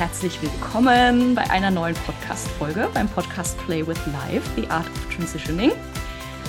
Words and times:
herzlich 0.00 0.40
willkommen 0.40 1.34
bei 1.34 1.50
einer 1.50 1.70
neuen 1.70 1.94
Podcast-Folge 1.94 2.88
beim 2.94 3.06
Podcast 3.06 3.58
Play 3.66 3.86
with 3.86 3.98
Life, 4.06 4.50
The 4.56 4.66
Art 4.68 4.86
of 4.86 5.14
Transitioning. 5.14 5.72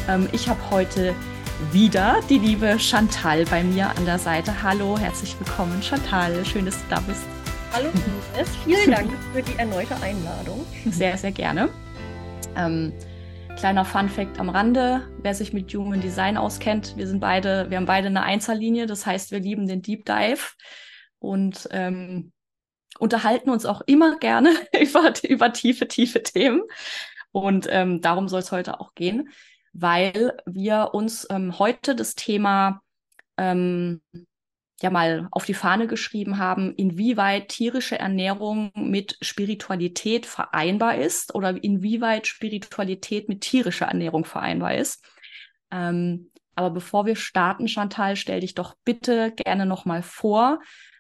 Ähm, 0.07 0.29
ich 0.31 0.47
habe 0.47 0.57
heute 0.70 1.13
wieder 1.73 2.21
die 2.29 2.38
liebe 2.38 2.79
Chantal 2.79 3.43
bei 3.43 3.61
mir 3.61 3.89
an 3.89 4.05
der 4.05 4.20
Seite. 4.20 4.64
Hallo, 4.64 4.98
herzlich 4.98 5.38
willkommen, 5.38 5.84
Chantal. 5.84 6.45
Schön, 6.45 6.64
dass 6.64 6.77
du 6.77 6.95
da 6.95 7.02
bist. 7.02 7.25
Hallo, 7.73 7.89
Ines. 8.38 8.55
Vielen 8.64 8.89
Dank 8.89 9.11
für 9.34 9.41
die 9.41 9.59
erneute 9.59 10.02
Einladung. 10.02 10.65
Sehr, 10.89 11.18
sehr 11.18 11.33
gerne. 11.33 11.68
Ähm, 12.55 12.93
kleiner 13.57 13.83
Fun 13.83 14.07
Fact 14.07 14.39
am 14.39 14.47
Rande, 14.47 15.02
wer 15.23 15.36
sich 15.36 15.52
mit 15.52 15.73
Human 15.73 15.99
Design 15.99 16.38
auskennt, 16.38 16.95
wir 16.95 17.05
sind 17.05 17.20
beide, 17.20 17.70
wir 17.70 17.75
haben 17.75 17.86
beide 17.86 18.07
eine 18.07 18.23
Einzellinie, 18.23 18.86
das 18.86 19.05
heißt, 19.05 19.31
wir 19.31 19.41
lieben 19.41 19.68
den 19.68 19.81
Deep 19.81 20.05
Dive 20.05 20.54
und 21.20 21.68
ähm, 21.71 22.31
unterhalten 23.02 23.50
uns 23.50 23.66
auch 23.66 23.82
immer 23.82 24.18
gerne 24.20 24.54
über, 24.80 25.14
über 25.28 25.52
tiefe, 25.52 25.88
tiefe 25.88 26.22
Themen. 26.23 26.62
Und 27.32 27.68
ähm, 27.70 28.02
darum 28.02 28.27
soll 28.27 28.41
es 28.41 28.52
heute 28.52 28.80
auch 28.80 28.94
gehen, 28.94 29.30
weil 29.74 30.38
wir 30.46 30.91
uns 30.94 31.26
ähm, 31.30 31.58
heute 31.58 31.96
das 31.96 32.16
Thema 32.16 32.82
ähm, 33.38 34.02
ja 34.82 34.90
mal 34.90 35.27
auf 35.32 35.46
die 35.46 35.54
Fahne 35.54 35.88
geschrieben 35.88 36.38
haben, 36.38 36.76
inwieweit 36.76 37.50
tierische 37.50 37.98
Ernährung 37.98 38.72
mit 38.76 39.18
Spiritualität 39.22 40.26
vereinbar 40.26 40.96
ist 40.96 41.34
oder 41.34 41.63
inwieweit 41.63 42.27
Spiritualität 42.27 43.30
mit 43.30 43.41
tierischer 43.41 43.86
Ernährung 43.88 44.26
vereinbar 44.26 44.76
ist. 44.76 45.04
Ähm, 45.72 46.32
aber 46.54 46.70
bevor 46.70 47.05
wir 47.05 47.16
starten, 47.16 47.68
Chantal, 47.68 48.16
stell 48.16 48.41
dich 48.41 48.54
doch 48.54 48.76
bitte 48.84 49.32
gerne 49.32 49.66
nochmal 49.66 50.04
vor, 50.04 50.60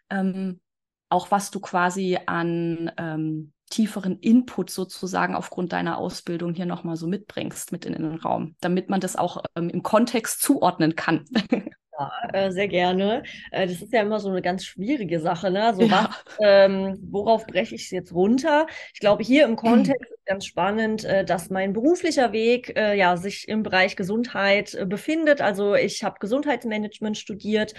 ähm, 0.09 0.61
auch 1.11 1.31
was 1.31 1.51
du 1.51 1.59
quasi 1.59 2.17
an 2.25 2.91
ähm, 2.97 3.53
tieferen 3.69 4.19
Input 4.19 4.69
sozusagen 4.69 5.35
aufgrund 5.35 5.73
deiner 5.73 5.97
Ausbildung 5.97 6.53
hier 6.53 6.65
nochmal 6.65 6.95
so 6.97 7.07
mitbringst 7.07 7.71
mit 7.71 7.85
in 7.85 7.93
den 7.93 8.15
Raum, 8.15 8.55
damit 8.59 8.89
man 8.89 8.99
das 8.99 9.15
auch 9.15 9.43
ähm, 9.55 9.69
im 9.69 9.81
Kontext 9.81 10.41
zuordnen 10.41 10.95
kann. 10.95 11.25
Äh, 12.33 12.51
sehr 12.51 12.67
gerne. 12.67 13.23
Äh, 13.51 13.67
das 13.67 13.81
ist 13.81 13.93
ja 13.93 14.01
immer 14.01 14.19
so 14.19 14.29
eine 14.29 14.41
ganz 14.41 14.65
schwierige 14.65 15.19
Sache, 15.19 15.51
ne? 15.51 15.73
So 15.75 15.83
ja. 15.83 15.91
was, 15.91 16.37
ähm, 16.41 16.97
worauf 17.11 17.45
breche 17.45 17.75
ich 17.75 17.83
es 17.83 17.91
jetzt 17.91 18.13
runter? 18.13 18.67
Ich 18.93 18.99
glaube, 18.99 19.23
hier 19.23 19.45
im 19.45 19.55
Kontext 19.55 20.11
ist 20.11 20.21
ganz 20.25 20.45
spannend, 20.45 21.03
äh, 21.03 21.25
dass 21.25 21.49
mein 21.49 21.73
beruflicher 21.73 22.31
Weg 22.31 22.77
äh, 22.77 22.95
ja 22.97 23.17
sich 23.17 23.49
im 23.49 23.63
Bereich 23.63 23.95
Gesundheit 23.97 24.73
äh, 24.73 24.85
befindet. 24.85 25.41
Also 25.41 25.75
ich 25.75 26.03
habe 26.03 26.19
Gesundheitsmanagement 26.19 27.17
studiert, 27.17 27.73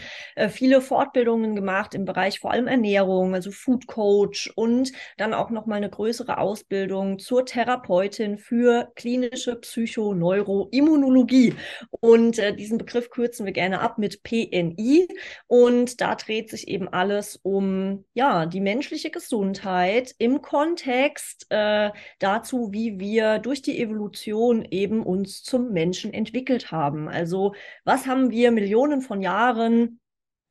viele 0.51 0.81
Fortbildungen 0.81 1.55
gemacht 1.55 1.95
im 1.95 2.05
Bereich 2.05 2.41
vor 2.41 2.51
allem 2.51 2.67
Ernährung, 2.67 3.35
also 3.35 3.51
Food 3.51 3.87
Coach 3.87 4.53
und 4.55 4.93
dann 5.17 5.35
auch 5.35 5.51
noch 5.51 5.67
mal 5.67 5.77
eine 5.77 5.91
größere 5.91 6.39
Ausbildung 6.39 7.19
zur 7.19 7.47
Therapeutin 7.47 8.39
für 8.39 8.91
klinische 8.97 9.57
Psychoneuroimmunologie. 9.57 11.55
Und 12.01 12.41
diesen 12.59 12.79
Begriff 12.79 13.11
kürzen 13.11 13.47
wir 13.47 13.53
gerne 13.53 13.81
ab 13.81 13.99
mit 13.99 14.12
PNI 14.19 15.09
und 15.47 16.01
da 16.01 16.15
dreht 16.15 16.51
sich 16.51 16.69
eben 16.69 16.89
alles 16.89 17.37
um 17.43 18.05
ja 18.15 18.47
die 18.47 18.61
menschliche 18.61 19.11
Gesundheit 19.11 20.15
im 20.19 20.43
Kontext 20.43 21.47
äh, 21.51 21.91
dazu, 22.19 22.71
wie 22.73 22.99
wir 22.99 23.39
durch 23.39 23.63
die 23.63 23.81
Evolution 23.81 24.65
eben 24.71 25.03
uns 25.03 25.43
zum 25.43 25.73
Menschen 25.73 26.13
entwickelt 26.13 26.71
haben. 26.71 27.09
Also 27.09 27.55
was 27.85 28.07
haben 28.07 28.31
wir 28.31 28.51
Millionen 28.51 29.01
von 29.01 29.23
Jahren 29.23 30.01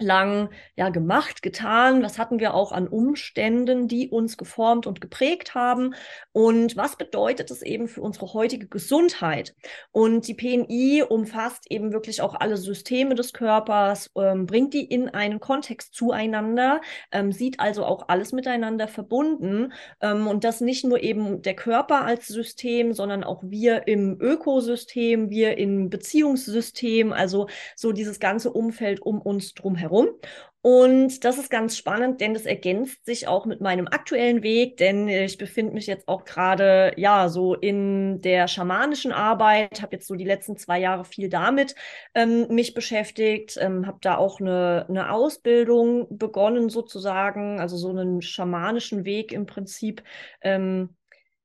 lang 0.02 0.50
ja 0.76 0.90
gemacht, 0.90 1.42
getan? 1.42 2.04
Was 2.04 2.18
hatten 2.18 2.40
wir 2.40 2.54
auch 2.54 2.72
an 2.72 2.88
Umständen, 2.88 3.88
die 3.88 4.10
uns 4.10 4.38
geformt 4.38 4.88
und 4.88 5.02
geprägt 5.02 5.56
haben? 5.56 5.94
Und 6.32 6.76
was 6.76 6.96
bedeutet 6.96 7.52
es 7.52 7.62
eben 7.62 7.88
für 7.88 8.02
unsere 8.02 8.34
heutige 8.34 8.68
Gesundheit? 8.68 9.54
Und 9.92 10.28
die 10.28 10.34
PNI 10.34 11.04
umfasst 11.08 11.70
eben 11.70 11.94
wirklich 11.94 12.22
auch 12.22 12.36
alle 12.36 12.58
Systeme 12.58 13.16
des 13.16 13.34
Körpers, 13.34 14.10
ähm, 14.16 14.46
bringt 14.46 14.74
die 14.74 14.86
in 14.86 15.10
einen 15.10 15.40
Kontext 15.40 15.94
zueinander, 15.94 16.82
ähm, 17.12 17.32
sieht 17.32 17.60
also 17.60 17.86
auch 17.86 18.08
alles 18.10 18.32
miteinander 18.32 18.88
verbunden 18.88 19.74
ähm, 20.02 20.28
und 20.28 20.44
das 20.44 20.62
nicht 20.62 20.84
nur 20.84 21.04
eben 21.04 21.42
der 21.42 21.56
Körper 21.56 22.06
als 22.06 22.28
System, 22.28 22.94
sondern 22.94 23.24
auch 23.24 23.44
wir 23.44 23.88
im 23.88 24.20
Ökosystem, 24.20 25.30
wir 25.30 25.58
im 25.58 25.90
Beziehungssystem, 25.90 27.14
also 27.14 27.48
so 27.76 27.92
dieses 27.92 28.20
ganze 28.20 28.52
Umfeld 28.52 29.02
um 29.02 29.22
uns 29.22 29.54
drumherum 29.54 29.91
herum. 29.92 30.10
Und 30.64 31.26
das 31.26 31.40
ist 31.40 31.50
ganz 31.50 31.76
spannend, 31.76 32.22
denn 32.22 32.36
das 32.36 32.46
ergänzt 32.46 33.04
sich 33.04 33.28
auch 33.28 33.48
mit 33.48 33.62
meinem 33.62 33.88
aktuellen 33.88 34.44
Weg, 34.44 34.78
denn 34.78 35.08
ich 35.08 35.40
befinde 35.40 35.74
mich 35.74 35.88
jetzt 35.88 36.08
auch 36.08 36.24
gerade 36.24 36.94
ja 36.98 37.30
so 37.30 37.56
in 37.56 38.22
der 38.22 38.48
schamanischen 38.48 39.12
Arbeit, 39.12 39.82
habe 39.82 39.96
jetzt 39.96 40.08
so 40.08 40.14
die 40.14 40.24
letzten 40.24 40.58
zwei 40.58 40.80
Jahre 40.80 41.04
viel 41.04 41.30
damit 41.30 41.74
ähm, 42.14 42.48
mich 42.50 42.76
beschäftigt, 42.76 43.58
ähm, 43.60 43.88
habe 43.88 43.98
da 44.02 44.18
auch 44.18 44.40
eine, 44.40 44.86
eine 44.88 45.12
Ausbildung 45.12 46.06
begonnen 46.16 46.70
sozusagen, 46.70 47.60
also 47.60 47.76
so 47.76 47.90
einen 47.90 48.22
schamanischen 48.22 49.04
Weg 49.04 49.32
im 49.32 49.48
Prinzip. 49.48 50.04
Ähm, 50.42 50.96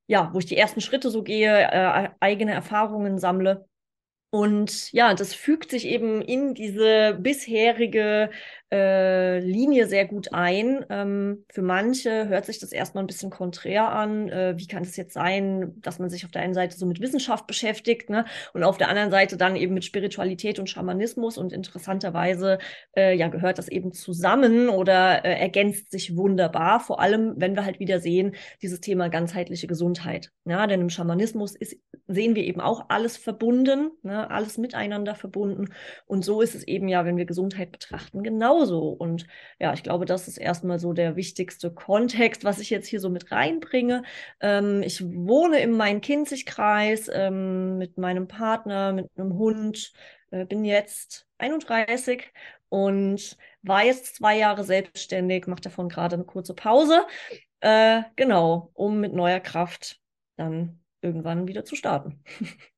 ja, 0.09 0.31
wo 0.33 0.39
ich 0.39 0.47
die 0.47 0.57
ersten 0.57 0.81
Schritte 0.81 1.11
so 1.11 1.23
gehe, 1.23 1.51
äh, 1.51 2.11
eigene 2.21 2.53
Erfahrungen 2.53 3.19
sammle. 3.19 3.67
Und 4.37 4.93
ja, 4.93 5.15
das 5.15 5.33
fügt 5.33 5.71
sich 5.71 5.87
eben 5.87 6.21
in 6.21 6.53
diese 6.53 7.17
bisherige 7.19 8.29
äh, 8.71 9.39
Linie 9.39 9.87
sehr 9.87 10.07
gut 10.07 10.33
ein. 10.33 10.85
Ähm, 10.91 11.45
für 11.51 11.63
manche 11.63 12.29
hört 12.29 12.45
sich 12.45 12.59
das 12.59 12.73
erstmal 12.73 13.05
ein 13.05 13.07
bisschen 13.07 13.31
konträr 13.31 13.89
an. 13.91 14.29
Äh, 14.29 14.55
wie 14.59 14.67
kann 14.67 14.83
es 14.83 14.97
jetzt 14.97 15.15
sein, 15.15 15.73
dass 15.81 15.99
man 15.99 16.11
sich 16.11 16.27
auf 16.27 16.33
der 16.33 16.43
einen 16.43 16.53
Seite 16.53 16.77
so 16.77 16.85
mit 16.85 17.01
Wissenschaft 17.01 17.47
beschäftigt 17.47 18.11
ne? 18.11 18.27
und 18.53 18.63
auf 18.63 18.77
der 18.77 18.91
anderen 18.91 19.11
Seite 19.11 19.39
dann 19.39 19.57
eben 19.57 19.73
mit 19.73 19.87
Spiritualität 19.87 20.59
und 20.59 20.69
Schamanismus 20.69 21.39
und 21.39 21.53
interessanterweise 21.55 22.59
äh, 22.95 23.17
ja 23.17 23.29
gehört 23.29 23.57
das 23.57 23.69
eben 23.69 23.93
zusammen 23.93 24.69
oder 24.69 25.25
äh, 25.25 25.39
ergänzt 25.41 25.91
sich 25.91 26.17
wunderbar. 26.17 26.81
Vor 26.81 27.01
allem, 27.01 27.35
wenn 27.37 27.55
wir 27.55 27.65
halt 27.65 27.81
wieder 27.81 28.01
sehen, 28.01 28.35
dieses 28.61 28.81
Thema 28.81 29.09
ganzheitliche 29.09 29.67
Gesundheit. 29.67 30.33
Ja, 30.45 30.67
denn 30.67 30.83
im 30.83 30.91
Schamanismus 30.91 31.55
ist, 31.55 31.77
sehen 32.07 32.35
wir 32.35 32.45
eben 32.45 32.61
auch 32.61 32.87
alles 32.89 33.17
verbunden, 33.17 33.93
ne? 34.03 34.26
Alles 34.27 34.59
miteinander 34.59 35.15
verbunden. 35.15 35.73
Und 36.07 36.25
so 36.25 36.41
ist 36.41 36.55
es 36.55 36.65
eben 36.65 36.89
ja, 36.89 37.05
wenn 37.05 37.17
wir 37.17 37.27
Gesundheit 37.27 37.73
betrachten, 37.73 38.23
genau 38.23 38.37
genauso. 38.37 38.89
Und 38.89 39.27
ja, 39.59 39.73
ich 39.73 39.83
glaube, 39.83 40.05
das 40.05 40.29
ist 40.29 40.39
erstmal 40.39 40.79
so 40.79 40.93
der 40.93 41.17
wichtigste 41.17 41.73
Kontext, 41.73 42.45
was 42.45 42.59
ich 42.59 42.71
jetzt 42.71 42.87
hier 42.87 43.01
so 43.01 43.09
mit 43.11 43.33
reinbringe. 43.33 44.03
Ähm, 44.41 44.83
ich 44.83 45.03
wohne 45.05 45.61
im 45.61 45.77
Main-Kinzig-Kreis 45.77 47.11
ähm, 47.13 47.79
mit 47.79 47.99
meinem 47.99 48.29
Partner, 48.29 48.93
mit 48.93 49.11
einem 49.17 49.35
Hund, 49.35 49.93
äh, 50.31 50.45
bin 50.45 50.65
jetzt 50.65 51.27
31 51.39 52.33
und 52.69 53.37
war 53.63 53.85
jetzt 53.85 54.17
zwei 54.17 54.39
Jahre 54.39 54.65
selbstständig, 54.65 55.47
mache 55.47 55.63
davon 55.63 55.89
gerade 55.89 56.15
eine 56.17 56.25
kurze 56.25 56.55
Pause. 56.55 57.07
Äh, 57.61 58.03
genau, 58.17 58.71
um 58.75 59.01
mit 59.01 59.13
neuer 59.13 59.41
Kraft 59.41 60.01
dann 60.37 60.81
irgendwann 61.01 61.49
wieder 61.49 61.65
zu 61.65 61.77
starten. 61.77 62.23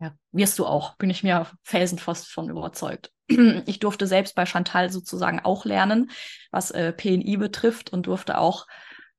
Ja, 0.00 0.14
wirst 0.32 0.58
du 0.58 0.66
auch, 0.66 0.96
bin 0.96 1.10
ich 1.10 1.24
mir 1.24 1.46
felsenfest 1.62 2.28
von 2.28 2.50
überzeugt. 2.50 3.12
Ich 3.66 3.78
durfte 3.78 4.06
selbst 4.06 4.34
bei 4.34 4.46
Chantal 4.46 4.90
sozusagen 4.90 5.40
auch 5.40 5.64
lernen, 5.64 6.10
was 6.50 6.70
äh, 6.70 6.92
PNI 6.92 7.36
betrifft 7.36 7.92
und 7.92 8.06
durfte 8.06 8.38
auch 8.38 8.66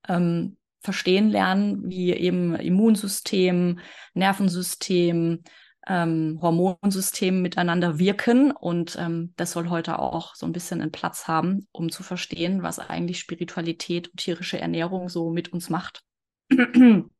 ähm, 0.08 0.56
verstehen 0.80 1.30
lernen, 1.30 1.88
wie 1.88 2.12
eben 2.12 2.56
Immunsystem, 2.56 3.78
Nervensystem, 4.14 5.42
ähm, 5.86 6.38
Hormonsystem 6.40 7.42
miteinander 7.42 7.98
wirken. 7.98 8.50
Und 8.50 8.96
ähm, 8.98 9.34
das 9.36 9.52
soll 9.52 9.68
heute 9.68 9.98
auch 9.98 10.34
so 10.34 10.46
ein 10.46 10.52
bisschen 10.52 10.80
einen 10.80 10.92
Platz 10.92 11.28
haben, 11.28 11.68
um 11.70 11.90
zu 11.90 12.02
verstehen, 12.02 12.62
was 12.62 12.78
eigentlich 12.78 13.18
Spiritualität 13.18 14.08
und 14.08 14.16
tierische 14.16 14.58
Ernährung 14.58 15.08
so 15.08 15.30
mit 15.30 15.52
uns 15.52 15.70
macht. 15.70 16.02
ähm, 16.50 17.10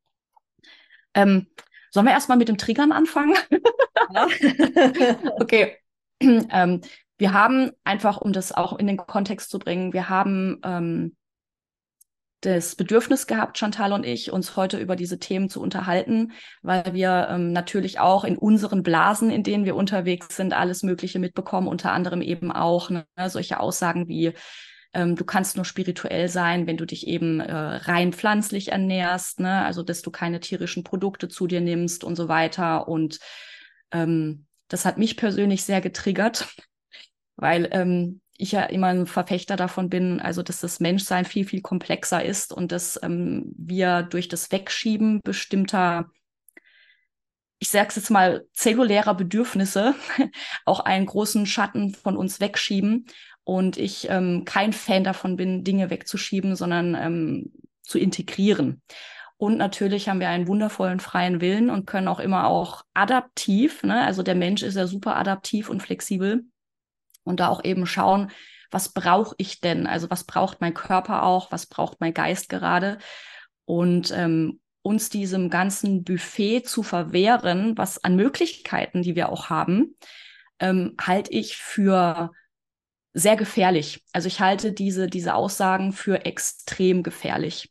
sollen 1.90 2.06
wir 2.06 2.12
erstmal 2.12 2.38
mit 2.38 2.48
dem 2.48 2.58
Triggern 2.58 2.92
anfangen? 2.92 3.36
Ja. 4.12 4.26
okay. 5.40 5.76
ähm, 6.20 6.80
wir 7.18 7.32
haben 7.32 7.72
einfach, 7.84 8.18
um 8.18 8.32
das 8.32 8.52
auch 8.52 8.78
in 8.78 8.86
den 8.86 8.96
Kontext 8.96 9.50
zu 9.50 9.58
bringen, 9.58 9.92
wir 9.92 10.08
haben 10.08 10.60
ähm, 10.64 11.16
das 12.40 12.74
Bedürfnis 12.74 13.26
gehabt, 13.26 13.58
Chantal 13.58 13.92
und 13.92 14.06
ich, 14.06 14.32
uns 14.32 14.56
heute 14.56 14.78
über 14.78 14.96
diese 14.96 15.18
Themen 15.18 15.50
zu 15.50 15.60
unterhalten, 15.60 16.32
weil 16.62 16.94
wir 16.94 17.28
ähm, 17.30 17.52
natürlich 17.52 18.00
auch 18.00 18.24
in 18.24 18.38
unseren 18.38 18.82
Blasen, 18.82 19.30
in 19.30 19.42
denen 19.42 19.66
wir 19.66 19.76
unterwegs 19.76 20.36
sind, 20.36 20.54
alles 20.54 20.82
Mögliche 20.82 21.18
mitbekommen, 21.18 21.68
unter 21.68 21.92
anderem 21.92 22.22
eben 22.22 22.50
auch 22.50 22.88
ne, 22.88 23.04
solche 23.28 23.60
Aussagen 23.60 24.08
wie, 24.08 24.32
ähm, 24.92 25.16
du 25.16 25.24
kannst 25.24 25.56
nur 25.56 25.64
spirituell 25.64 26.28
sein, 26.28 26.66
wenn 26.66 26.76
du 26.76 26.84
dich 26.84 27.06
eben 27.06 27.40
äh, 27.40 27.52
rein 27.52 28.12
pflanzlich 28.12 28.72
ernährst, 28.72 29.40
ne? 29.40 29.64
also 29.64 29.82
dass 29.82 30.02
du 30.02 30.10
keine 30.10 30.40
tierischen 30.40 30.82
Produkte 30.82 31.28
zu 31.28 31.46
dir 31.46 31.60
nimmst 31.60 32.02
und 32.02 32.16
so 32.16 32.28
weiter. 32.28 32.88
Und 32.88 33.20
ähm, 33.92 34.46
das 34.68 34.84
hat 34.84 34.98
mich 34.98 35.16
persönlich 35.16 35.64
sehr 35.64 35.80
getriggert, 35.80 36.48
weil 37.36 37.68
ähm, 37.72 38.20
ich 38.36 38.52
ja 38.52 38.64
immer 38.64 38.88
ein 38.88 39.06
Verfechter 39.06 39.56
davon 39.56 39.90
bin, 39.90 40.20
also 40.20 40.42
dass 40.42 40.60
das 40.60 40.80
Menschsein 40.80 41.24
viel, 41.24 41.44
viel 41.44 41.60
komplexer 41.60 42.24
ist 42.24 42.52
und 42.52 42.72
dass 42.72 42.98
ähm, 43.02 43.52
wir 43.56 44.02
durch 44.02 44.28
das 44.28 44.50
Wegschieben 44.50 45.20
bestimmter, 45.22 46.10
ich 47.58 47.68
sag's 47.68 47.96
jetzt 47.96 48.10
mal, 48.10 48.46
zellulärer 48.54 49.14
Bedürfnisse 49.14 49.94
auch 50.64 50.80
einen 50.80 51.06
großen 51.06 51.44
Schatten 51.46 51.94
von 51.94 52.16
uns 52.16 52.40
wegschieben. 52.40 53.06
Und 53.50 53.78
ich 53.78 54.08
ähm, 54.08 54.44
kein 54.44 54.72
Fan 54.72 55.02
davon 55.02 55.34
bin, 55.34 55.64
Dinge 55.64 55.90
wegzuschieben, 55.90 56.54
sondern 56.54 56.94
ähm, 56.94 57.52
zu 57.82 57.98
integrieren. 57.98 58.80
Und 59.38 59.56
natürlich 59.56 60.08
haben 60.08 60.20
wir 60.20 60.28
einen 60.28 60.46
wundervollen 60.46 61.00
freien 61.00 61.40
Willen 61.40 61.68
und 61.68 61.84
können 61.84 62.06
auch 62.06 62.20
immer 62.20 62.46
auch 62.46 62.84
adaptiv, 62.94 63.82
ne? 63.82 64.04
also 64.04 64.22
der 64.22 64.36
Mensch 64.36 64.62
ist 64.62 64.76
ja 64.76 64.86
super 64.86 65.16
adaptiv 65.16 65.68
und 65.68 65.82
flexibel. 65.82 66.44
Und 67.24 67.40
da 67.40 67.48
auch 67.48 67.64
eben 67.64 67.86
schauen, 67.86 68.30
was 68.70 68.92
brauche 68.92 69.34
ich 69.36 69.60
denn? 69.60 69.88
Also 69.88 70.08
was 70.10 70.22
braucht 70.22 70.60
mein 70.60 70.72
Körper 70.72 71.24
auch? 71.24 71.50
Was 71.50 71.66
braucht 71.66 72.00
mein 72.00 72.14
Geist 72.14 72.50
gerade? 72.50 72.98
Und 73.64 74.12
ähm, 74.14 74.60
uns 74.82 75.08
diesem 75.08 75.50
ganzen 75.50 76.04
Buffet 76.04 76.62
zu 76.62 76.84
verwehren, 76.84 77.76
was 77.76 78.04
an 78.04 78.14
Möglichkeiten, 78.14 79.02
die 79.02 79.16
wir 79.16 79.28
auch 79.28 79.50
haben, 79.50 79.96
ähm, 80.60 80.94
halte 81.00 81.32
ich 81.32 81.56
für 81.56 82.30
sehr 83.12 83.36
gefährlich. 83.36 84.02
Also 84.12 84.28
ich 84.28 84.40
halte 84.40 84.72
diese, 84.72 85.06
diese 85.06 85.34
Aussagen 85.34 85.92
für 85.92 86.24
extrem 86.24 87.02
gefährlich. 87.02 87.70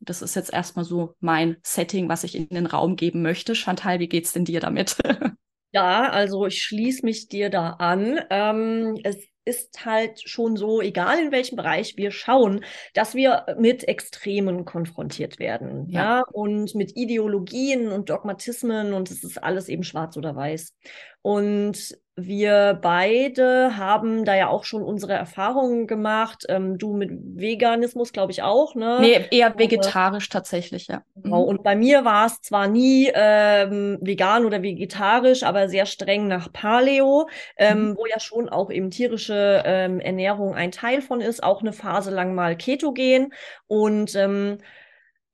Das 0.00 0.22
ist 0.22 0.34
jetzt 0.34 0.52
erstmal 0.52 0.84
so 0.84 1.14
mein 1.20 1.56
Setting, 1.62 2.08
was 2.08 2.24
ich 2.24 2.34
in 2.34 2.48
den 2.48 2.66
Raum 2.66 2.96
geben 2.96 3.22
möchte. 3.22 3.54
Chantal, 3.54 3.98
wie 4.00 4.08
geht's 4.08 4.32
denn 4.32 4.44
dir 4.44 4.60
damit? 4.60 4.96
Ja, 5.72 6.10
also 6.10 6.46
ich 6.46 6.64
schließe 6.64 7.06
mich 7.06 7.28
dir 7.28 7.48
da 7.48 7.74
an. 7.74 8.18
Ähm, 8.30 8.98
es 9.04 9.18
ist 9.44 9.84
halt 9.86 10.20
schon 10.28 10.56
so, 10.56 10.80
egal 10.80 11.18
in 11.20 11.32
welchem 11.32 11.56
Bereich 11.56 11.96
wir 11.96 12.10
schauen, 12.10 12.64
dass 12.92 13.14
wir 13.14 13.46
mit 13.58 13.86
Extremen 13.86 14.64
konfrontiert 14.64 15.38
werden. 15.38 15.88
Ja. 15.88 16.18
ja, 16.18 16.22
und 16.32 16.74
mit 16.74 16.96
Ideologien 16.96 17.88
und 17.88 18.10
Dogmatismen 18.10 18.92
und 18.92 19.10
es 19.10 19.22
ist 19.22 19.42
alles 19.42 19.68
eben 19.68 19.84
schwarz 19.84 20.16
oder 20.16 20.34
weiß. 20.34 20.74
Und 21.22 21.96
wir 22.26 22.78
beide 22.80 23.76
haben 23.76 24.24
da 24.24 24.34
ja 24.34 24.48
auch 24.48 24.64
schon 24.64 24.82
unsere 24.82 25.12
Erfahrungen 25.12 25.86
gemacht. 25.86 26.44
Ähm, 26.48 26.78
du 26.78 26.94
mit 26.94 27.10
Veganismus, 27.12 28.12
glaube 28.12 28.32
ich, 28.32 28.42
auch, 28.42 28.74
ne? 28.74 28.98
Nee, 29.00 29.26
eher 29.30 29.58
vegetarisch 29.58 30.26
äh, 30.26 30.30
tatsächlich, 30.30 30.88
ja. 30.88 31.02
Genau. 31.16 31.42
Mhm. 31.42 31.48
Und 31.48 31.62
bei 31.62 31.76
mir 31.76 32.04
war 32.04 32.26
es 32.26 32.40
zwar 32.42 32.68
nie 32.68 33.10
ähm, 33.14 33.98
vegan 34.00 34.44
oder 34.44 34.62
vegetarisch, 34.62 35.42
aber 35.42 35.68
sehr 35.68 35.86
streng 35.86 36.28
nach 36.28 36.52
Paleo, 36.52 37.28
ähm, 37.56 37.90
mhm. 37.90 37.96
wo 37.96 38.06
ja 38.06 38.20
schon 38.20 38.48
auch 38.48 38.70
eben 38.70 38.90
tierische 38.90 39.62
ähm, 39.64 40.00
Ernährung 40.00 40.54
ein 40.54 40.72
Teil 40.72 41.02
von 41.02 41.20
ist, 41.20 41.42
auch 41.42 41.60
eine 41.60 41.72
Phase 41.72 42.10
lang 42.10 42.34
mal 42.34 42.56
ketogen. 42.56 43.32
Und 43.66 44.14
ähm, 44.14 44.58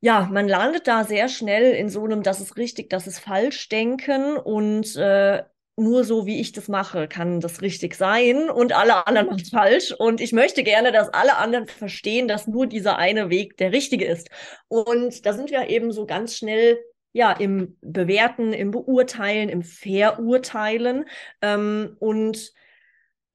ja, 0.00 0.28
man 0.30 0.48
landet 0.48 0.86
da 0.86 1.04
sehr 1.04 1.28
schnell 1.28 1.72
in 1.72 1.88
so 1.88 2.04
einem, 2.04 2.22
das 2.22 2.40
ist 2.40 2.56
richtig, 2.56 2.90
das 2.90 3.06
ist 3.06 3.18
falsch 3.18 3.68
denken 3.68 4.36
und 4.36 4.94
äh, 4.96 5.42
nur 5.76 6.04
so, 6.04 6.26
wie 6.26 6.40
ich 6.40 6.52
das 6.52 6.68
mache, 6.68 7.06
kann 7.06 7.40
das 7.40 7.60
richtig 7.60 7.94
sein 7.94 8.48
und 8.48 8.74
alle 8.74 9.06
anderen 9.06 9.26
machen 9.28 9.42
es 9.42 9.50
falsch. 9.50 9.92
Und 9.92 10.20
ich 10.20 10.32
möchte 10.32 10.62
gerne, 10.62 10.90
dass 10.90 11.10
alle 11.10 11.36
anderen 11.36 11.66
verstehen, 11.66 12.28
dass 12.28 12.46
nur 12.46 12.66
dieser 12.66 12.96
eine 12.96 13.30
Weg 13.30 13.56
der 13.58 13.72
richtige 13.72 14.06
ist. 14.06 14.30
Und 14.68 15.26
da 15.26 15.34
sind 15.34 15.50
wir 15.50 15.68
eben 15.68 15.92
so 15.92 16.06
ganz 16.06 16.36
schnell 16.36 16.78
ja, 17.12 17.32
im 17.32 17.76
Bewerten, 17.80 18.52
im 18.52 18.70
Beurteilen, 18.70 19.48
im 19.48 19.62
Verurteilen. 19.62 21.04
Ähm, 21.42 21.96
und 21.98 22.52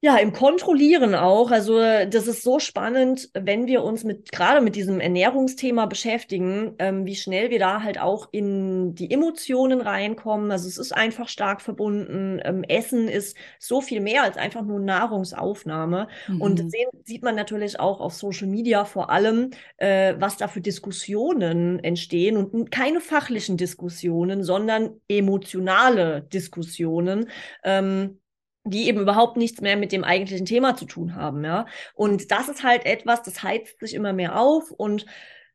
ja, 0.03 0.17
im 0.17 0.33
Kontrollieren 0.33 1.13
auch. 1.13 1.51
Also 1.51 1.77
das 1.77 2.25
ist 2.25 2.41
so 2.41 2.57
spannend, 2.57 3.29
wenn 3.35 3.67
wir 3.67 3.83
uns 3.83 4.03
mit 4.03 4.31
gerade 4.31 4.59
mit 4.59 4.75
diesem 4.75 4.99
Ernährungsthema 4.99 5.85
beschäftigen, 5.85 6.73
ähm, 6.79 7.05
wie 7.05 7.15
schnell 7.15 7.51
wir 7.51 7.59
da 7.59 7.83
halt 7.83 7.99
auch 7.99 8.27
in 8.31 8.95
die 8.95 9.11
Emotionen 9.11 9.79
reinkommen. 9.79 10.49
Also 10.49 10.67
es 10.67 10.79
ist 10.79 10.91
einfach 10.91 11.27
stark 11.27 11.61
verbunden. 11.61 12.39
Ähm, 12.43 12.63
Essen 12.63 13.07
ist 13.07 13.37
so 13.59 13.79
viel 13.79 13.99
mehr 13.99 14.23
als 14.23 14.37
einfach 14.37 14.63
nur 14.63 14.79
Nahrungsaufnahme. 14.79 16.07
Mhm. 16.27 16.41
Und 16.41 16.71
sehen, 16.71 16.89
sieht 17.03 17.21
man 17.21 17.35
natürlich 17.35 17.79
auch 17.79 17.99
auf 17.99 18.15
Social 18.15 18.47
Media 18.47 18.85
vor 18.85 19.11
allem, 19.11 19.51
äh, 19.77 20.15
was 20.17 20.35
da 20.35 20.47
für 20.47 20.61
Diskussionen 20.61 21.77
entstehen 21.77 22.37
und 22.37 22.71
keine 22.71 23.01
fachlichen 23.01 23.55
Diskussionen, 23.55 24.43
sondern 24.43 24.99
emotionale 25.07 26.23
Diskussionen. 26.23 27.29
Ähm, 27.63 28.17
die 28.63 28.87
eben 28.87 28.99
überhaupt 28.99 29.37
nichts 29.37 29.61
mehr 29.61 29.77
mit 29.77 29.91
dem 29.91 30.03
eigentlichen 30.03 30.45
Thema 30.45 30.75
zu 30.75 30.85
tun 30.85 31.15
haben, 31.15 31.43
ja. 31.43 31.65
Und 31.93 32.31
das 32.31 32.49
ist 32.49 32.63
halt 32.63 32.85
etwas, 32.85 33.23
das 33.23 33.43
heizt 33.43 33.79
sich 33.79 33.93
immer 33.93 34.13
mehr 34.13 34.37
auf 34.37 34.71
und 34.71 35.05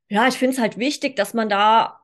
ja, 0.08 0.28
ich 0.28 0.34
finde 0.34 0.54
es 0.54 0.60
halt 0.60 0.78
wichtig, 0.78 1.16
dass 1.16 1.34
man 1.34 1.48
da 1.48 2.00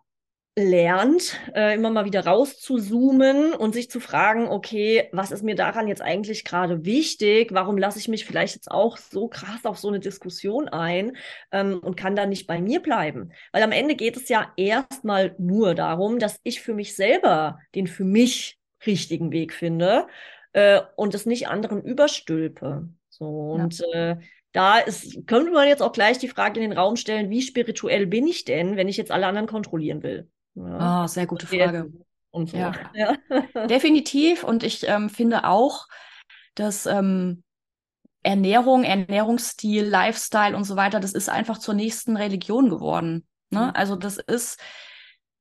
lernt, 0.54 1.38
äh, 1.54 1.74
immer 1.74 1.90
mal 1.90 2.04
wieder 2.04 2.26
rauszuzoomen 2.26 3.54
und 3.54 3.72
sich 3.72 3.90
zu 3.90 4.00
fragen, 4.00 4.48
okay, 4.48 5.08
was 5.12 5.30
ist 5.30 5.42
mir 5.42 5.54
daran 5.54 5.88
jetzt 5.88 6.02
eigentlich 6.02 6.44
gerade 6.44 6.84
wichtig? 6.84 7.54
Warum 7.54 7.78
lasse 7.78 7.98
ich 7.98 8.08
mich 8.08 8.26
vielleicht 8.26 8.56
jetzt 8.56 8.70
auch 8.70 8.98
so 8.98 9.28
krass 9.28 9.64
auf 9.64 9.78
so 9.78 9.88
eine 9.88 9.98
Diskussion 10.00 10.68
ein 10.68 11.16
ähm, 11.52 11.78
und 11.78 11.96
kann 11.96 12.16
da 12.16 12.26
nicht 12.26 12.46
bei 12.46 12.60
mir 12.60 12.80
bleiben? 12.80 13.32
Weil 13.52 13.62
am 13.62 13.72
Ende 13.72 13.94
geht 13.94 14.16
es 14.16 14.28
ja 14.28 14.52
erstmal 14.56 15.34
nur 15.38 15.74
darum, 15.74 16.18
dass 16.18 16.38
ich 16.42 16.60
für 16.60 16.74
mich 16.74 16.96
selber 16.96 17.58
den 17.74 17.86
für 17.86 18.04
mich 18.04 18.58
richtigen 18.84 19.32
Weg 19.32 19.54
finde 19.54 20.06
äh, 20.52 20.80
und 20.96 21.14
es 21.14 21.26
nicht 21.26 21.48
anderen 21.48 21.82
überstülpe. 21.82 22.88
So 23.08 23.26
und 23.26 23.78
ja. 23.78 24.12
äh, 24.12 24.16
da 24.52 24.78
ist, 24.78 25.26
könnte 25.26 25.50
man 25.50 25.66
jetzt 25.66 25.82
auch 25.82 25.92
gleich 25.92 26.18
die 26.18 26.28
Frage 26.28 26.60
in 26.60 26.70
den 26.70 26.78
Raum 26.78 26.96
stellen, 26.96 27.30
wie 27.30 27.42
spirituell 27.42 28.06
bin 28.06 28.26
ich 28.26 28.44
denn, 28.44 28.76
wenn 28.76 28.88
ich 28.88 28.96
jetzt 28.96 29.10
alle 29.10 29.26
anderen 29.26 29.48
kontrollieren 29.48 30.02
will? 30.02 30.28
Ja. 30.54 31.04
Oh, 31.04 31.06
sehr 31.06 31.26
gute 31.26 31.46
Frage. 31.46 31.90
Und 32.30 32.50
so. 32.50 32.56
Ja. 32.56 32.72
ja. 32.94 33.16
Definitiv. 33.66 34.44
Und 34.44 34.62
ich 34.62 34.86
ähm, 34.88 35.08
finde 35.08 35.44
auch, 35.44 35.86
dass 36.54 36.86
ähm, 36.86 37.42
Ernährung, 38.22 38.84
Ernährungsstil, 38.84 39.84
Lifestyle 39.84 40.56
und 40.56 40.64
so 40.64 40.76
weiter, 40.76 41.00
das 41.00 41.12
ist 41.12 41.28
einfach 41.28 41.58
zur 41.58 41.74
nächsten 41.74 42.16
Religion 42.16 42.68
geworden. 42.68 43.26
Ne? 43.50 43.66
Mhm. 43.66 43.70
Also 43.74 43.96
das 43.96 44.18
ist 44.18 44.60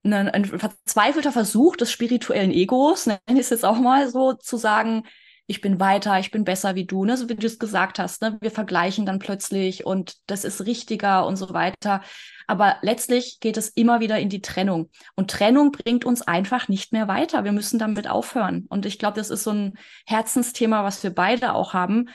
ein, 0.03 0.13
ein 0.13 0.45
verzweifelter 0.45 1.31
Versuch 1.31 1.75
des 1.75 1.91
spirituellen 1.91 2.51
Egos, 2.51 3.05
nenne 3.05 3.19
ich 3.27 3.39
es 3.39 3.49
jetzt 3.49 3.65
auch 3.65 3.77
mal 3.77 4.09
so, 4.09 4.33
zu 4.33 4.57
sagen, 4.57 5.03
ich 5.51 5.59
bin 5.59 5.81
weiter, 5.81 6.17
ich 6.17 6.31
bin 6.31 6.45
besser 6.45 6.75
wie 6.75 6.85
du, 6.85 7.03
ne? 7.03 7.17
so 7.17 7.27
wie 7.27 7.35
du 7.35 7.45
es 7.45 7.59
gesagt 7.59 7.99
hast, 7.99 8.21
ne? 8.21 8.37
wir 8.39 8.51
vergleichen 8.51 9.05
dann 9.05 9.19
plötzlich 9.19 9.85
und 9.85 10.15
das 10.27 10.45
ist 10.45 10.65
richtiger 10.65 11.25
und 11.25 11.35
so 11.35 11.53
weiter. 11.53 12.01
Aber 12.47 12.77
letztlich 12.81 13.39
geht 13.41 13.57
es 13.57 13.67
immer 13.69 13.99
wieder 13.99 14.17
in 14.17 14.29
die 14.29 14.41
Trennung. 14.41 14.89
Und 15.15 15.29
Trennung 15.29 15.71
bringt 15.71 16.05
uns 16.05 16.21
einfach 16.21 16.69
nicht 16.69 16.93
mehr 16.93 17.07
weiter. 17.07 17.43
Wir 17.43 17.51
müssen 17.51 17.79
damit 17.79 18.09
aufhören. 18.09 18.65
Und 18.69 18.85
ich 18.85 18.97
glaube, 18.97 19.17
das 19.17 19.29
ist 19.29 19.43
so 19.43 19.51
ein 19.51 19.77
Herzensthema, 20.05 20.83
was 20.83 21.03
wir 21.03 21.11
beide 21.11 21.53
auch 21.53 21.73
haben, 21.73 22.09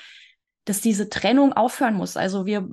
dass 0.67 0.81
diese 0.81 1.09
Trennung 1.09 1.55
aufhören 1.55 1.95
muss. 1.95 2.17
Also 2.17 2.45
wir 2.45 2.69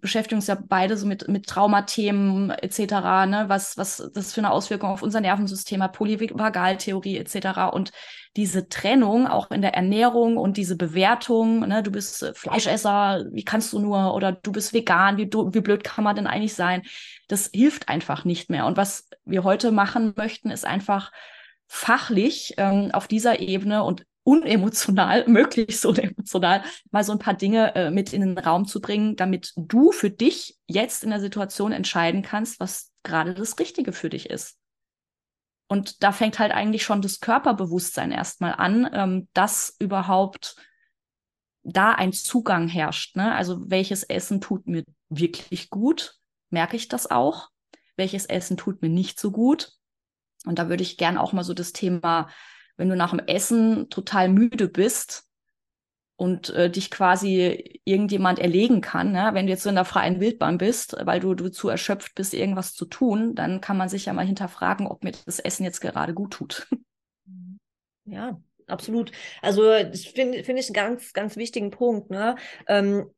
beschäftigen 0.00 0.38
uns 0.38 0.46
ja 0.46 0.58
beide 0.60 0.96
so 0.96 1.06
mit, 1.06 1.28
mit 1.28 1.46
Traumathemen 1.46 2.50
etc., 2.50 2.78
ne? 3.26 3.44
was, 3.48 3.76
was 3.76 4.10
das 4.12 4.32
für 4.32 4.40
eine 4.40 4.50
Auswirkung 4.50 4.90
auf 4.90 5.02
unser 5.02 5.20
Nervensystem 5.20 5.82
hat, 5.82 5.92
Polyvagaltheorie 5.92 7.18
etc. 7.18 7.72
Und 7.72 7.92
diese 8.36 8.68
Trennung 8.68 9.26
auch 9.26 9.50
in 9.50 9.62
der 9.62 9.74
Ernährung 9.74 10.36
und 10.36 10.56
diese 10.56 10.76
Bewertung, 10.76 11.60
ne? 11.68 11.82
du 11.82 11.90
bist 11.92 12.32
Fleischesser, 12.34 13.26
wie 13.30 13.44
kannst 13.44 13.72
du 13.72 13.78
nur, 13.78 14.14
oder 14.14 14.32
du 14.32 14.50
bist 14.50 14.72
vegan, 14.72 15.18
wie, 15.18 15.30
wie 15.30 15.60
blöd 15.60 15.84
kann 15.84 16.02
man 16.02 16.16
denn 16.16 16.26
eigentlich 16.26 16.54
sein? 16.54 16.82
Das 17.28 17.50
hilft 17.52 17.88
einfach 17.88 18.24
nicht 18.24 18.50
mehr. 18.50 18.66
Und 18.66 18.76
was 18.76 19.08
wir 19.24 19.44
heute 19.44 19.70
machen 19.70 20.14
möchten, 20.16 20.50
ist 20.50 20.64
einfach 20.64 21.12
fachlich 21.66 22.54
ähm, 22.56 22.90
auf 22.92 23.06
dieser 23.06 23.40
Ebene 23.40 23.84
und 23.84 24.06
unemotional, 24.24 25.24
möglichst 25.28 25.86
unemotional, 25.86 26.64
mal 26.90 27.04
so 27.04 27.12
ein 27.12 27.18
paar 27.18 27.34
Dinge 27.34 27.74
äh, 27.74 27.90
mit 27.90 28.12
in 28.12 28.22
den 28.22 28.38
Raum 28.38 28.66
zu 28.66 28.80
bringen, 28.80 29.16
damit 29.16 29.52
du 29.56 29.92
für 29.92 30.10
dich 30.10 30.58
jetzt 30.66 31.04
in 31.04 31.10
der 31.10 31.20
Situation 31.20 31.72
entscheiden 31.72 32.22
kannst, 32.22 32.58
was 32.58 32.90
gerade 33.02 33.34
das 33.34 33.58
Richtige 33.58 33.92
für 33.92 34.10
dich 34.10 34.30
ist. 34.30 34.58
Und 35.68 36.02
da 36.02 36.12
fängt 36.12 36.38
halt 36.38 36.52
eigentlich 36.52 36.82
schon 36.82 37.02
das 37.02 37.20
Körperbewusstsein 37.20 38.12
erstmal 38.12 38.54
an, 38.54 38.88
ähm, 38.92 39.28
dass 39.32 39.76
überhaupt 39.78 40.56
da 41.62 41.92
ein 41.92 42.12
Zugang 42.12 42.68
herrscht. 42.68 43.16
Ne? 43.16 43.34
Also 43.34 43.70
welches 43.70 44.02
Essen 44.02 44.40
tut 44.40 44.66
mir 44.66 44.84
wirklich 45.08 45.70
gut? 45.70 46.16
Merke 46.50 46.76
ich 46.76 46.88
das 46.88 47.10
auch? 47.10 47.48
Welches 47.96 48.26
Essen 48.26 48.56
tut 48.56 48.82
mir 48.82 48.90
nicht 48.90 49.18
so 49.18 49.30
gut? 49.30 49.72
Und 50.44 50.58
da 50.58 50.68
würde 50.68 50.82
ich 50.82 50.98
gern 50.98 51.16
auch 51.16 51.32
mal 51.32 51.44
so 51.44 51.54
das 51.54 51.72
Thema 51.72 52.28
wenn 52.76 52.88
du 52.88 52.96
nach 52.96 53.10
dem 53.10 53.20
Essen 53.26 53.88
total 53.90 54.28
müde 54.28 54.68
bist 54.68 55.28
und 56.16 56.50
äh, 56.50 56.70
dich 56.70 56.90
quasi 56.90 57.80
irgendjemand 57.84 58.38
erlegen 58.38 58.80
kann, 58.80 59.12
ne? 59.12 59.30
wenn 59.32 59.46
du 59.46 59.52
jetzt 59.52 59.64
so 59.64 59.68
in 59.68 59.74
der 59.74 59.84
freien 59.84 60.20
Wildbahn 60.20 60.58
bist, 60.58 60.96
weil 61.04 61.20
du, 61.20 61.34
du 61.34 61.50
zu 61.50 61.68
erschöpft 61.68 62.14
bist, 62.14 62.34
irgendwas 62.34 62.74
zu 62.74 62.84
tun, 62.84 63.34
dann 63.34 63.60
kann 63.60 63.76
man 63.76 63.88
sich 63.88 64.06
ja 64.06 64.12
mal 64.12 64.26
hinterfragen, 64.26 64.86
ob 64.86 65.02
mir 65.02 65.12
das 65.26 65.40
Essen 65.40 65.64
jetzt 65.64 65.80
gerade 65.80 66.14
gut 66.14 66.32
tut. 66.32 66.68
Ja, 68.06 68.38
absolut. 68.66 69.12
Also 69.40 69.62
das 69.62 70.04
finde 70.04 70.44
find 70.44 70.58
ich 70.58 70.66
einen 70.66 70.74
ganz, 70.74 71.14
ganz 71.14 71.36
wichtigen 71.36 71.70
Punkt. 71.70 72.10
Ne? 72.10 72.36
Ähm, 72.66 73.10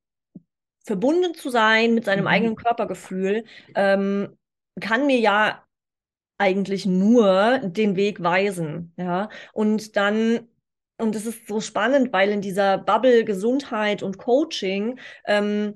verbunden 0.85 1.35
zu 1.35 1.51
sein 1.51 1.95
mit 1.95 2.05
seinem 2.05 2.23
mhm. 2.23 2.29
eigenen 2.29 2.55
Körpergefühl 2.55 3.45
ähm, 3.75 4.39
kann 4.81 5.07
mir 5.07 5.19
ja 5.19 5.66
eigentlich 6.39 6.87
nur 6.87 7.61
den 7.63 7.97
Weg 7.97 8.23
weisen. 8.23 8.93
Ja, 8.97 9.29
und 9.53 9.97
dann 9.97 10.49
und 10.99 11.15
es 11.15 11.27
ist 11.27 11.47
so 11.47 11.61
spannend, 11.61 12.13
weil 12.13 12.31
in 12.31 12.41
dieser 12.41 12.79
Bubble 12.79 13.25
Gesundheit 13.25 14.03
und 14.03 14.19
Coaching 14.19 14.99
ähm, 15.27 15.75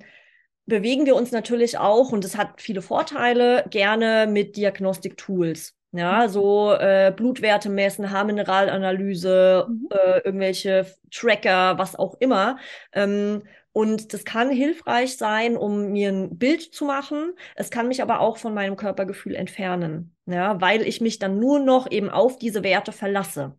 bewegen 0.66 1.04
wir 1.04 1.16
uns 1.16 1.30
natürlich 1.32 1.78
auch, 1.78 2.12
und 2.12 2.24
es 2.24 2.36
hat 2.38 2.60
viele 2.60 2.80
Vorteile, 2.80 3.66
gerne 3.68 4.26
mit 4.26 4.56
Diagnostik-Tools. 4.56 5.74
Ja, 5.92 6.26
mhm. 6.26 6.28
so 6.30 6.72
äh, 6.72 7.12
Blutwerte 7.14 7.68
messen, 7.68 8.10
Haarmineralanalyse, 8.10 9.66
mhm. 9.68 9.88
äh, 9.90 10.20
irgendwelche 10.20 10.86
Tracker, 11.10 11.76
was 11.78 11.96
auch 11.96 12.14
immer. 12.20 12.58
Ähm, 12.92 13.42
und 13.72 14.12
das 14.12 14.24
kann 14.24 14.50
hilfreich 14.50 15.16
sein, 15.16 15.56
um 15.56 15.92
mir 15.92 16.10
ein 16.10 16.38
Bild 16.38 16.62
zu 16.62 16.84
machen. 16.84 17.34
Es 17.56 17.70
kann 17.70 17.88
mich 17.88 18.02
aber 18.02 18.20
auch 18.20 18.36
von 18.36 18.54
meinem 18.54 18.76
Körpergefühl 18.76 19.34
entfernen, 19.34 20.14
ja, 20.32 20.60
weil 20.60 20.82
ich 20.82 21.00
mich 21.00 21.18
dann 21.18 21.38
nur 21.38 21.58
noch 21.58 21.90
eben 21.90 22.10
auf 22.10 22.38
diese 22.38 22.62
Werte 22.62 22.92
verlasse. 22.92 23.52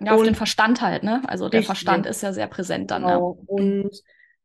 Ja, 0.00 0.12
auf 0.12 0.22
den 0.22 0.34
Verstand 0.34 0.80
halt, 0.80 1.02
ne? 1.02 1.22
Also 1.26 1.48
der 1.48 1.62
Verstand 1.62 2.06
ist 2.06 2.22
ja 2.22 2.32
sehr 2.32 2.46
präsent 2.46 2.90
dann. 2.90 3.02
Genau. 3.02 3.38
Ja. 3.40 3.54
Und 3.54 4.02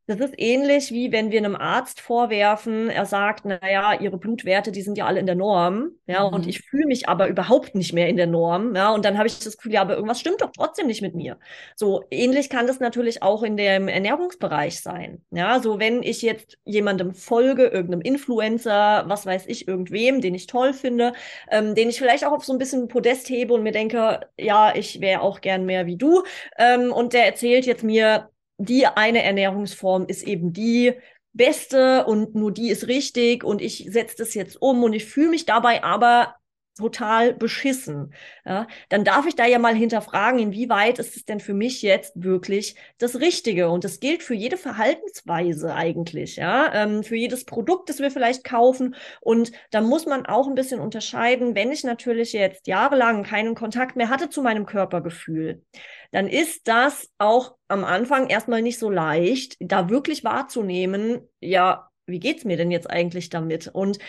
das 0.07 0.19
ist 0.19 0.33
ähnlich 0.37 0.91
wie 0.91 1.11
wenn 1.11 1.31
wir 1.31 1.39
einem 1.39 1.55
Arzt 1.55 2.01
vorwerfen, 2.01 2.89
er 2.89 3.05
sagt, 3.05 3.45
naja, 3.45 3.99
ihre 3.99 4.17
Blutwerte, 4.17 4.71
die 4.71 4.81
sind 4.81 4.97
ja 4.97 5.05
alle 5.05 5.19
in 5.19 5.25
der 5.25 5.35
Norm, 5.35 5.91
ja, 6.07 6.27
mhm. 6.27 6.35
und 6.35 6.47
ich 6.47 6.61
fühle 6.61 6.87
mich 6.87 7.07
aber 7.07 7.27
überhaupt 7.27 7.75
nicht 7.75 7.93
mehr 7.93 8.07
in 8.07 8.17
der 8.17 8.27
Norm, 8.27 8.75
ja, 8.75 8.91
und 8.91 9.05
dann 9.05 9.17
habe 9.17 9.27
ich 9.27 9.39
das 9.39 9.57
Gefühl, 9.57 9.73
ja, 9.73 9.81
aber 9.81 9.95
irgendwas 9.95 10.19
stimmt 10.19 10.41
doch 10.41 10.51
trotzdem 10.51 10.87
nicht 10.87 11.01
mit 11.01 11.15
mir. 11.15 11.37
So 11.75 12.03
ähnlich 12.09 12.49
kann 12.49 12.67
das 12.67 12.79
natürlich 12.79 13.23
auch 13.23 13.43
in 13.43 13.57
dem 13.57 13.87
Ernährungsbereich 13.87 14.81
sein, 14.81 15.23
ja, 15.31 15.59
so 15.59 15.79
wenn 15.79 16.03
ich 16.03 16.21
jetzt 16.21 16.57
jemandem 16.65 17.13
folge, 17.13 17.67
irgendeinem 17.67 18.01
Influencer, 18.01 19.03
was 19.07 19.25
weiß 19.25 19.45
ich, 19.47 19.67
irgendwem, 19.67 20.21
den 20.21 20.35
ich 20.35 20.47
toll 20.47 20.73
finde, 20.73 21.13
ähm, 21.49 21.75
den 21.75 21.89
ich 21.89 21.99
vielleicht 21.99 22.25
auch 22.25 22.33
auf 22.33 22.43
so 22.43 22.53
ein 22.53 22.59
bisschen 22.59 22.87
Podest 22.87 23.29
hebe 23.29 23.53
und 23.53 23.63
mir 23.63 23.71
denke, 23.71 24.21
ja, 24.37 24.75
ich 24.75 24.99
wäre 24.99 25.21
auch 25.21 25.41
gern 25.41 25.65
mehr 25.65 25.85
wie 25.85 25.97
du, 25.97 26.23
ähm, 26.57 26.91
und 26.91 27.13
der 27.13 27.25
erzählt 27.25 27.65
jetzt 27.65 27.83
mir, 27.83 28.29
die 28.65 28.85
eine 28.87 29.23
Ernährungsform 29.23 30.05
ist 30.07 30.23
eben 30.23 30.53
die 30.53 30.93
beste 31.33 32.05
und 32.05 32.35
nur 32.35 32.51
die 32.51 32.69
ist 32.69 32.87
richtig 32.87 33.43
und 33.43 33.61
ich 33.61 33.87
setze 33.89 34.17
das 34.17 34.33
jetzt 34.33 34.61
um 34.61 34.83
und 34.83 34.93
ich 34.93 35.05
fühle 35.05 35.29
mich 35.29 35.45
dabei 35.45 35.83
aber 35.83 36.35
total 36.77 37.33
beschissen, 37.33 38.13
ja, 38.45 38.67
dann 38.89 39.03
darf 39.03 39.27
ich 39.27 39.35
da 39.35 39.45
ja 39.45 39.59
mal 39.59 39.75
hinterfragen, 39.75 40.39
inwieweit 40.39 40.99
ist 40.99 41.15
es 41.15 41.25
denn 41.25 41.39
für 41.39 41.53
mich 41.53 41.81
jetzt 41.81 42.13
wirklich 42.15 42.75
das 42.97 43.19
Richtige? 43.19 43.69
Und 43.69 43.83
das 43.83 43.99
gilt 43.99 44.23
für 44.23 44.33
jede 44.33 44.57
Verhaltensweise 44.57 45.73
eigentlich, 45.73 46.37
ja, 46.37 46.73
ähm, 46.73 47.03
für 47.03 47.15
jedes 47.15 47.45
Produkt, 47.45 47.89
das 47.89 47.99
wir 47.99 48.11
vielleicht 48.11 48.43
kaufen. 48.43 48.95
Und 49.19 49.51
da 49.71 49.81
muss 49.81 50.05
man 50.05 50.25
auch 50.25 50.47
ein 50.47 50.55
bisschen 50.55 50.79
unterscheiden, 50.79 51.55
wenn 51.55 51.71
ich 51.71 51.83
natürlich 51.83 52.33
jetzt 52.33 52.67
jahrelang 52.67 53.23
keinen 53.23 53.55
Kontakt 53.55 53.95
mehr 53.95 54.09
hatte 54.09 54.29
zu 54.29 54.41
meinem 54.41 54.65
Körpergefühl, 54.65 55.63
dann 56.11 56.27
ist 56.27 56.67
das 56.67 57.09
auch 57.17 57.55
am 57.67 57.83
Anfang 57.83 58.27
erstmal 58.27 58.61
nicht 58.61 58.79
so 58.79 58.89
leicht, 58.89 59.55
da 59.59 59.89
wirklich 59.89 60.23
wahrzunehmen, 60.23 61.27
ja, 61.39 61.89
wie 62.05 62.19
geht's 62.19 62.43
mir 62.43 62.57
denn 62.57 62.71
jetzt 62.71 62.89
eigentlich 62.89 63.29
damit? 63.29 63.67
Und 63.67 63.99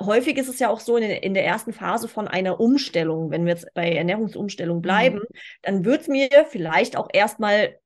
häufig 0.00 0.36
ist 0.38 0.48
es 0.48 0.58
ja 0.58 0.70
auch 0.70 0.80
so 0.80 0.96
in, 0.96 1.04
in, 1.04 1.34
der 1.34 1.44
ersten 1.44 1.72
Phase 1.72 2.08
von 2.08 2.26
einer 2.26 2.58
Umstellung, 2.58 3.30
wenn 3.30 3.44
wir 3.44 3.54
jetzt 3.54 3.72
bei 3.74 3.92
Ernährungsumstellung 3.92 4.78
mhm. 4.78 4.82
bleiben, 4.82 5.18
mhm. 5.18 5.36
dann 5.62 5.84
wird 5.84 6.02
es 6.02 6.08
mir 6.08 6.28
vielleicht 6.48 6.96
auch 6.96 7.08
erstmal 7.12 7.78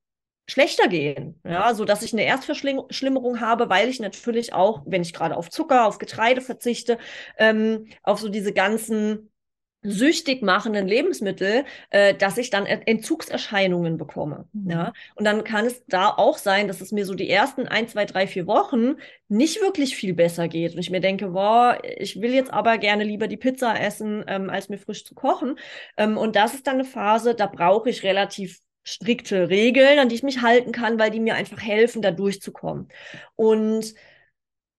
schlechter 0.47 0.89
gehen, 0.89 1.41
ja, 1.45 1.73
so 1.75 1.87
dass 1.87 2.03
ich 2.03 2.13
eine 2.13 2.25
Erstverschlimmerung 2.25 3.41
habe, 3.41 3.71
weil 3.71 3.89
ich 3.89 3.99
natürlich 3.99 4.53
auch, 4.53 4.83
wenn 4.85 5.01
ich 5.01 5.15
gerade 5.15 5.37
auf 5.37 5.49
Zucker, 5.49 5.87
auf 5.87 5.99
Getreide 5.99 6.43
verzichte, 6.43 6.99
ähm, 7.39 7.87
auf 8.03 8.21
so 8.21 8.29
diese 8.29 8.53
ganzen 8.53 9.31
süchtig 9.85 10.43
machenden 10.43 10.89
Lebensmittel, 10.89 11.65
äh, 11.91 12.15
dass 12.15 12.39
ich 12.39 12.51
dann 12.51 12.67
Entzugserscheinungen 12.67 13.99
bekomme. 13.99 14.49
Mhm. 14.53 14.71
Ja? 14.71 14.93
Und 15.15 15.25
dann 15.25 15.45
kann 15.45 15.67
es 15.67 15.85
da 15.87 16.09
auch 16.09 16.39
sein, 16.39 16.67
dass 16.67 16.81
es 16.81 16.91
mir 16.91 17.05
so 17.05 17.15
die 17.15 17.29
ersten 17.29 17.69
ein, 17.69 17.87
zwei, 17.87 18.07
drei, 18.07 18.27
vier 18.27 18.47
Wochen 18.47 18.97
nicht 19.29 19.61
wirklich 19.61 19.95
viel 19.95 20.15
besser 20.15 20.49
geht. 20.49 20.73
Und 20.73 20.81
ich 20.81 20.91
mir 20.91 21.01
denke, 21.01 21.29
boah, 21.29 21.79
ich 21.85 22.21
will 22.21 22.33
jetzt 22.33 22.53
aber 22.53 22.79
gerne 22.79 23.05
lieber 23.05 23.29
die 23.29 23.37
Pizza 23.37 23.79
essen, 23.79 24.25
ähm, 24.27 24.49
als 24.49 24.71
mir 24.71 24.79
frisch 24.79 25.05
zu 25.05 25.15
kochen. 25.15 25.59
Ähm, 25.99 26.17
und 26.17 26.35
das 26.35 26.55
ist 26.55 26.67
dann 26.67 26.77
eine 26.77 26.85
Phase, 26.85 27.35
da 27.35 27.47
brauche 27.47 27.91
ich 27.91 28.03
relativ 28.03 28.61
strikte 28.85 29.49
Regeln, 29.49 29.99
an 29.99 30.09
die 30.09 30.15
ich 30.15 30.23
mich 30.23 30.43
halten 30.43 30.73
kann, 30.73 30.99
weil 30.99 31.11
die 31.11 31.21
mir 31.21 31.35
einfach 31.35 31.61
helfen, 31.61 32.03
da 32.03 32.11
durchzukommen. 32.11 32.89
Und 33.37 33.95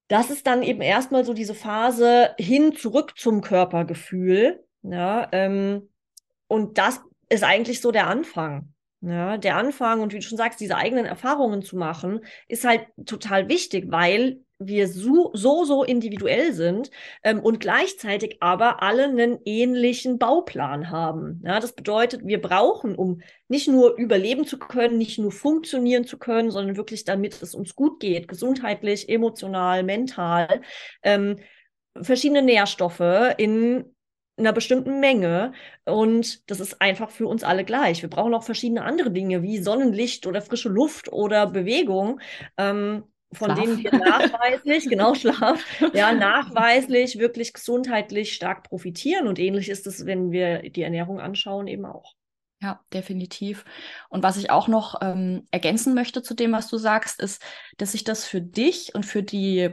das 0.07 0.29
ist 0.29 0.45
dann 0.45 0.61
eben 0.61 0.81
erstmal 0.81 1.25
so 1.25 1.33
diese 1.33 1.55
Phase 1.55 2.35
hin 2.37 2.75
zurück 2.75 3.13
zum 3.17 3.41
Körpergefühl, 3.41 4.64
ja, 4.89 5.27
ähm, 5.31 5.89
und 6.47 6.77
das 6.77 7.01
ist 7.29 7.43
eigentlich 7.43 7.81
so 7.81 7.91
der 7.91 8.07
Anfang. 8.07 8.73
Ja, 9.01 9.37
der 9.37 9.57
Anfang 9.57 10.01
und 10.01 10.13
wie 10.13 10.17
du 10.17 10.23
schon 10.23 10.37
sagst, 10.37 10.59
diese 10.59 10.77
eigenen 10.77 11.05
Erfahrungen 11.05 11.61
zu 11.61 11.77
machen, 11.77 12.21
ist 12.47 12.63
halt 12.63 12.87
total 13.05 13.49
wichtig, 13.49 13.85
weil 13.89 14.39
wir 14.57 14.87
so, 14.87 15.31
so, 15.33 15.65
so 15.65 15.83
individuell 15.83 16.53
sind 16.53 16.89
ähm, 17.23 17.39
und 17.39 17.59
gleichzeitig 17.59 18.37
aber 18.39 18.81
alle 18.81 19.03
einen 19.03 19.37
ähnlichen 19.45 20.17
Bauplan 20.17 20.89
haben. 20.89 21.41
Ja, 21.45 21.59
das 21.59 21.73
bedeutet, 21.73 22.25
wir 22.25 22.41
brauchen, 22.41 22.95
um 22.95 23.21
nicht 23.47 23.67
nur 23.67 23.95
überleben 23.97 24.47
zu 24.47 24.57
können, 24.57 24.97
nicht 24.97 25.19
nur 25.19 25.31
funktionieren 25.31 26.05
zu 26.05 26.17
können, 26.17 26.49
sondern 26.49 26.77
wirklich 26.77 27.03
damit 27.03 27.41
es 27.41 27.53
uns 27.53 27.75
gut 27.75 27.99
geht, 27.99 28.27
gesundheitlich, 28.27 29.09
emotional, 29.09 29.83
mental, 29.83 30.61
ähm, 31.03 31.35
verschiedene 32.01 32.41
Nährstoffe 32.41 33.35
in 33.37 33.94
einer 34.37 34.53
bestimmten 34.53 34.99
Menge. 34.99 35.53
Und 35.85 36.49
das 36.49 36.59
ist 36.59 36.81
einfach 36.81 37.09
für 37.09 37.27
uns 37.27 37.43
alle 37.43 37.63
gleich. 37.63 38.01
Wir 38.01 38.09
brauchen 38.09 38.33
auch 38.33 38.43
verschiedene 38.43 38.83
andere 38.83 39.11
Dinge 39.11 39.41
wie 39.43 39.61
Sonnenlicht 39.61 40.27
oder 40.27 40.41
frische 40.41 40.69
Luft 40.69 41.11
oder 41.11 41.47
Bewegung. 41.47 42.19
Ähm, 42.57 43.03
von 43.33 43.51
Schlaf. 43.51 43.59
denen 43.59 43.83
wir 43.83 43.91
nachweislich, 43.91 44.85
genau 44.89 45.13
Schlaf, 45.13 45.63
ja, 45.93 46.13
nachweislich 46.13 47.19
wirklich 47.19 47.53
gesundheitlich 47.53 48.33
stark 48.33 48.63
profitieren. 48.63 49.27
Und 49.27 49.39
ähnlich 49.39 49.69
ist 49.69 49.87
es, 49.87 50.05
wenn 50.05 50.31
wir 50.31 50.69
die 50.69 50.83
Ernährung 50.83 51.19
anschauen, 51.19 51.67
eben 51.67 51.85
auch. 51.85 52.13
Ja, 52.61 52.83
definitiv. 52.93 53.65
Und 54.09 54.23
was 54.23 54.37
ich 54.37 54.49
auch 54.49 54.67
noch 54.67 54.95
ähm, 55.01 55.45
ergänzen 55.51 55.93
möchte 55.93 56.23
zu 56.23 56.33
dem, 56.33 56.53
was 56.53 56.67
du 56.67 56.77
sagst, 56.77 57.19
ist, 57.19 57.43
dass 57.77 57.91
sich 57.91 58.03
das 58.03 58.25
für 58.25 58.41
dich 58.41 58.95
und 58.95 59.05
für 59.05 59.23
die 59.23 59.69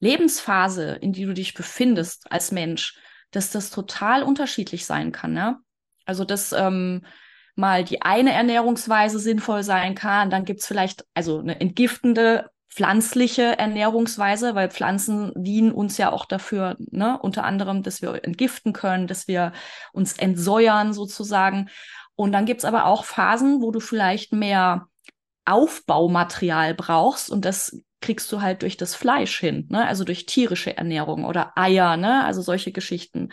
Lebensphase, 0.00 0.92
in 1.00 1.12
die 1.12 1.26
du 1.26 1.34
dich 1.34 1.54
befindest 1.54 2.32
als 2.32 2.52
Mensch, 2.52 2.98
dass 3.30 3.50
das 3.50 3.70
total 3.70 4.22
unterschiedlich 4.22 4.86
sein 4.86 5.12
kann. 5.12 5.32
Ne? 5.32 5.58
Also, 6.04 6.24
dass 6.24 6.52
ähm, 6.52 7.02
mal 7.54 7.84
die 7.84 8.02
eine 8.02 8.32
Ernährungsweise 8.32 9.18
sinnvoll 9.18 9.62
sein 9.62 9.94
kann, 9.94 10.30
dann 10.30 10.44
gibt 10.44 10.60
es 10.60 10.66
vielleicht 10.66 11.04
also 11.14 11.38
eine 11.38 11.60
entgiftende 11.60 12.50
pflanzliche 12.70 13.58
Ernährungsweise, 13.58 14.54
weil 14.54 14.70
Pflanzen 14.70 15.32
dienen 15.36 15.72
uns 15.72 15.98
ja 15.98 16.12
auch 16.12 16.24
dafür, 16.24 16.76
ne, 16.78 17.18
unter 17.20 17.44
anderem, 17.44 17.82
dass 17.82 18.00
wir 18.00 18.24
entgiften 18.24 18.72
können, 18.72 19.08
dass 19.08 19.26
wir 19.26 19.52
uns 19.92 20.16
entsäuern 20.16 20.92
sozusagen. 20.92 21.68
Und 22.14 22.32
dann 22.32 22.46
gibt 22.46 22.60
es 22.60 22.64
aber 22.64 22.86
auch 22.86 23.04
Phasen, 23.04 23.60
wo 23.60 23.72
du 23.72 23.80
vielleicht 23.80 24.32
mehr 24.32 24.86
Aufbaumaterial 25.44 26.74
brauchst 26.74 27.30
und 27.30 27.44
das 27.44 27.82
kriegst 28.00 28.30
du 28.32 28.40
halt 28.40 28.62
durch 28.62 28.76
das 28.76 28.94
Fleisch 28.94 29.38
hin, 29.38 29.66
ne? 29.70 29.86
also 29.86 30.04
durch 30.04 30.26
tierische 30.26 30.76
Ernährung 30.76 31.24
oder 31.24 31.52
Eier, 31.56 31.96
ne? 31.96 32.24
also 32.24 32.42
solche 32.42 32.72
Geschichten, 32.72 33.30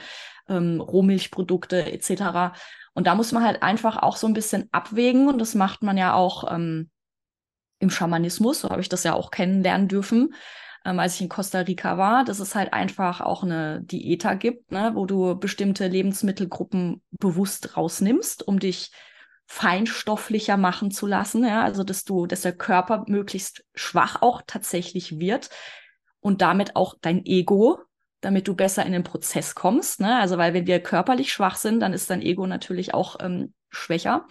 ähm, 0.50 0.82
Rohmilchprodukte 0.82 1.92
etc. 1.92 2.58
Und 2.94 3.08
da 3.08 3.16
muss 3.16 3.32
man 3.32 3.44
halt 3.44 3.64
einfach 3.64 3.98
auch 3.98 4.18
so 4.18 4.28
ein 4.28 4.34
bisschen 4.34 4.68
abwägen 4.72 5.28
und 5.28 5.40
das 5.40 5.56
macht 5.56 5.84
man 5.84 5.98
ja 5.98 6.14
auch 6.14 6.52
ähm, 6.52 6.90
im 7.80 7.90
Schamanismus, 7.90 8.62
so 8.62 8.70
habe 8.70 8.82
ich 8.82 8.90
das 8.90 9.04
ja 9.04 9.14
auch 9.14 9.32
kennenlernen 9.32 9.88
dürfen, 9.88 10.34
ähm, 10.84 11.00
als 11.00 11.16
ich 11.16 11.22
in 11.22 11.30
Costa 11.30 11.60
Rica 11.60 11.98
war, 11.98 12.24
dass 12.24 12.40
es 12.40 12.56
halt 12.56 12.74
einfach 12.74 13.22
auch 13.22 13.44
eine 13.44 13.82
Diäta 13.82 14.34
gibt, 14.34 14.72
ne? 14.72 14.92
wo 14.96 15.06
du 15.06 15.36
bestimmte 15.36 15.88
Lebensmittelgruppen 15.88 17.02
bewusst 17.12 17.78
rausnimmst, 17.78 18.48
um 18.48 18.60
dich 18.60 18.92
feinstofflicher 19.48 20.58
machen 20.58 20.92
zu 20.92 21.08
lassen, 21.08 21.46
ja, 21.46 21.64
also 21.64 21.84
dass 21.84 22.04
du, 22.04 22.28
dass 22.28 22.42
der 22.42 22.56
Körper 22.56 23.06
möglichst 23.08 23.64
schwach 23.74 24.22
auch 24.22 24.42
tatsächlich 24.46 25.20
wird 25.20 25.50
und 26.20 26.42
damit 26.42 26.76
auch 26.76 26.96
dein 27.02 27.26
Ego, 27.26 27.80
damit 28.20 28.48
du 28.48 28.56
besser 28.56 28.86
in 28.86 28.92
den 28.92 29.04
Prozess 29.04 29.56
kommst, 29.56 30.02
ne? 30.02 30.20
Also 30.20 30.38
weil 30.38 30.54
wenn 30.54 30.68
wir 30.68 30.82
körperlich 30.82 31.32
schwach 31.32 31.56
sind, 31.56 31.80
dann 31.80 31.94
ist 31.94 32.10
dein 32.10 32.22
Ego 32.22 32.46
natürlich 32.46 32.94
auch 32.94 33.18
ähm, 33.22 33.54
schwächer. 33.70 34.28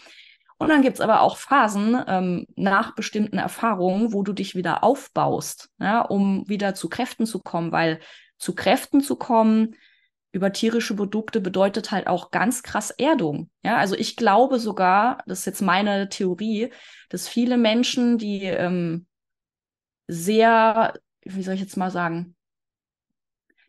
Und 0.59 0.69
dann 0.69 0.83
gibt's 0.83 1.01
aber 1.01 1.21
auch 1.21 1.37
Phasen 1.37 2.03
ähm, 2.07 2.47
nach 2.57 2.95
bestimmten 2.95 3.39
Erfahrungen, 3.39 4.13
wo 4.13 4.23
du 4.23 4.33
dich 4.33 4.55
wieder 4.55 4.85
aufbaust, 4.85 5.71
ja, 5.79 6.01
um 6.03 6.49
wieder 6.49 6.75
zu 6.75 6.89
Kräften 6.89 7.27
zu 7.27 7.41
kommen, 7.41 7.73
weil 7.73 8.01
zu 8.39 8.55
Kräften 8.55 9.01
zu 9.01 9.17
kommen 9.17 9.77
über 10.33 10.53
tierische 10.53 10.95
Produkte 10.95 11.41
bedeutet 11.41 11.91
halt 11.91 12.07
auch 12.07 12.31
ganz 12.31 12.63
krass 12.63 12.91
Erdung. 12.91 13.51
Ja, 13.63 13.77
also 13.79 13.95
ich 13.95 14.17
glaube 14.17 14.59
sogar, 14.59 15.23
das 15.27 15.41
ist 15.41 15.45
jetzt 15.47 15.63
meine 15.63 16.09
Theorie, 16.09 16.71
dass 17.09 17.29
viele 17.29 17.57
Menschen, 17.57 18.19
die 18.19 18.43
ähm, 18.43 19.07
sehr, 20.09 20.95
wie 21.23 21.43
soll 21.43 21.55
ich 21.55 21.61
jetzt 21.61 21.77
mal 21.77 21.91
sagen, 21.91 22.35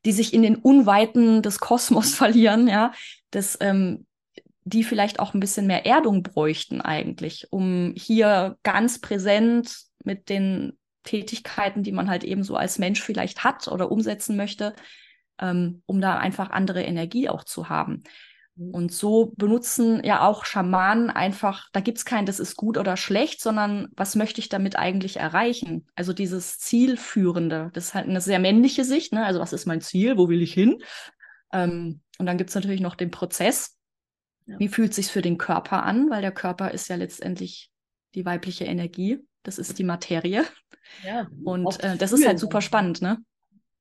die 0.06 0.12
sich 0.12 0.34
in 0.34 0.42
den 0.42 0.56
Unweiten 0.56 1.42
des 1.42 1.60
Kosmos 1.60 2.16
verlieren, 2.16 2.68
ja, 2.68 2.92
dass 3.32 3.58
ähm, 3.62 4.06
die 4.64 4.84
vielleicht 4.84 5.20
auch 5.20 5.34
ein 5.34 5.40
bisschen 5.40 5.68
mehr 5.68 5.86
Erdung 5.86 6.24
bräuchten 6.24 6.82
eigentlich, 6.82 7.48
um 7.52 7.94
hier 7.96 8.58
ganz 8.64 9.00
präsent 9.00 9.86
mit 10.04 10.30
den 10.30 10.78
Tätigkeiten, 11.04 11.84
die 11.84 11.94
man 11.94 12.10
halt 12.10 12.26
eben 12.26 12.44
so 12.44 12.58
als 12.58 12.78
Mensch 12.78 13.02
vielleicht 13.02 13.46
hat 13.46 13.70
oder 13.70 13.92
umsetzen 13.92 14.36
möchte, 14.36 14.74
ähm, 15.40 15.82
um 15.86 16.02
da 16.02 16.18
einfach 16.18 16.50
andere 16.50 16.84
Energie 16.84 17.30
auch 17.30 17.44
zu 17.44 17.70
haben. 17.70 18.04
Mhm. 18.58 18.72
Und 18.72 18.92
so 18.92 19.34
benutzen 19.38 20.04
ja 20.04 20.26
auch 20.26 20.46
Schamanen 20.46 21.10
einfach, 21.10 21.70
da 21.74 21.80
gibt 21.80 22.00
es 22.00 22.06
kein, 22.06 22.26
das 22.26 22.40
ist 22.40 22.56
gut 22.56 22.78
oder 22.78 22.98
schlecht, 22.98 23.42
sondern 23.42 23.88
was 23.96 24.16
möchte 24.16 24.42
ich 24.42 24.50
damit 24.50 24.76
eigentlich 24.76 25.18
erreichen? 25.18 25.88
Also 25.96 26.14
dieses 26.14 26.60
Zielführende, 26.60 27.70
das 27.74 27.86
ist 27.86 27.94
halt 27.94 28.08
eine 28.08 28.22
sehr 28.22 28.40
männliche 28.40 28.84
Sicht, 28.84 29.14
ne? 29.14 29.26
Also 29.26 29.40
was 29.40 29.54
ist 29.54 29.66
mein 29.66 29.82
Ziel, 29.82 30.18
wo 30.18 30.28
will 30.30 30.42
ich 30.42 30.54
hin? 30.54 30.82
Ähm, 31.54 32.02
und 32.18 32.26
dann 32.26 32.38
gibt 32.38 32.50
es 32.50 32.56
natürlich 32.56 32.82
noch 32.82 32.96
den 32.96 33.12
Prozess. 33.12 33.78
Ja. 34.46 34.60
Wie 34.60 34.70
fühlt 34.70 34.92
es 34.92 34.96
sich 34.96 35.08
für 35.08 35.22
den 35.22 35.38
Körper 35.38 35.84
an? 35.84 36.10
Weil 36.10 36.22
der 36.22 36.32
Körper 36.32 36.72
ist 36.72 36.88
ja 36.88 36.96
letztendlich 36.96 37.70
die 38.16 38.26
weibliche 38.26 38.66
Energie. 38.66 39.20
Das 39.44 39.58
ist 39.58 39.78
die 39.80 39.84
Materie. 39.84 40.44
Ja, 41.06 41.28
und 41.44 41.84
äh, 41.84 41.96
das 41.98 42.12
ist 42.12 42.26
halt 42.26 42.40
super 42.40 42.62
spannend, 42.62 43.02
ne? 43.02 43.18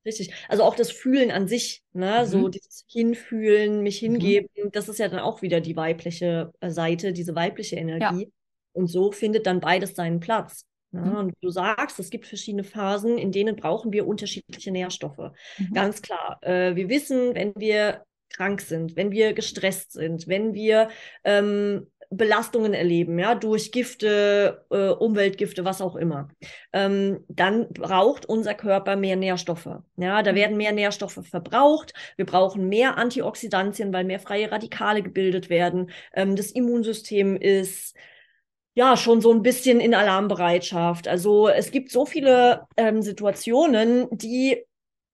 Richtig. 0.07 0.33
Also 0.47 0.63
auch 0.63 0.75
das 0.75 0.89
Fühlen 0.89 1.31
an 1.31 1.47
sich, 1.47 1.83
ne? 1.91 2.21
Mhm. 2.21 2.25
So 2.25 2.47
dieses 2.47 2.85
Hinfühlen, 2.89 3.83
mich 3.83 4.01
mhm. 4.01 4.13
hingeben, 4.13 4.49
mhm. 4.55 4.71
das 4.71 4.87
ist 4.87 4.99
ja 4.99 5.09
dann 5.09 5.19
auch 5.19 5.41
wieder 5.41 5.59
die 5.59 5.75
weibliche 5.75 6.51
äh, 6.61 6.71
Seite, 6.71 7.11
diese 7.11 7.35
weibliche 7.35 7.75
Energie. 7.75 8.23
Ja. 8.23 8.29
Und 8.71 8.87
so 8.87 9.11
findet 9.11 9.45
dann 9.45 9.59
beides 9.59 9.95
seinen 9.95 10.21
Platz. 10.21 10.65
Ne? 10.91 11.01
Mhm. 11.01 11.15
Und 11.17 11.33
du 11.41 11.49
sagst, 11.49 11.99
es 11.99 12.09
gibt 12.09 12.25
verschiedene 12.25 12.63
Phasen, 12.63 13.17
in 13.17 13.33
denen 13.33 13.57
brauchen 13.57 13.91
wir 13.91 14.07
unterschiedliche 14.07 14.71
Nährstoffe. 14.71 15.31
Mhm. 15.57 15.73
Ganz 15.73 16.01
klar. 16.01 16.39
Äh, 16.41 16.75
wir 16.75 16.87
wissen, 16.87 17.35
wenn 17.35 17.53
wir 17.57 18.03
krank 18.29 18.61
sind, 18.61 18.95
wenn 18.95 19.11
wir 19.11 19.33
gestresst 19.33 19.93
sind, 19.93 20.27
wenn 20.27 20.53
wir 20.53 20.89
ähm, 21.23 21.87
Belastungen 22.09 22.73
erleben, 22.73 23.19
ja, 23.19 23.35
durch 23.35 23.71
Gifte, 23.71 24.65
äh, 24.69 24.89
Umweltgifte, 24.89 25.65
was 25.65 25.81
auch 25.81 25.95
immer, 25.95 26.29
ähm, 26.71 27.25
dann 27.27 27.67
braucht 27.73 28.25
unser 28.25 28.53
Körper 28.53 28.95
mehr 28.95 29.15
Nährstoffe. 29.15 29.69
Ja, 29.97 30.23
da 30.23 30.31
mhm. 30.31 30.35
werden 30.35 30.57
mehr 30.57 30.71
Nährstoffe 30.71 31.19
verbraucht. 31.29 31.93
Wir 32.15 32.25
brauchen 32.25 32.69
mehr 32.69 32.97
Antioxidantien, 32.97 33.91
weil 33.91 34.05
mehr 34.05 34.19
freie 34.19 34.51
Radikale 34.51 35.03
gebildet 35.03 35.49
werden. 35.49 35.91
Ähm, 36.13 36.35
das 36.35 36.51
Immunsystem 36.51 37.35
ist 37.35 37.95
ja 38.73 38.95
schon 38.95 39.21
so 39.21 39.33
ein 39.33 39.41
bisschen 39.41 39.79
in 39.79 39.93
Alarmbereitschaft. 39.93 41.07
Also 41.07 41.49
es 41.49 41.71
gibt 41.71 41.91
so 41.91 42.05
viele 42.05 42.67
ähm, 42.77 43.01
Situationen, 43.01 44.07
die 44.11 44.63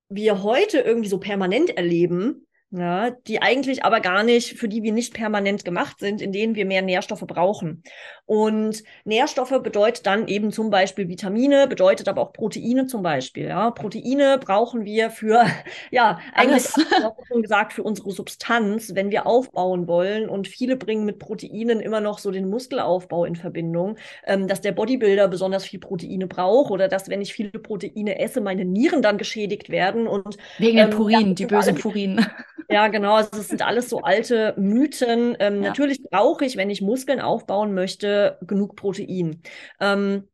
wir 0.09 0.43
heute 0.43 0.79
irgendwie 0.79 1.09
so 1.09 1.17
permanent 1.17 1.75
erleben, 1.75 2.45
ja, 2.75 3.11
die 3.11 3.39
eigentlich 3.39 3.85
aber 3.85 3.99
gar 3.99 4.23
nicht, 4.23 4.57
für 4.57 4.67
die 4.67 4.81
wir 4.81 4.93
nicht 4.93 5.13
permanent 5.13 5.63
gemacht 5.63 5.99
sind, 5.99 6.23
in 6.23 6.31
denen 6.31 6.55
wir 6.55 6.65
mehr 6.65 6.81
Nährstoffe 6.81 7.25
brauchen. 7.27 7.83
Und 8.25 8.83
Nährstoffe 9.05 9.61
bedeutet 9.61 10.07
dann 10.07 10.27
eben 10.27 10.51
zum 10.51 10.71
Beispiel 10.71 11.07
Vitamine, 11.07 11.67
bedeutet 11.67 12.07
aber 12.07 12.21
auch 12.21 12.33
Proteine 12.33 12.87
zum 12.87 13.03
Beispiel. 13.03 13.49
Ja, 13.49 13.69
Proteine 13.69 14.39
brauchen 14.39 14.85
wir 14.85 15.11
für, 15.11 15.45
ja, 15.91 16.19
eigentlich 16.33 16.63
schon 17.27 17.43
gesagt, 17.43 17.73
für 17.73 17.83
unsere 17.83 18.09
Substanz, 18.09 18.95
wenn 18.95 19.11
wir 19.11 19.27
aufbauen 19.27 19.87
wollen. 19.87 20.27
Und 20.27 20.47
viele 20.47 20.75
bringen 20.75 21.05
mit 21.05 21.19
Proteinen 21.19 21.79
immer 21.79 22.01
noch 22.01 22.17
so 22.17 22.31
den 22.31 22.49
Muskelaufbau 22.49 23.25
in 23.25 23.35
Verbindung, 23.35 23.97
ähm, 24.25 24.47
dass 24.47 24.61
der 24.61 24.71
Bodybuilder 24.71 25.27
besonders 25.27 25.63
viel 25.63 25.79
Proteine 25.79 26.25
braucht 26.25 26.71
oder 26.71 26.87
dass, 26.87 27.07
wenn 27.07 27.21
ich 27.21 27.33
viele 27.33 27.51
Proteine 27.51 28.17
esse, 28.17 28.41
meine 28.41 28.65
Nieren 28.65 29.03
dann 29.03 29.19
geschädigt 29.19 29.69
werden. 29.69 30.07
Und, 30.07 30.37
Wegen 30.57 30.79
ähm, 30.79 30.89
den 30.89 30.97
Purinen, 30.97 31.35
die 31.35 31.45
bösen 31.45 31.75
Purinen. 31.75 32.25
Ja, 32.69 32.87
genau. 32.87 33.15
Also 33.15 33.31
das 33.31 33.47
sind 33.47 33.61
alles 33.61 33.89
so 33.89 34.01
alte 34.01 34.53
Mythen. 34.57 35.35
Ähm, 35.39 35.61
ja. 35.61 35.69
Natürlich 35.69 36.01
brauche 36.03 36.45
ich, 36.45 36.57
wenn 36.57 36.69
ich 36.69 36.81
Muskeln 36.81 37.19
aufbauen 37.19 37.73
möchte, 37.73 38.37
genug 38.41 38.75
Protein. 38.75 39.41
Ähm, 39.79 40.27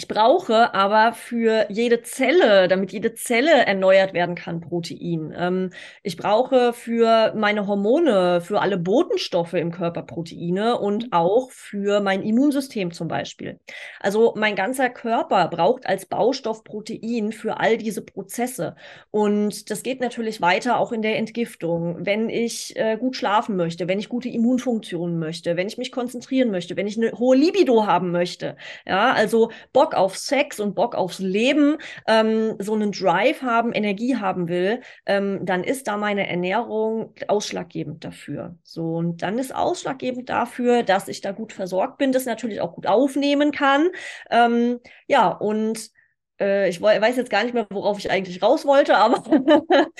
ich 0.00 0.08
brauche 0.08 0.72
aber 0.72 1.12
für 1.12 1.66
jede 1.68 2.00
Zelle, 2.00 2.68
damit 2.68 2.90
jede 2.90 3.12
Zelle 3.12 3.66
erneuert 3.66 4.14
werden 4.14 4.34
kann, 4.34 4.62
Protein. 4.62 5.34
Ähm, 5.36 5.72
ich 6.02 6.16
brauche 6.16 6.72
für 6.72 7.34
meine 7.36 7.66
Hormone, 7.66 8.40
für 8.40 8.62
alle 8.62 8.78
Botenstoffe 8.78 9.52
im 9.52 9.70
Körper 9.70 10.00
Proteine 10.04 10.78
und 10.78 11.04
mhm. 11.04 11.12
auch 11.12 11.50
für 11.50 12.00
mein 12.00 12.22
Immunsystem 12.22 12.92
zum 12.92 13.08
Beispiel. 13.08 13.60
Also 14.00 14.32
mein 14.38 14.56
ganzer 14.56 14.88
Körper 14.88 15.48
braucht 15.48 15.84
als 15.84 16.06
Baustoff 16.06 16.64
Protein 16.64 17.30
für 17.30 17.60
all 17.60 17.76
diese 17.76 18.00
Prozesse. 18.00 18.76
Und 19.10 19.70
das 19.70 19.82
geht 19.82 20.00
natürlich 20.00 20.40
weiter 20.40 20.78
auch 20.78 20.92
in 20.92 21.02
der 21.02 21.18
Entgiftung. 21.18 22.06
Wenn 22.06 22.30
ich 22.30 22.74
äh, 22.76 22.96
gut 22.96 23.16
schlafen 23.16 23.54
möchte, 23.54 23.86
wenn 23.86 23.98
ich 23.98 24.08
gute 24.08 24.30
Immunfunktionen 24.30 25.18
möchte, 25.18 25.58
wenn 25.58 25.66
ich 25.66 25.76
mich 25.76 25.92
konzentrieren 25.92 26.50
möchte, 26.50 26.78
wenn 26.78 26.86
ich 26.86 26.96
eine 26.96 27.12
hohe 27.18 27.36
Libido 27.36 27.84
haben 27.84 28.12
möchte. 28.12 28.56
Ja, 28.86 29.12
also 29.12 29.50
Bock 29.74 29.89
auf 29.94 30.16
Sex 30.16 30.60
und 30.60 30.74
Bock 30.74 30.94
aufs 30.94 31.18
Leben, 31.18 31.76
ähm, 32.06 32.56
so 32.58 32.74
einen 32.74 32.92
Drive 32.92 33.42
haben, 33.42 33.72
Energie 33.72 34.16
haben 34.16 34.48
will, 34.48 34.80
ähm, 35.06 35.40
dann 35.44 35.64
ist 35.64 35.88
da 35.88 35.96
meine 35.96 36.28
Ernährung 36.28 37.14
ausschlaggebend 37.28 38.04
dafür. 38.04 38.56
So, 38.62 38.96
und 38.96 39.22
dann 39.22 39.38
ist 39.38 39.54
ausschlaggebend 39.54 40.28
dafür, 40.28 40.82
dass 40.82 41.08
ich 41.08 41.20
da 41.20 41.32
gut 41.32 41.52
versorgt 41.52 41.98
bin, 41.98 42.12
das 42.12 42.24
natürlich 42.26 42.60
auch 42.60 42.74
gut 42.74 42.86
aufnehmen 42.86 43.52
kann. 43.52 43.88
Ähm, 44.30 44.80
ja, 45.06 45.28
und 45.28 45.90
äh, 46.40 46.68
ich 46.68 46.80
weiß 46.80 47.16
jetzt 47.16 47.30
gar 47.30 47.44
nicht 47.44 47.54
mehr, 47.54 47.66
worauf 47.70 47.98
ich 47.98 48.10
eigentlich 48.10 48.42
raus 48.42 48.64
wollte, 48.64 48.96
aber 48.96 49.22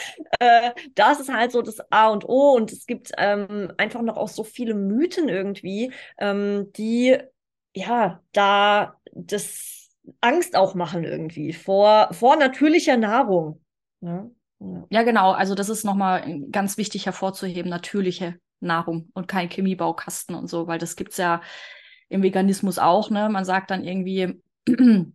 äh, 0.41 0.71
das 0.95 1.21
ist 1.21 1.33
halt 1.33 1.53
so 1.53 1.63
das 1.63 1.81
A 1.91 2.09
und 2.09 2.25
O 2.29 2.53
und 2.53 2.73
es 2.73 2.87
gibt 2.87 3.13
ähm, 3.19 3.73
einfach 3.77 4.03
noch 4.03 4.17
auch 4.17 4.29
so 4.29 4.43
viele 4.45 4.75
Mythen 4.75 5.29
irgendwie, 5.29 5.93
ähm, 6.19 6.73
die 6.77 7.19
ja 7.75 8.23
da 8.33 8.97
das 9.13 9.80
Angst 10.21 10.57
auch 10.57 10.75
machen 10.75 11.05
irgendwie 11.05 11.53
vor, 11.53 12.09
vor 12.13 12.37
natürlicher 12.37 12.97
Nahrung. 12.97 13.61
Ja? 14.01 14.31
ja, 14.61 14.87
ja 14.91 15.03
genau. 15.03 15.33
Also 15.33 15.55
das 15.55 15.69
ist 15.69 15.85
nochmal 15.85 16.41
ganz 16.51 16.77
wichtig 16.77 17.07
hervorzuheben, 17.07 17.71
natürliche 17.71 18.39
Nahrung 18.61 19.11
und 19.15 19.29
kein 19.29 19.49
Chemiebaukasten 19.49 20.35
und 20.35 20.49
so, 20.49 20.67
weil 20.67 20.79
das 20.79 20.97
gibt 20.97 21.13
es 21.13 21.17
ja 21.19 21.41
im 22.09 22.23
Veganismus 22.23 22.79
auch. 22.79 23.11
Ne? 23.11 23.29
Man 23.29 23.45
sagt 23.45 23.71
dann 23.71 23.85
irgendwie, 23.85 24.43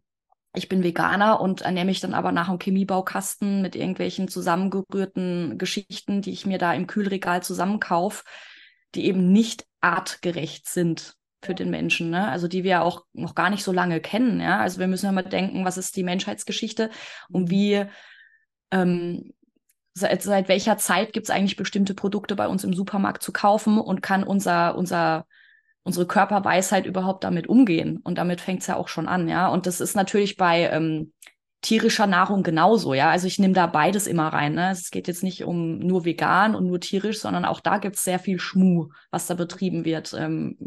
ich 0.55 0.69
bin 0.69 0.83
Veganer 0.83 1.41
und 1.41 1.61
ernähre 1.61 1.85
mich 1.85 1.99
dann 1.99 2.13
aber 2.13 2.31
nach 2.31 2.49
einem 2.49 2.59
Chemiebaukasten 2.59 3.61
mit 3.61 3.75
irgendwelchen 3.75 4.27
zusammengerührten 4.27 5.57
Geschichten, 5.57 6.21
die 6.21 6.31
ich 6.31 6.45
mir 6.45 6.57
da 6.57 6.73
im 6.73 6.87
Kühlregal 6.87 7.43
zusammenkaufe, 7.43 8.23
die 8.95 9.05
eben 9.05 9.31
nicht 9.31 9.67
artgerecht 9.81 10.67
sind 10.67 11.15
für 11.45 11.55
den 11.55 11.69
Menschen, 11.69 12.09
ne? 12.09 12.27
also 12.27 12.47
die 12.47 12.63
wir 12.63 12.81
auch 12.81 13.05
noch 13.13 13.35
gar 13.35 13.49
nicht 13.49 13.63
so 13.63 13.71
lange 13.71 14.01
kennen. 14.01 14.39
Ja? 14.39 14.59
Also 14.59 14.79
wir 14.79 14.87
müssen 14.87 15.13
mal 15.13 15.23
denken, 15.23 15.65
was 15.65 15.77
ist 15.77 15.95
die 15.95 16.03
Menschheitsgeschichte 16.03 16.89
und 17.29 17.43
mhm. 17.43 17.49
wie 17.49 17.85
ähm, 18.71 19.33
seit, 19.95 20.21
seit 20.21 20.47
welcher 20.49 20.77
Zeit 20.77 21.13
gibt 21.13 21.27
es 21.27 21.29
eigentlich 21.29 21.55
bestimmte 21.55 21.95
Produkte 21.95 22.35
bei 22.35 22.47
uns 22.47 22.63
im 22.63 22.73
Supermarkt 22.73 23.23
zu 23.23 23.31
kaufen 23.31 23.79
und 23.79 24.01
kann 24.01 24.23
unser, 24.23 24.77
unser, 24.77 25.25
unsere 25.83 26.05
Körperweisheit 26.05 26.85
überhaupt 26.85 27.23
damit 27.23 27.47
umgehen? 27.47 27.99
Und 28.03 28.17
damit 28.17 28.41
fängt 28.41 28.61
es 28.61 28.67
ja 28.67 28.75
auch 28.75 28.89
schon 28.89 29.07
an, 29.07 29.29
ja. 29.29 29.47
Und 29.47 29.65
das 29.65 29.79
ist 29.79 29.95
natürlich 29.95 30.35
bei 30.35 30.69
ähm, 30.69 31.13
tierischer 31.61 32.07
Nahrung 32.07 32.43
genauso, 32.43 32.93
ja. 32.93 33.09
Also 33.09 33.27
ich 33.27 33.39
nehme 33.39 33.53
da 33.53 33.67
beides 33.67 34.05
immer 34.05 34.27
rein. 34.27 34.53
Ne? 34.53 34.71
Es 34.71 34.91
geht 34.91 35.07
jetzt 35.07 35.23
nicht 35.23 35.45
um 35.45 35.79
nur 35.79 36.05
vegan 36.05 36.55
und 36.55 36.67
nur 36.67 36.79
tierisch, 36.79 37.19
sondern 37.19 37.45
auch 37.45 37.61
da 37.61 37.77
gibt 37.77 37.95
es 37.95 38.03
sehr 38.03 38.19
viel 38.19 38.39
Schmuh, 38.39 38.89
was 39.11 39.27
da 39.27 39.33
betrieben 39.33 39.85
wird. 39.85 40.13
Ähm, 40.13 40.57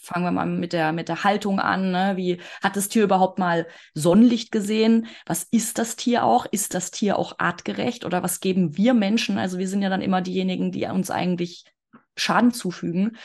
fangen 0.00 0.24
wir 0.24 0.32
mal 0.32 0.46
mit 0.46 0.72
der, 0.72 0.92
mit 0.92 1.08
der 1.08 1.24
Haltung 1.24 1.60
an. 1.60 1.90
Ne? 1.90 2.16
Wie 2.16 2.40
hat 2.62 2.76
das 2.76 2.88
Tier 2.88 3.04
überhaupt 3.04 3.38
mal 3.38 3.66
Sonnenlicht 3.94 4.50
gesehen? 4.50 5.06
Was 5.26 5.44
ist 5.44 5.78
das 5.78 5.96
Tier 5.96 6.24
auch? 6.24 6.46
Ist 6.46 6.74
das 6.74 6.90
Tier 6.90 7.18
auch 7.18 7.34
artgerecht? 7.38 8.04
Oder 8.04 8.22
was 8.22 8.40
geben 8.40 8.76
wir 8.76 8.94
Menschen? 8.94 9.38
Also 9.38 9.58
wir 9.58 9.68
sind 9.68 9.82
ja 9.82 9.90
dann 9.90 10.02
immer 10.02 10.22
diejenigen, 10.22 10.72
die 10.72 10.86
uns 10.86 11.10
eigentlich 11.10 11.64
Schaden 12.16 12.52
zufügen. 12.52 13.16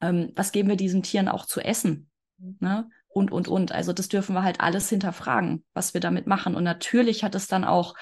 Ähm, 0.00 0.32
was 0.34 0.52
geben 0.52 0.68
wir 0.68 0.76
diesen 0.76 1.02
Tieren 1.02 1.28
auch 1.28 1.46
zu 1.46 1.60
essen? 1.60 2.10
Ne? 2.58 2.88
Und, 3.08 3.30
und, 3.30 3.48
und. 3.48 3.72
Also 3.72 3.92
das 3.92 4.08
dürfen 4.08 4.34
wir 4.34 4.42
halt 4.42 4.60
alles 4.60 4.88
hinterfragen, 4.88 5.64
was 5.74 5.94
wir 5.94 6.00
damit 6.00 6.26
machen. 6.26 6.54
Und 6.54 6.64
natürlich 6.64 7.24
hat 7.24 7.34
es 7.34 7.46
dann 7.46 7.64
auch 7.64 7.94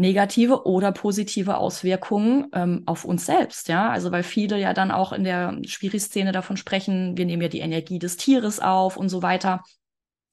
negative 0.00 0.66
oder 0.66 0.92
positive 0.92 1.58
Auswirkungen 1.58 2.46
ähm, 2.54 2.82
auf 2.86 3.04
uns 3.04 3.26
selbst, 3.26 3.68
ja. 3.68 3.90
Also 3.90 4.10
weil 4.10 4.22
viele 4.22 4.58
ja 4.58 4.72
dann 4.72 4.90
auch 4.90 5.12
in 5.12 5.24
der 5.24 5.60
Spiri-Szene 5.66 6.32
davon 6.32 6.56
sprechen, 6.56 7.18
wir 7.18 7.26
nehmen 7.26 7.42
ja 7.42 7.48
die 7.48 7.60
Energie 7.60 7.98
des 7.98 8.16
Tieres 8.16 8.60
auf 8.60 8.96
und 8.96 9.10
so 9.10 9.22
weiter. 9.22 9.62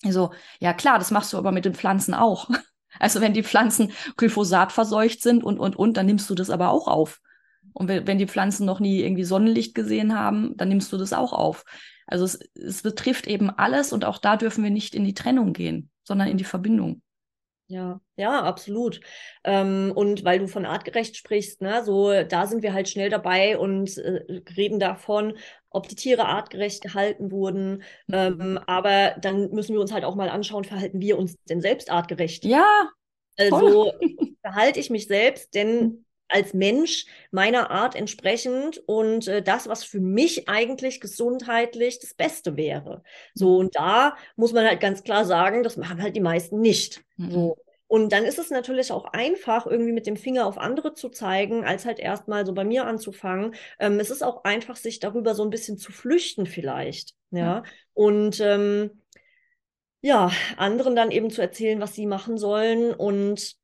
Also, 0.05 0.31
ja 0.59 0.73
klar, 0.73 0.99
das 0.99 1.11
machst 1.11 1.33
du 1.33 1.37
aber 1.37 1.51
mit 1.51 1.65
den 1.65 1.75
Pflanzen 1.75 2.13
auch. 2.13 2.49
Also 2.99 3.21
wenn 3.21 3.33
die 3.33 3.43
Pflanzen 3.43 3.91
Glyphosat 4.15 4.71
verseucht 4.71 5.21
sind 5.21 5.43
und, 5.43 5.59
und, 5.59 5.75
und, 5.75 5.97
dann 5.97 6.07
nimmst 6.07 6.27
du 6.31 6.33
das 6.33 6.49
aber 6.49 6.71
auch 6.71 6.87
auf. 6.87 7.19
Und 7.73 7.89
wenn 7.89 8.17
die 8.17 8.25
Pflanzen 8.25 8.65
noch 8.65 8.79
nie 8.79 9.01
irgendwie 9.01 9.25
Sonnenlicht 9.25 9.75
gesehen 9.75 10.17
haben, 10.17 10.57
dann 10.57 10.69
nimmst 10.69 10.91
du 10.91 10.97
das 10.97 11.13
auch 11.13 11.31
auf. 11.31 11.63
Also 12.07 12.25
es, 12.25 12.39
es 12.55 12.81
betrifft 12.81 13.27
eben 13.27 13.51
alles 13.51 13.93
und 13.93 14.03
auch 14.03 14.17
da 14.17 14.35
dürfen 14.35 14.63
wir 14.63 14.71
nicht 14.71 14.95
in 14.95 15.03
die 15.03 15.13
Trennung 15.13 15.53
gehen, 15.53 15.91
sondern 16.03 16.27
in 16.27 16.37
die 16.37 16.43
Verbindung. 16.43 17.03
Ja, 17.69 17.99
ja, 18.15 18.43
absolut. 18.43 19.01
Ähm, 19.43 19.91
und 19.93 20.23
weil 20.23 20.39
du 20.39 20.47
von 20.47 20.65
artgerecht 20.65 21.17
sprichst, 21.17 21.61
ne, 21.61 21.83
so 21.83 22.23
da 22.23 22.47
sind 22.47 22.63
wir 22.63 22.73
halt 22.73 22.87
schnell 22.87 23.09
dabei 23.09 23.57
und 23.57 23.97
äh, 23.97 24.41
reden 24.55 24.79
davon, 24.79 25.37
ob 25.69 25.89
die 25.89 25.95
Tiere 25.95 26.25
artgerecht 26.25 26.81
gehalten 26.81 27.29
wurden. 27.29 27.83
Mhm. 28.07 28.13
Ähm, 28.13 28.59
aber 28.67 29.15
dann 29.19 29.49
müssen 29.51 29.73
wir 29.73 29.81
uns 29.81 29.91
halt 29.91 30.05
auch 30.05 30.15
mal 30.15 30.29
anschauen, 30.29 30.63
verhalten 30.63 31.01
wir 31.01 31.17
uns 31.17 31.35
denn 31.49 31.59
selbst 31.59 31.91
artgerecht? 31.91 32.45
Ja. 32.45 32.89
Also 33.37 33.91
verhalte 34.41 34.79
ich 34.79 34.89
mich 34.89 35.07
selbst 35.07 35.53
denn 35.53 35.79
mhm. 35.79 36.05
Als 36.29 36.53
Mensch 36.53 37.05
meiner 37.31 37.71
Art 37.71 37.95
entsprechend 37.95 38.81
und 38.85 39.27
äh, 39.27 39.41
das, 39.41 39.67
was 39.67 39.83
für 39.83 39.99
mich 39.99 40.49
eigentlich 40.49 40.99
gesundheitlich 40.99 41.99
das 41.99 42.13
Beste 42.13 42.57
wäre. 42.57 43.03
So, 43.33 43.53
mhm. 43.53 43.59
und 43.59 43.75
da 43.75 44.15
muss 44.35 44.53
man 44.53 44.65
halt 44.65 44.79
ganz 44.79 45.03
klar 45.03 45.25
sagen, 45.25 45.63
das 45.63 45.77
machen 45.77 46.01
halt 46.01 46.15
die 46.15 46.21
meisten 46.21 46.59
nicht. 46.59 47.03
Mhm. 47.17 47.31
So. 47.31 47.57
Und 47.89 48.11
dann 48.11 48.25
ist 48.25 48.37
es 48.37 48.49
natürlich 48.49 48.91
auch 48.91 49.05
einfach, 49.05 49.65
irgendwie 49.65 49.93
mit 49.93 50.07
dem 50.07 50.17
Finger 50.17 50.45
auf 50.45 50.57
andere 50.57 50.93
zu 50.93 51.07
zeigen, 51.07 51.63
als 51.63 51.85
halt 51.85 51.99
erstmal 51.99 52.45
so 52.45 52.53
bei 52.53 52.65
mir 52.65 52.85
anzufangen. 52.85 53.55
Ähm, 53.79 53.99
es 54.01 54.09
ist 54.09 54.23
auch 54.23 54.43
einfach, 54.43 54.75
sich 54.75 54.99
darüber 54.99 55.33
so 55.35 55.43
ein 55.43 55.49
bisschen 55.49 55.77
zu 55.77 55.93
flüchten, 55.93 56.45
vielleicht. 56.45 57.13
Ja. 57.31 57.59
Mhm. 57.59 57.63
Und 57.93 58.39
ähm, 58.41 59.01
ja, 60.01 60.31
anderen 60.57 60.95
dann 60.95 61.11
eben 61.11 61.29
zu 61.29 61.41
erzählen, 61.41 61.79
was 61.79 61.95
sie 61.95 62.05
machen 62.05 62.37
sollen 62.37 62.93
und 62.93 63.55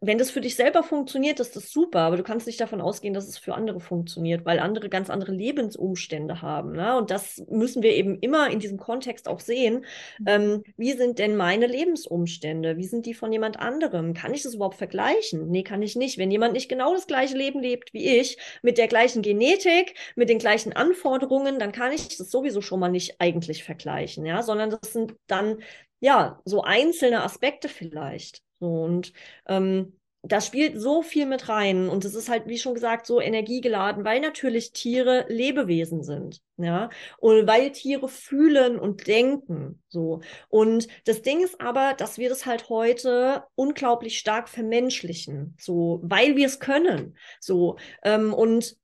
wenn 0.00 0.18
das 0.18 0.30
für 0.30 0.40
dich 0.40 0.56
selber 0.56 0.82
funktioniert, 0.82 1.40
ist 1.40 1.56
das 1.56 1.70
super, 1.70 2.00
aber 2.00 2.16
du 2.16 2.22
kannst 2.22 2.46
nicht 2.46 2.60
davon 2.60 2.80
ausgehen, 2.80 3.14
dass 3.14 3.28
es 3.28 3.38
für 3.38 3.54
andere 3.54 3.80
funktioniert, 3.80 4.44
weil 4.44 4.58
andere 4.58 4.88
ganz 4.88 5.10
andere 5.10 5.32
Lebensumstände 5.32 6.42
haben. 6.42 6.72
Ne? 6.72 6.96
Und 6.96 7.10
das 7.10 7.44
müssen 7.48 7.82
wir 7.82 7.92
eben 7.94 8.18
immer 8.20 8.50
in 8.50 8.58
diesem 8.58 8.78
Kontext 8.78 9.28
auch 9.28 9.40
sehen. 9.40 9.84
Mhm. 10.18 10.26
Ähm, 10.26 10.64
wie 10.76 10.92
sind 10.92 11.18
denn 11.18 11.36
meine 11.36 11.66
Lebensumstände? 11.66 12.76
Wie 12.76 12.84
sind 12.84 13.06
die 13.06 13.14
von 13.14 13.32
jemand 13.32 13.58
anderem? 13.58 14.14
Kann 14.14 14.34
ich 14.34 14.42
das 14.42 14.54
überhaupt 14.54 14.76
vergleichen? 14.76 15.48
Nee, 15.50 15.62
kann 15.62 15.82
ich 15.82 15.96
nicht. 15.96 16.18
Wenn 16.18 16.30
jemand 16.30 16.52
nicht 16.52 16.68
genau 16.68 16.94
das 16.94 17.06
gleiche 17.06 17.36
Leben 17.36 17.60
lebt 17.60 17.92
wie 17.92 18.18
ich, 18.18 18.38
mit 18.62 18.78
der 18.78 18.88
gleichen 18.88 19.22
Genetik, 19.22 19.94
mit 20.14 20.28
den 20.28 20.38
gleichen 20.38 20.72
Anforderungen, 20.72 21.58
dann 21.58 21.72
kann 21.72 21.92
ich 21.92 22.16
das 22.16 22.30
sowieso 22.30 22.60
schon 22.60 22.80
mal 22.80 22.88
nicht 22.88 23.20
eigentlich 23.20 23.64
vergleichen, 23.64 24.26
ja, 24.26 24.42
sondern 24.42 24.70
das 24.70 24.92
sind 24.92 25.14
dann 25.26 25.58
ja 26.00 26.40
so 26.44 26.62
einzelne 26.62 27.22
Aspekte 27.22 27.68
vielleicht. 27.68 28.45
So, 28.60 28.82
und 28.84 29.12
ähm, 29.46 29.92
das 30.22 30.46
spielt 30.46 30.80
so 30.80 31.02
viel 31.02 31.24
mit 31.26 31.48
rein 31.48 31.88
und 31.88 32.04
es 32.04 32.14
ist 32.14 32.28
halt, 32.28 32.48
wie 32.48 32.58
schon 32.58 32.74
gesagt, 32.74 33.06
so 33.06 33.20
energiegeladen, 33.20 34.04
weil 34.04 34.20
natürlich 34.20 34.72
Tiere 34.72 35.24
Lebewesen 35.28 36.02
sind, 36.02 36.42
ja, 36.56 36.90
und 37.18 37.46
weil 37.46 37.70
Tiere 37.70 38.08
fühlen 38.08 38.78
und 38.78 39.06
denken, 39.06 39.82
so. 39.88 40.20
Und 40.48 40.88
das 41.04 41.22
Ding 41.22 41.42
ist 41.44 41.60
aber, 41.60 41.94
dass 41.94 42.18
wir 42.18 42.28
das 42.28 42.44
halt 42.46 42.68
heute 42.68 43.44
unglaublich 43.54 44.18
stark 44.18 44.48
vermenschlichen, 44.48 45.54
so, 45.60 46.00
weil 46.02 46.36
wir 46.36 46.46
es 46.46 46.58
können, 46.58 47.16
so. 47.40 47.76
Ähm, 48.02 48.34
und 48.34 48.76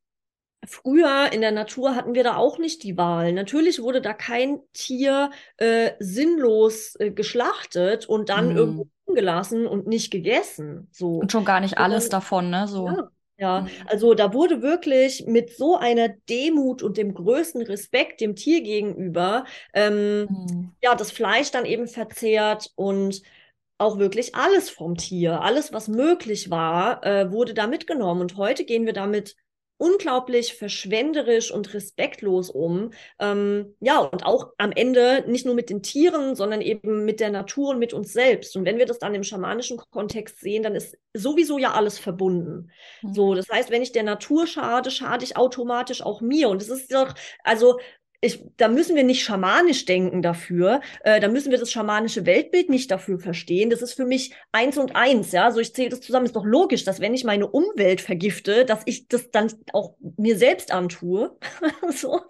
Früher 0.64 1.33
in 1.33 1.40
der 1.40 1.51
Natur 1.51 1.96
hatten 1.96 2.14
wir 2.14 2.22
da 2.22 2.37
auch 2.37 2.59
nicht 2.59 2.83
die 2.85 2.96
Wahl. 2.96 3.33
Natürlich 3.33 3.83
wurde 3.83 4.01
da 4.01 4.12
kein 4.12 4.61
Tier 4.72 5.31
äh, 5.57 5.92
sinnlos 5.98 6.94
äh, 7.01 7.11
geschlachtet 7.11 8.09
und 8.09 8.29
dann 8.29 8.55
mm. 8.55 8.57
irgendwo 8.57 8.87
gelassen 9.07 9.66
und 9.66 9.87
nicht 9.87 10.11
gegessen. 10.11 10.88
So. 10.92 11.18
Und 11.18 11.33
schon 11.33 11.44
gar 11.44 11.61
nicht 11.61 11.79
alles 11.79 12.05
und, 12.05 12.12
davon, 12.12 12.51
ne? 12.51 12.68
So. 12.68 12.87
Ja. 12.87 13.11
Ja, 13.38 13.62
mhm. 13.62 13.68
also 13.87 14.14
da 14.14 14.33
wurde 14.35 14.62
wirklich 14.62 15.25
mit 15.27 15.57
so 15.57 15.77
einer 15.77 16.09
Demut 16.09 16.81
und 16.81 16.96
dem 16.96 17.12
größten 17.12 17.62
Respekt 17.62 18.20
dem 18.20 18.37
Tier 18.37 18.62
gegenüber, 18.62 19.46
ähm, 19.75 20.29
mhm. 20.29 20.72
ja, 20.81 20.94
das 20.94 21.11
Fleisch 21.11 21.51
dann 21.51 21.64
eben 21.64 21.88
verzehrt 21.88 22.70
und 22.77 23.22
auch 23.79 23.98
wirklich 23.98 24.37
alles 24.37 24.70
vom 24.70 24.96
Tier, 24.96 25.40
alles, 25.40 25.72
was 25.72 25.88
möglich 25.88 26.51
war, 26.51 27.05
äh, 27.05 27.33
wurde 27.33 27.53
da 27.53 27.66
mitgenommen. 27.66 28.20
Und 28.20 28.37
heute 28.37 28.64
gehen 28.64 28.87
wir 28.87 28.92
damit 28.92 29.35
unglaublich 29.83 30.55
verschwenderisch 30.55 31.51
und 31.51 31.75
respektlos 31.75 32.51
um. 32.51 32.92
Ähm, 33.18 33.75
ja, 33.81 33.99
und 33.99 34.25
auch 34.25 34.53
am 34.57 34.71
Ende 34.71 35.25
nicht 35.27 35.45
nur 35.45 35.57
mit 35.57 35.71
den 35.71 35.83
Tieren, 35.83 36.37
sondern 36.37 36.61
eben 36.61 37.05
mit 37.05 37.18
der 37.18 37.31
Natur 37.31 37.71
und 37.71 37.81
mit 37.81 37.92
uns 37.92 38.12
selbst. 38.12 38.57
Und 38.57 38.64
wenn 38.64 38.79
wir 38.79 38.87
das 38.87 39.01
dann 39.01 39.12
im 39.16 39.25
schamanischen 39.25 39.79
Kontext 39.90 40.38
sehen, 40.38 40.62
dann 40.62 40.77
ist 40.77 40.97
sowieso 41.14 41.59
ja 41.59 41.73
alles 41.73 41.99
verbunden. 41.99 42.71
Mhm. 43.03 43.14
So, 43.14 43.35
das 43.35 43.49
heißt, 43.49 43.73
wenn 43.73 43.83
ich 43.83 43.90
der 43.90 44.05
Natur 44.05 44.47
schade, 44.47 44.92
schade 44.92 45.25
ich 45.25 45.37
automatisch 45.37 46.01
auch 46.01 46.21
mir. 46.21 46.49
Und 46.49 46.62
es 46.62 46.68
ist 46.68 46.95
doch, 46.95 47.12
also 47.42 47.81
ich, 48.24 48.40
da 48.56 48.68
müssen 48.68 48.94
wir 48.94 49.02
nicht 49.02 49.24
schamanisch 49.24 49.85
denken 49.85 50.22
dafür, 50.22 50.80
äh, 51.02 51.20
da 51.20 51.28
müssen 51.28 51.50
wir 51.50 51.58
das 51.58 51.72
schamanische 51.72 52.24
Weltbild 52.24 52.70
nicht 52.70 52.90
dafür 52.90 53.18
verstehen. 53.18 53.68
Das 53.68 53.82
ist 53.82 53.94
für 53.94 54.04
mich 54.06 54.32
eins 54.52 54.78
und 54.78 54.94
eins, 54.94 55.32
ja. 55.32 55.50
So 55.50 55.58
ich 55.58 55.74
zähle 55.74 55.90
das 55.90 56.00
zusammen. 56.00 56.26
Ist 56.26 56.37
doch 56.37 56.44
logisch, 56.44 56.85
dass 56.85 57.00
wenn 57.00 57.14
ich 57.14 57.24
meine 57.24 57.48
Umwelt 57.48 58.00
vergifte, 58.00 58.64
dass 58.64 58.82
ich 58.87 59.08
das 59.08 59.32
dann 59.32 59.52
auch 59.72 59.96
mir 60.16 60.38
selbst 60.38 60.72
antue, 60.72 61.37
so 61.90 62.20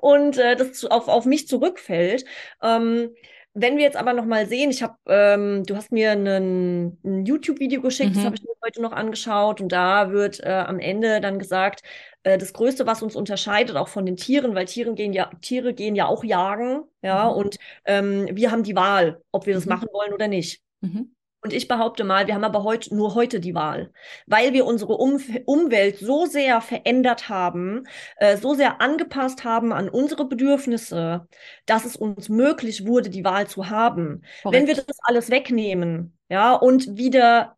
und 0.00 0.38
äh, 0.38 0.54
das 0.54 0.84
auf, 0.84 1.08
auf 1.08 1.24
mich 1.26 1.48
zurückfällt. 1.48 2.24
Ähm, 2.62 3.10
wenn 3.58 3.78
wir 3.78 3.84
jetzt 3.84 3.96
aber 3.96 4.12
noch 4.12 4.26
mal 4.26 4.46
sehen, 4.46 4.70
ich 4.70 4.82
habe, 4.82 4.96
ähm, 5.06 5.64
du 5.64 5.76
hast 5.76 5.90
mir 5.90 6.12
einen, 6.12 6.98
ein 7.02 7.24
YouTube-Video 7.24 7.80
geschickt, 7.80 8.10
mhm. 8.10 8.14
das 8.16 8.24
habe 8.26 8.36
ich 8.36 8.42
mir 8.42 8.50
heute 8.62 8.82
noch 8.82 8.92
angeschaut 8.92 9.62
und 9.62 9.72
da 9.72 10.12
wird 10.12 10.40
äh, 10.40 10.50
am 10.50 10.78
Ende 10.78 11.22
dann 11.22 11.38
gesagt, 11.38 11.82
das 12.26 12.52
Größte, 12.52 12.86
was 12.86 13.02
uns 13.02 13.14
unterscheidet, 13.14 13.76
auch 13.76 13.88
von 13.88 14.04
den 14.04 14.16
Tieren, 14.16 14.54
weil 14.54 14.66
Tieren 14.66 14.96
gehen 14.96 15.12
ja, 15.12 15.30
Tiere 15.40 15.74
gehen 15.74 15.94
ja 15.94 16.06
auch 16.06 16.24
jagen, 16.24 16.82
ja, 17.02 17.30
mhm. 17.30 17.36
und 17.36 17.56
ähm, 17.84 18.28
wir 18.32 18.50
haben 18.50 18.64
die 18.64 18.74
Wahl, 18.74 19.22
ob 19.30 19.46
wir 19.46 19.54
das 19.54 19.64
mhm. 19.64 19.70
machen 19.70 19.88
wollen 19.92 20.12
oder 20.12 20.26
nicht. 20.26 20.60
Mhm. 20.80 21.14
Und 21.46 21.52
ich 21.52 21.68
behaupte 21.68 22.02
mal, 22.02 22.26
wir 22.26 22.34
haben 22.34 22.42
aber 22.42 22.64
heute 22.64 22.92
nur 22.92 23.14
heute 23.14 23.38
die 23.38 23.54
Wahl, 23.54 23.92
weil 24.26 24.52
wir 24.52 24.66
unsere 24.66 24.94
um 24.94 25.22
Umwelt 25.44 25.98
so 25.98 26.26
sehr 26.26 26.60
verändert 26.60 27.28
haben, 27.28 27.84
äh, 28.16 28.36
so 28.36 28.54
sehr 28.54 28.80
angepasst 28.80 29.44
haben 29.44 29.72
an 29.72 29.88
unsere 29.88 30.26
Bedürfnisse, 30.26 31.28
dass 31.66 31.84
es 31.84 31.94
uns 31.94 32.28
möglich 32.28 32.84
wurde, 32.84 33.10
die 33.10 33.24
Wahl 33.24 33.46
zu 33.46 33.70
haben. 33.70 34.22
Korrekt. 34.42 34.58
Wenn 34.58 34.66
wir 34.66 34.74
das 34.74 34.98
alles 35.04 35.30
wegnehmen, 35.30 36.18
ja, 36.28 36.54
und 36.54 36.96
wieder 36.96 37.54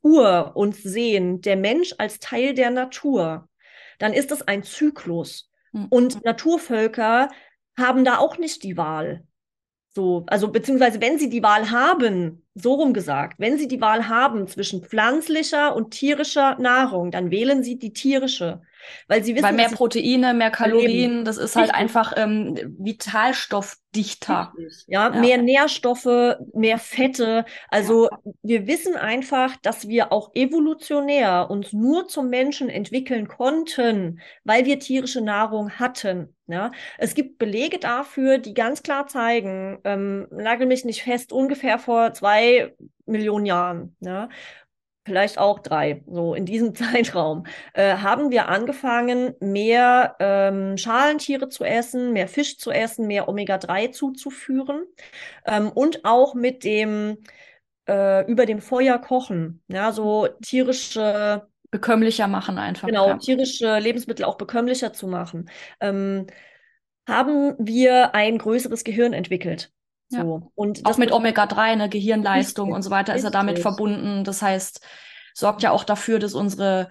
pur 0.00 0.52
uns 0.54 0.80
sehen, 0.80 1.40
der 1.40 1.56
Mensch 1.56 1.96
als 1.98 2.20
Teil 2.20 2.54
der 2.54 2.70
Natur, 2.70 3.48
dann 4.02 4.12
ist 4.12 4.32
es 4.32 4.42
ein 4.42 4.64
Zyklus. 4.64 5.48
Mhm. 5.70 5.86
Und 5.88 6.24
Naturvölker 6.24 7.30
haben 7.78 8.04
da 8.04 8.18
auch 8.18 8.36
nicht 8.36 8.64
die 8.64 8.76
Wahl. 8.76 9.24
So, 9.94 10.24
also 10.26 10.48
beziehungsweise 10.48 11.00
wenn 11.00 11.18
sie 11.18 11.28
die 11.28 11.42
Wahl 11.42 11.70
haben, 11.70 12.44
so 12.54 12.74
rum 12.74 12.92
gesagt, 12.94 13.38
wenn 13.38 13.58
sie 13.58 13.68
die 13.68 13.80
Wahl 13.80 14.08
haben 14.08 14.48
zwischen 14.48 14.82
pflanzlicher 14.82 15.76
und 15.76 15.92
tierischer 15.92 16.58
Nahrung, 16.58 17.12
dann 17.12 17.30
wählen 17.30 17.62
sie 17.62 17.78
die 17.78 17.92
tierische. 17.92 18.62
Weil 19.08 19.24
sie 19.24 19.34
wissen, 19.34 19.44
Weil 19.44 19.54
mehr 19.54 19.70
Proteine, 19.70 20.34
mehr 20.34 20.50
Kalorien, 20.50 21.24
das 21.24 21.36
ist 21.36 21.56
halt 21.56 21.68
Richtig. 21.68 21.80
einfach 21.80 22.12
ähm, 22.16 22.76
vitalstoffdichter. 22.78 24.52
Ja, 24.86 25.12
ja, 25.12 25.20
mehr 25.20 25.38
Nährstoffe, 25.38 26.36
mehr 26.54 26.78
Fette. 26.78 27.44
Also 27.68 28.08
ja. 28.10 28.18
wir 28.42 28.66
wissen 28.66 28.96
einfach, 28.96 29.56
dass 29.56 29.88
wir 29.88 30.12
auch 30.12 30.30
evolutionär 30.34 31.50
uns 31.50 31.72
nur 31.72 32.08
zum 32.08 32.28
Menschen 32.28 32.68
entwickeln 32.68 33.28
konnten, 33.28 34.20
weil 34.44 34.64
wir 34.64 34.78
tierische 34.78 35.20
Nahrung 35.20 35.70
hatten. 35.78 36.34
Ja, 36.48 36.72
es 36.98 37.14
gibt 37.14 37.38
Belege 37.38 37.78
dafür, 37.78 38.38
die 38.38 38.52
ganz 38.52 38.82
klar 38.82 39.06
zeigen, 39.06 39.78
ähm, 39.84 40.26
nagel 40.30 40.66
mich 40.66 40.84
nicht 40.84 41.02
fest, 41.02 41.32
ungefähr 41.32 41.78
vor 41.78 42.12
zwei 42.12 42.74
Millionen 43.06 43.46
Jahren. 43.46 43.96
Ja, 44.00 44.28
vielleicht 45.04 45.38
auch 45.38 45.58
drei, 45.58 46.02
so 46.06 46.34
in 46.34 46.46
diesem 46.46 46.74
Zeitraum, 46.74 47.44
äh, 47.74 47.96
haben 47.96 48.30
wir 48.30 48.48
angefangen, 48.48 49.34
mehr 49.40 50.16
ähm, 50.20 50.76
Schalentiere 50.76 51.48
zu 51.48 51.64
essen, 51.64 52.12
mehr 52.12 52.28
Fisch 52.28 52.58
zu 52.58 52.70
essen, 52.70 53.06
mehr 53.06 53.28
Omega-3 53.28 53.92
zuzuführen 53.92 54.84
ähm, 55.46 55.70
und 55.70 56.04
auch 56.04 56.34
mit 56.34 56.64
dem 56.64 57.18
äh, 57.88 58.24
über 58.30 58.46
dem 58.46 58.60
Feuer 58.60 58.98
kochen, 58.98 59.62
ja, 59.68 59.92
so 59.92 60.28
tierische 60.42 61.46
bekömmlicher 61.72 62.28
machen 62.28 62.58
einfach. 62.58 62.86
Genau, 62.86 63.08
ja. 63.08 63.16
tierische 63.16 63.78
Lebensmittel 63.78 64.24
auch 64.24 64.36
bekömmlicher 64.36 64.92
zu 64.92 65.08
machen. 65.08 65.50
Ähm, 65.80 66.26
haben 67.08 67.56
wir 67.58 68.14
ein 68.14 68.38
größeres 68.38 68.84
Gehirn 68.84 69.12
entwickelt. 69.12 69.72
So. 70.20 70.52
Und 70.54 70.84
auch 70.84 70.98
mit 70.98 71.12
Omega-3, 71.12 71.56
eine 71.56 71.88
Gehirnleistung 71.88 72.66
richtig, 72.66 72.76
und 72.76 72.82
so 72.82 72.90
weiter 72.90 73.14
ist 73.14 73.24
er 73.24 73.30
damit 73.30 73.58
verbunden. 73.58 74.24
Das 74.24 74.42
heißt, 74.42 74.84
sorgt 75.34 75.62
ja 75.62 75.70
auch 75.70 75.84
dafür, 75.84 76.18
dass 76.18 76.34
unsere 76.34 76.88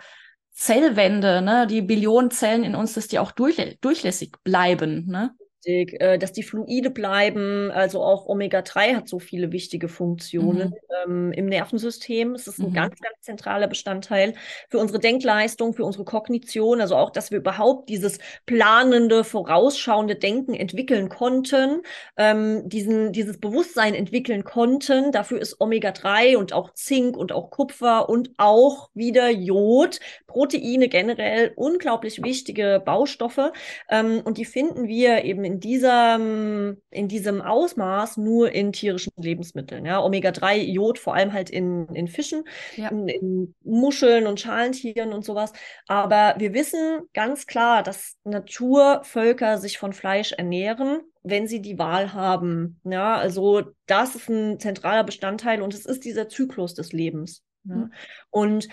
Zellwände, 0.51 1.41
ne, 1.41 1.67
die 1.67 1.81
Billionen 1.81 2.31
Zellen 2.31 2.63
in 2.63 2.75
uns, 2.75 2.93
dass 2.93 3.07
die 3.07 3.19
auch 3.19 3.31
durch, 3.31 3.77
durchlässig 3.81 4.33
bleiben. 4.43 5.07
Ne? 5.07 5.31
Wichtig, 5.65 5.99
äh, 6.01 6.17
dass 6.17 6.31
die 6.33 6.43
fluide 6.43 6.89
bleiben. 6.89 7.71
Also 7.71 8.03
auch 8.03 8.25
Omega-3 8.27 8.95
hat 8.95 9.07
so 9.07 9.19
viele 9.19 9.51
wichtige 9.51 9.87
Funktionen 9.87 10.69
Mhm. 10.69 10.75
ähm, 11.07 11.31
im 11.33 11.45
Nervensystem. 11.47 12.33
Es 12.35 12.47
ist 12.47 12.61
ein 12.61 12.69
Mhm. 12.69 12.73
ganz, 12.73 12.99
ganz 12.99 13.15
zentraler 13.21 13.67
Bestandteil 13.67 14.33
für 14.69 14.79
unsere 14.79 14.99
Denkleistung, 14.99 15.73
für 15.73 15.85
unsere 15.85 16.03
Kognition. 16.05 16.81
Also 16.81 16.95
auch, 16.95 17.09
dass 17.11 17.31
wir 17.31 17.37
überhaupt 17.39 17.89
dieses 17.89 18.19
planende, 18.45 19.23
vorausschauende 19.23 20.15
Denken 20.15 20.53
entwickeln 20.53 21.09
konnten, 21.09 21.81
ähm, 22.17 22.67
diesen, 22.67 23.11
dieses 23.13 23.39
Bewusstsein 23.39 23.93
entwickeln 23.95 24.43
konnten. 24.43 25.11
Dafür 25.11 25.39
ist 25.41 25.59
Omega-3 25.61 26.37
und 26.37 26.53
auch 26.53 26.73
Zink 26.73 27.17
und 27.17 27.31
auch 27.31 27.49
Kupfer 27.51 28.09
und 28.09 28.31
auch 28.37 28.89
wieder 28.93 29.29
Jod, 29.29 29.99
Proteine 30.27 30.89
generell 30.89 31.51
unglaublich 31.55 32.23
wichtige 32.23 32.81
Baustoffe. 32.83 33.51
Ähm, 33.89 34.21
und 34.23 34.37
die 34.37 34.45
finden 34.45 34.87
wir 34.87 35.23
eben 35.23 35.43
in 35.43 35.50
diesem, 35.59 36.81
in 36.89 37.07
diesem 37.07 37.41
Ausmaß 37.41 38.17
nur 38.17 38.51
in 38.51 38.71
tierischen 38.71 39.11
Lebensmitteln. 39.17 39.85
Ja? 39.85 40.01
Omega-3, 40.03 40.57
Jod 40.57 40.99
vor 40.99 41.15
allem 41.15 41.33
halt 41.33 41.49
in, 41.49 41.87
in 41.93 42.07
Fischen, 42.07 42.43
Ja. 42.75 42.89
in, 42.89 43.07
in 43.07 43.55
Muscheln 43.63 44.27
und 44.27 44.39
Schalentieren 44.39 45.13
und 45.13 45.25
sowas. 45.25 45.51
Aber 45.87 46.35
wir 46.37 46.53
wissen 46.53 47.01
ganz 47.13 47.45
klar, 47.47 47.83
dass 47.83 48.17
Naturvölker 48.23 49.57
sich 49.57 49.77
von 49.77 49.93
Fleisch 49.93 50.31
ernähren, 50.31 51.01
wenn 51.23 51.47
sie 51.47 51.61
die 51.61 51.77
Wahl 51.77 52.13
haben. 52.13 52.79
Ja, 52.83 53.15
also 53.15 53.63
das 53.85 54.15
ist 54.15 54.29
ein 54.29 54.59
zentraler 54.59 55.03
Bestandteil 55.03 55.61
und 55.61 55.73
es 55.73 55.85
ist 55.85 56.05
dieser 56.05 56.29
Zyklus 56.29 56.73
des 56.73 56.93
Lebens. 56.93 57.43
Ja? 57.63 57.75
Mhm. 57.75 57.93
Und 58.29 58.67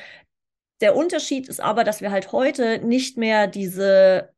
der 0.81 0.95
Unterschied 0.95 1.49
ist 1.49 1.61
aber, 1.61 1.83
dass 1.83 2.01
wir 2.01 2.11
halt 2.11 2.33
heute 2.33 2.79
nicht 2.79 3.17
mehr 3.17 3.49
diese 3.49 4.31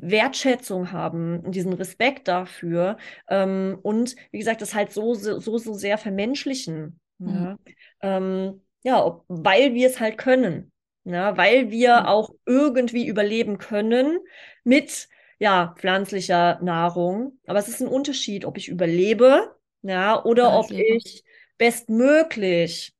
Wertschätzung 0.00 0.92
haben, 0.92 1.50
diesen 1.52 1.72
Respekt 1.72 2.28
dafür 2.28 2.96
ähm, 3.28 3.78
und 3.82 4.16
wie 4.30 4.38
gesagt, 4.38 4.62
das 4.62 4.74
halt 4.74 4.92
so, 4.92 5.14
so, 5.14 5.38
so, 5.40 5.74
sehr 5.74 5.98
vermenschlichen. 5.98 7.00
Ja, 7.24 7.56
ähm, 8.00 8.62
ja 8.82 9.04
ob, 9.04 9.24
weil 9.28 9.74
wir 9.74 9.88
es 9.88 10.00
halt 10.00 10.18
können. 10.18 10.72
Ja, 11.04 11.36
weil 11.36 11.70
wir 11.70 12.02
Mhm. 12.02 12.08
auch 12.08 12.30
irgendwie 12.46 13.06
überleben 13.06 13.58
können 13.58 14.20
mit 14.64 15.08
ja, 15.38 15.74
pflanzlicher 15.78 16.60
Nahrung. 16.62 17.38
Aber 17.46 17.58
es 17.58 17.68
ist 17.68 17.80
ein 17.80 17.88
Unterschied, 17.88 18.44
ob 18.44 18.56
ich 18.56 18.68
überlebe, 18.68 19.56
ja, 19.82 20.22
oder 20.24 20.52
ob 20.54 20.70
ich 20.70 21.24
bestmöglich 21.58 22.94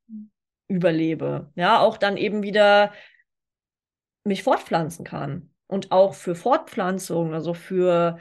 überlebe. 0.69 1.51
Ja, 1.57 1.81
auch 1.81 1.97
dann 1.99 2.17
eben 2.17 2.43
wieder 2.43 2.93
mich 4.25 4.43
fortpflanzen 4.43 5.05
kann. 5.05 5.52
Und 5.73 5.91
auch 5.91 6.13
für 6.13 6.35
Fortpflanzung, 6.35 7.33
also 7.33 7.55
für 7.55 8.19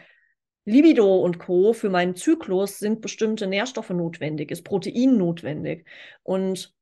Libido 0.63 1.17
und 1.17 1.37
Co., 1.37 1.73
für 1.73 1.89
meinen 1.89 2.15
Zyklus 2.15 2.79
sind 2.79 3.01
bestimmte 3.01 3.45
Nährstoffe 3.45 3.89
notwendig, 3.89 4.51
ist 4.51 4.63
Protein 4.63 5.17
notwendig. 5.17 5.85
Und 6.23 6.73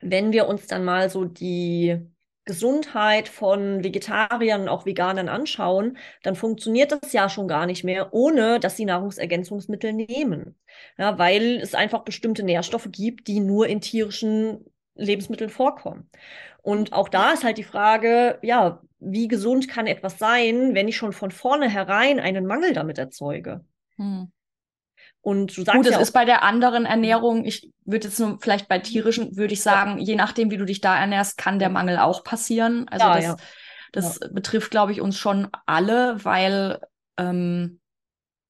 wenn 0.00 0.32
wir 0.32 0.48
uns 0.48 0.66
dann 0.66 0.84
mal 0.84 1.10
so 1.10 1.24
die 1.26 1.96
Gesundheit 2.44 3.28
von 3.28 3.84
Vegetariern 3.84 4.62
und 4.62 4.68
auch 4.68 4.84
Veganern 4.84 5.28
anschauen, 5.28 5.96
dann 6.24 6.34
funktioniert 6.34 6.90
das 6.90 7.12
ja 7.12 7.28
schon 7.28 7.46
gar 7.46 7.66
nicht 7.66 7.84
mehr, 7.84 8.12
ohne 8.12 8.58
dass 8.58 8.76
sie 8.76 8.86
Nahrungsergänzungsmittel 8.86 9.92
nehmen. 9.92 10.58
Ja, 10.98 11.18
weil 11.18 11.60
es 11.62 11.76
einfach 11.76 12.02
bestimmte 12.02 12.42
Nährstoffe 12.42 12.88
gibt, 12.90 13.28
die 13.28 13.38
nur 13.38 13.68
in 13.68 13.80
tierischen 13.80 14.64
Lebensmitteln 15.00 15.50
vorkommen. 15.50 16.08
Und 16.62 16.92
auch 16.92 17.08
da 17.08 17.32
ist 17.32 17.44
halt 17.44 17.58
die 17.58 17.64
Frage, 17.64 18.38
ja, 18.42 18.80
wie 18.98 19.28
gesund 19.28 19.68
kann 19.68 19.86
etwas 19.86 20.18
sein, 20.18 20.74
wenn 20.74 20.88
ich 20.88 20.96
schon 20.96 21.12
von 21.12 21.30
vornherein 21.30 22.20
einen 22.20 22.46
Mangel 22.46 22.74
damit 22.74 22.98
erzeuge? 22.98 23.64
Hm. 23.96 24.30
Und 25.22 25.56
du 25.56 25.64
sagst 25.64 25.76
Gut, 25.76 25.86
es 25.86 25.92
ja 25.92 26.00
ist 26.00 26.12
bei 26.12 26.24
der 26.24 26.42
anderen 26.42 26.86
Ernährung, 26.86 27.44
ich 27.44 27.70
würde 27.84 28.08
jetzt 28.08 28.18
nur 28.18 28.38
vielleicht 28.40 28.68
bei 28.68 28.78
tierischen, 28.78 29.36
würde 29.36 29.52
ich 29.52 29.62
sagen, 29.62 29.98
je 29.98 30.16
nachdem, 30.16 30.50
wie 30.50 30.56
du 30.56 30.64
dich 30.64 30.80
da 30.80 30.98
ernährst, 30.98 31.36
kann 31.36 31.58
der 31.58 31.68
Mangel 31.68 31.98
auch 31.98 32.24
passieren. 32.24 32.88
Also 32.88 33.06
Ja, 33.06 33.14
das, 33.14 33.24
ja. 33.24 33.36
das 33.92 34.20
betrifft, 34.32 34.70
glaube 34.70 34.92
ich, 34.92 35.00
uns 35.00 35.18
schon 35.18 35.48
alle, 35.66 36.24
weil 36.24 36.80
ähm, 37.18 37.79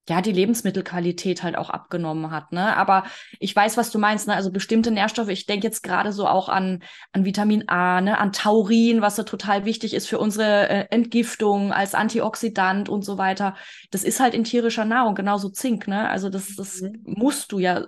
ja 0.09 0.21
die 0.23 0.33
Lebensmittelqualität 0.33 1.43
halt 1.43 1.57
auch 1.57 1.71
abgenommen 1.71 2.31
hat. 2.31 2.53
Ne? 2.53 2.77
Aber 2.77 3.05
ich 3.39 3.55
weiß, 3.55 3.77
was 3.77 3.91
du 3.91 3.99
meinst. 3.99 4.27
Ne? 4.27 4.35
Also 4.35 4.51
bestimmte 4.51 4.91
Nährstoffe, 4.91 5.29
ich 5.29 5.47
denke 5.47 5.67
jetzt 5.67 5.83
gerade 5.83 6.13
so 6.13 6.27
auch 6.27 6.49
an, 6.49 6.83
an 7.13 7.25
Vitamin 7.25 7.69
A, 7.69 8.01
ne? 8.01 8.19
an 8.19 8.33
Taurin, 8.33 9.03
was 9.03 9.17
so 9.17 9.23
total 9.23 9.65
wichtig 9.65 9.95
ist 9.95 10.09
für 10.09 10.19
unsere 10.19 10.69
äh, 10.69 10.87
Entgiftung 10.91 11.73
als 11.73 11.95
Antioxidant 11.95 12.89
und 12.89 13.05
so 13.05 13.19
weiter. 13.19 13.55
Das 13.91 14.03
ist 14.05 14.21
halt 14.21 14.35
in 14.35 14.45
tierischer 14.45 14.85
Nahrung, 14.85 15.15
genauso 15.15 15.49
Zink. 15.51 15.87
Ne? 15.87 16.09
Also 16.09 16.29
das, 16.29 16.57
das 16.57 16.81
Mhm. 16.81 17.03
musst 17.05 17.53
du 17.53 17.59
ja 17.59 17.87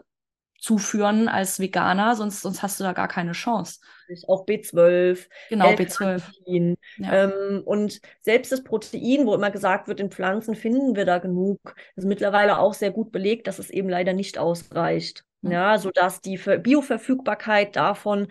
zuführen 0.62 1.28
als 1.28 1.58
Veganer, 1.58 2.14
sonst, 2.14 2.40
sonst 2.40 2.62
hast 2.62 2.78
du 2.78 2.84
da 2.84 2.92
gar 2.92 3.08
keine 3.08 3.32
Chance. 3.32 3.80
auch 4.28 4.46
B12, 4.46 5.28
Genau, 5.48 5.72
B12. 5.74 6.22
L-Carnitin. 6.22 6.76
Ja. 6.98 7.24
Ähm, 7.24 7.62
und 7.64 8.00
selbst 8.20 8.52
das 8.52 8.62
Protein, 8.62 9.26
wo 9.26 9.34
immer 9.34 9.50
gesagt 9.50 9.88
wird, 9.88 9.98
in 9.98 10.12
Pflanzen 10.12 10.54
finden 10.54 10.94
wir 10.94 11.04
da 11.04 11.18
genug, 11.18 11.74
ist 11.96 12.04
mittlerweile 12.04 12.58
auch 12.58 12.74
sehr 12.74 12.92
gut 12.92 13.10
belegt, 13.10 13.48
dass 13.48 13.58
es 13.58 13.70
eben 13.70 13.88
leider 13.88 14.12
nicht 14.12 14.38
ausreicht. 14.38 15.24
Mhm. 15.40 15.50
Ja, 15.50 15.78
sodass 15.78 16.20
die 16.20 16.38
Ver 16.38 16.58
Bioverfügbarkeit 16.58 17.74
davon 17.74 18.28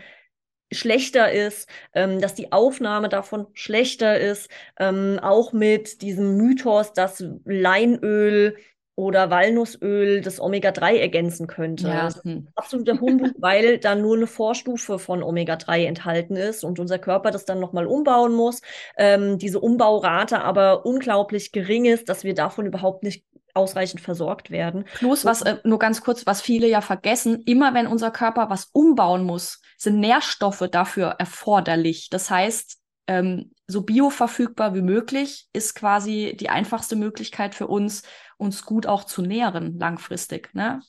schlechter 0.71 1.31
ist, 1.33 1.67
ähm, 1.93 2.21
dass 2.21 2.33
die 2.33 2.53
Aufnahme 2.53 3.09
davon 3.09 3.47
schlechter 3.53 4.17
ist, 4.19 4.49
ähm, 4.79 5.19
auch 5.21 5.51
mit 5.51 6.01
diesem 6.01 6.37
Mythos, 6.37 6.93
dass 6.93 7.21
Leinöl 7.43 8.55
oder 8.95 9.29
Walnussöl 9.29 10.21
das 10.21 10.39
Omega-3 10.39 10.97
ergänzen 10.97 11.47
könnte. 11.47 11.87
Ja, 11.87 12.07
ist 12.07 12.23
hm. 12.23 12.47
absoluter 12.55 12.99
Humbug, 12.99 13.31
weil 13.39 13.77
da 13.77 13.95
nur 13.95 14.15
eine 14.15 14.27
Vorstufe 14.27 14.99
von 14.99 15.23
Omega-3 15.23 15.85
enthalten 15.85 16.35
ist 16.35 16.63
und 16.63 16.79
unser 16.79 16.99
Körper 16.99 17.31
das 17.31 17.45
dann 17.45 17.59
nochmal 17.59 17.87
umbauen 17.87 18.33
muss. 18.33 18.61
Ähm, 18.97 19.37
diese 19.37 19.59
Umbaurate 19.59 20.41
aber 20.41 20.85
unglaublich 20.85 21.51
gering 21.51 21.85
ist, 21.85 22.09
dass 22.09 22.23
wir 22.23 22.33
davon 22.33 22.65
überhaupt 22.65 23.03
nicht 23.03 23.25
ausreichend 23.53 24.01
versorgt 24.01 24.51
werden. 24.51 24.85
Plus, 24.95 25.25
was 25.25 25.41
äh, 25.41 25.57
nur 25.63 25.79
ganz 25.79 26.01
kurz, 26.01 26.25
was 26.25 26.41
viele 26.41 26.67
ja 26.67 26.81
vergessen, 26.81 27.41
immer 27.45 27.73
wenn 27.73 27.87
unser 27.87 28.11
Körper 28.11 28.49
was 28.49 28.69
umbauen 28.71 29.23
muss, 29.23 29.61
sind 29.77 29.99
Nährstoffe 29.99 30.67
dafür 30.71 31.15
erforderlich. 31.17 32.09
Das 32.09 32.29
heißt, 32.29 32.77
ähm, 33.07 33.51
so 33.67 33.81
bioverfügbar 33.81 34.75
wie 34.75 34.81
möglich 34.81 35.47
ist 35.53 35.75
quasi 35.75 36.35
die 36.39 36.49
einfachste 36.49 36.95
Möglichkeit 36.95 37.55
für 37.55 37.67
uns, 37.67 38.03
uns 38.41 38.65
gut 38.65 38.87
auch 38.87 39.03
zu 39.03 39.21
nähren 39.21 39.79
langfristig. 39.79 40.53
Ne? 40.53 40.81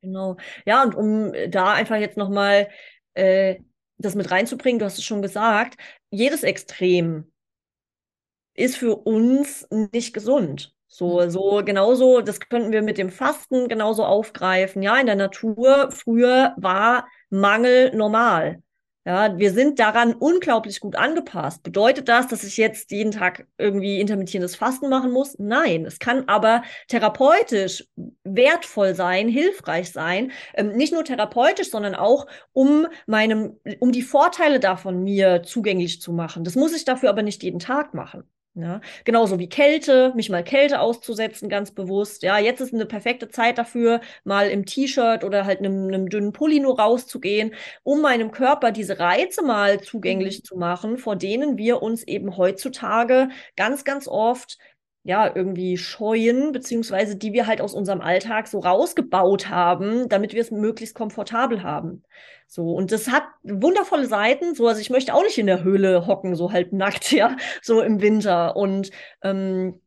Genau. 0.00 0.36
Ja, 0.64 0.82
und 0.82 0.94
um 0.94 1.32
da 1.50 1.74
einfach 1.74 1.96
jetzt 1.96 2.16
nochmal 2.16 2.68
äh, 3.14 3.56
das 3.98 4.14
mit 4.14 4.30
reinzubringen, 4.30 4.78
du 4.78 4.84
hast 4.84 4.98
es 4.98 5.04
schon 5.04 5.22
gesagt, 5.22 5.78
jedes 6.10 6.42
Extrem 6.42 7.32
ist 8.54 8.76
für 8.76 8.96
uns 8.96 9.66
nicht 9.70 10.14
gesund. 10.14 10.72
So, 10.88 11.28
so 11.28 11.62
genauso, 11.64 12.22
das 12.22 12.40
könnten 12.40 12.72
wir 12.72 12.80
mit 12.80 12.96
dem 12.96 13.10
Fasten 13.10 13.68
genauso 13.68 14.04
aufgreifen. 14.04 14.82
Ja, 14.82 14.98
in 14.98 15.06
der 15.06 15.16
Natur 15.16 15.90
früher 15.90 16.54
war 16.56 17.06
Mangel 17.28 17.94
normal. 17.94 18.62
Ja, 19.06 19.38
wir 19.38 19.52
sind 19.52 19.78
daran 19.78 20.14
unglaublich 20.14 20.80
gut 20.80 20.96
angepasst. 20.96 21.62
Bedeutet 21.62 22.08
das, 22.08 22.26
dass 22.26 22.42
ich 22.42 22.56
jetzt 22.56 22.90
jeden 22.90 23.12
Tag 23.12 23.46
irgendwie 23.56 24.00
intermittierendes 24.00 24.56
Fasten 24.56 24.88
machen 24.88 25.12
muss? 25.12 25.38
Nein. 25.38 25.86
Es 25.86 26.00
kann 26.00 26.24
aber 26.26 26.62
therapeutisch 26.88 27.86
wertvoll 28.24 28.96
sein, 28.96 29.28
hilfreich 29.28 29.92
sein. 29.92 30.32
Ähm, 30.54 30.72
nicht 30.72 30.92
nur 30.92 31.04
therapeutisch, 31.04 31.70
sondern 31.70 31.94
auch, 31.94 32.26
um 32.52 32.88
meinem, 33.06 33.60
um 33.78 33.92
die 33.92 34.02
Vorteile 34.02 34.58
davon 34.58 35.04
mir 35.04 35.44
zugänglich 35.44 36.00
zu 36.00 36.12
machen. 36.12 36.42
Das 36.42 36.56
muss 36.56 36.74
ich 36.74 36.84
dafür 36.84 37.10
aber 37.10 37.22
nicht 37.22 37.44
jeden 37.44 37.60
Tag 37.60 37.94
machen. 37.94 38.24
Ja, 38.58 38.80
genauso 39.04 39.38
wie 39.38 39.50
Kälte, 39.50 40.12
mich 40.16 40.30
mal 40.30 40.42
Kälte 40.42 40.80
auszusetzen, 40.80 41.50
ganz 41.50 41.72
bewusst. 41.72 42.22
Ja, 42.22 42.38
jetzt 42.38 42.60
ist 42.62 42.72
eine 42.72 42.86
perfekte 42.86 43.28
Zeit 43.28 43.58
dafür, 43.58 44.00
mal 44.24 44.48
im 44.48 44.64
T-Shirt 44.64 45.24
oder 45.24 45.44
halt 45.44 45.58
einem, 45.58 45.88
einem 45.88 46.08
dünnen 46.08 46.32
Pulli 46.32 46.58
nur 46.60 46.80
rauszugehen, 46.80 47.54
um 47.82 48.00
meinem 48.00 48.30
Körper 48.30 48.72
diese 48.72 48.98
Reize 48.98 49.42
mal 49.42 49.82
zugänglich 49.82 50.42
zu 50.42 50.56
machen, 50.56 50.96
vor 50.96 51.16
denen 51.16 51.58
wir 51.58 51.82
uns 51.82 52.02
eben 52.04 52.38
heutzutage 52.38 53.28
ganz, 53.56 53.84
ganz 53.84 54.08
oft 54.08 54.56
ja, 55.06 55.30
irgendwie 55.32 55.76
scheuen, 55.76 56.50
beziehungsweise 56.50 57.14
die 57.14 57.32
wir 57.32 57.46
halt 57.46 57.60
aus 57.60 57.74
unserem 57.74 58.00
Alltag 58.00 58.48
so 58.48 58.58
rausgebaut 58.58 59.48
haben, 59.48 60.08
damit 60.08 60.32
wir 60.34 60.40
es 60.40 60.50
möglichst 60.50 60.96
komfortabel 60.96 61.62
haben. 61.62 62.02
So, 62.48 62.72
und 62.74 62.90
das 62.90 63.08
hat 63.08 63.22
wundervolle 63.44 64.06
Seiten, 64.06 64.56
so, 64.56 64.66
also 64.66 64.80
ich 64.80 64.90
möchte 64.90 65.14
auch 65.14 65.22
nicht 65.22 65.38
in 65.38 65.46
der 65.46 65.62
Höhle 65.62 66.08
hocken, 66.08 66.34
so 66.34 66.50
halb 66.50 66.72
nackt, 66.72 67.12
ja, 67.12 67.36
so 67.62 67.82
im 67.82 68.00
Winter. 68.02 68.56
Und 68.56 68.90
ähm, 69.22 69.80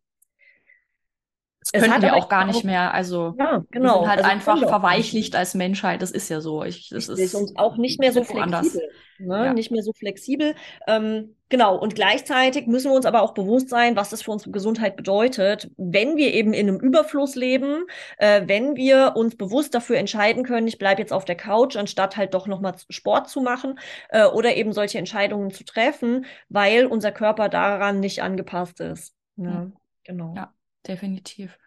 Das 1.71 1.83
können 1.83 2.01
wir 2.01 2.15
auch 2.15 2.29
gar 2.29 2.45
nicht 2.45 2.63
mehr. 2.63 2.93
Also 2.93 3.35
ja, 3.37 3.63
genau. 3.71 3.87
wir 3.87 3.99
sind 3.99 4.09
halt 4.09 4.19
also 4.19 4.31
einfach 4.31 4.67
verweichlicht 4.67 5.35
als 5.35 5.53
Menschheit. 5.53 6.01
Das 6.01 6.11
ist 6.11 6.29
ja 6.29 6.41
so. 6.41 6.63
Ich, 6.63 6.89
das 6.89 7.09
ist 7.09 7.35
und 7.35 7.57
auch 7.57 7.77
nicht 7.77 7.99
mehr 7.99 8.11
so 8.11 8.23
flexibel. 8.23 8.81
Ne? 9.19 9.45
Ja. 9.45 9.53
Nicht 9.53 9.69
mehr 9.71 9.83
so 9.83 9.93
flexibel. 9.93 10.55
Ähm, 10.87 11.35
genau. 11.49 11.77
Und 11.77 11.93
gleichzeitig 11.95 12.67
müssen 12.67 12.89
wir 12.89 12.95
uns 12.95 13.05
aber 13.05 13.21
auch 13.21 13.33
bewusst 13.33 13.69
sein, 13.69 13.95
was 13.95 14.09
das 14.09 14.21
für 14.23 14.31
unsere 14.31 14.51
Gesundheit 14.51 14.95
bedeutet, 14.95 15.69
wenn 15.77 16.17
wir 16.17 16.33
eben 16.33 16.53
in 16.53 16.67
einem 16.69 16.79
Überfluss 16.79 17.35
leben, 17.35 17.85
äh, 18.17 18.43
wenn 18.47 18.75
wir 18.75 19.13
uns 19.15 19.35
bewusst 19.35 19.75
dafür 19.75 19.97
entscheiden 19.97 20.43
können, 20.43 20.67
ich 20.67 20.77
bleibe 20.79 21.01
jetzt 21.01 21.13
auf 21.13 21.25
der 21.25 21.35
Couch, 21.35 21.75
anstatt 21.75 22.17
halt 22.17 22.33
doch 22.33 22.47
nochmal 22.47 22.75
Sport 22.89 23.29
zu 23.29 23.41
machen 23.41 23.77
äh, 24.09 24.25
oder 24.25 24.55
eben 24.55 24.73
solche 24.73 24.97
Entscheidungen 24.97 25.51
zu 25.51 25.63
treffen, 25.65 26.25
weil 26.49 26.85
unser 26.85 27.11
Körper 27.11 27.49
daran 27.49 27.99
nicht 27.99 28.21
angepasst 28.23 28.79
ist. 28.79 29.13
Ja, 29.35 29.65
Mhm. 29.65 29.73
genau. 30.03 30.33
Ja, 30.35 30.53
definitiv. 30.89 31.57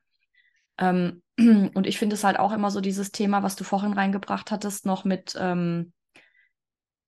Ähm, 0.79 1.23
und 1.75 1.87
ich 1.87 1.99
finde 1.99 2.15
es 2.15 2.25
halt 2.25 2.39
auch 2.39 2.53
immer 2.53 2.71
so 2.71 2.81
dieses 2.81 3.13
Thema, 3.13 3.43
was 3.43 3.57
du 3.57 3.65
vorhin 3.65 3.93
reingebracht 3.93 4.51
hattest, 4.51 4.85
noch 4.85 5.05
mit, 5.05 5.37
ähm, 5.39 5.93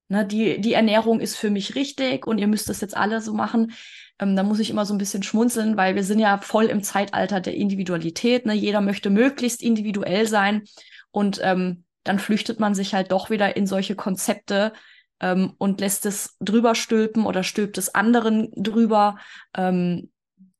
ne, 0.08 0.26
die, 0.26 0.60
die 0.60 0.72
Ernährung 0.72 1.20
ist 1.20 1.36
für 1.36 1.50
mich 1.50 1.74
richtig 1.74 2.26
und 2.26 2.38
ihr 2.38 2.46
müsst 2.46 2.68
das 2.68 2.80
jetzt 2.80 2.96
alle 2.96 3.20
so 3.20 3.34
machen. 3.34 3.72
Ähm, 4.18 4.36
da 4.36 4.42
muss 4.42 4.60
ich 4.60 4.70
immer 4.70 4.86
so 4.86 4.94
ein 4.94 4.98
bisschen 4.98 5.22
schmunzeln, 5.22 5.76
weil 5.76 5.94
wir 5.94 6.04
sind 6.04 6.20
ja 6.20 6.38
voll 6.38 6.66
im 6.66 6.82
Zeitalter 6.82 7.40
der 7.40 7.54
Individualität. 7.54 8.46
Ne? 8.46 8.54
Jeder 8.54 8.80
möchte 8.80 9.10
möglichst 9.10 9.62
individuell 9.62 10.26
sein 10.26 10.62
und 11.10 11.40
ähm, 11.42 11.84
dann 12.04 12.18
flüchtet 12.18 12.60
man 12.60 12.74
sich 12.74 12.94
halt 12.94 13.12
doch 13.12 13.30
wieder 13.30 13.56
in 13.56 13.66
solche 13.66 13.96
Konzepte 13.96 14.72
ähm, 15.20 15.54
und 15.58 15.80
lässt 15.80 16.06
es 16.06 16.36
drüber 16.40 16.74
stülpen 16.74 17.24
oder 17.24 17.42
stülpt 17.42 17.78
es 17.78 17.94
anderen 17.94 18.50
drüber. 18.54 19.18
Ähm, 19.56 20.10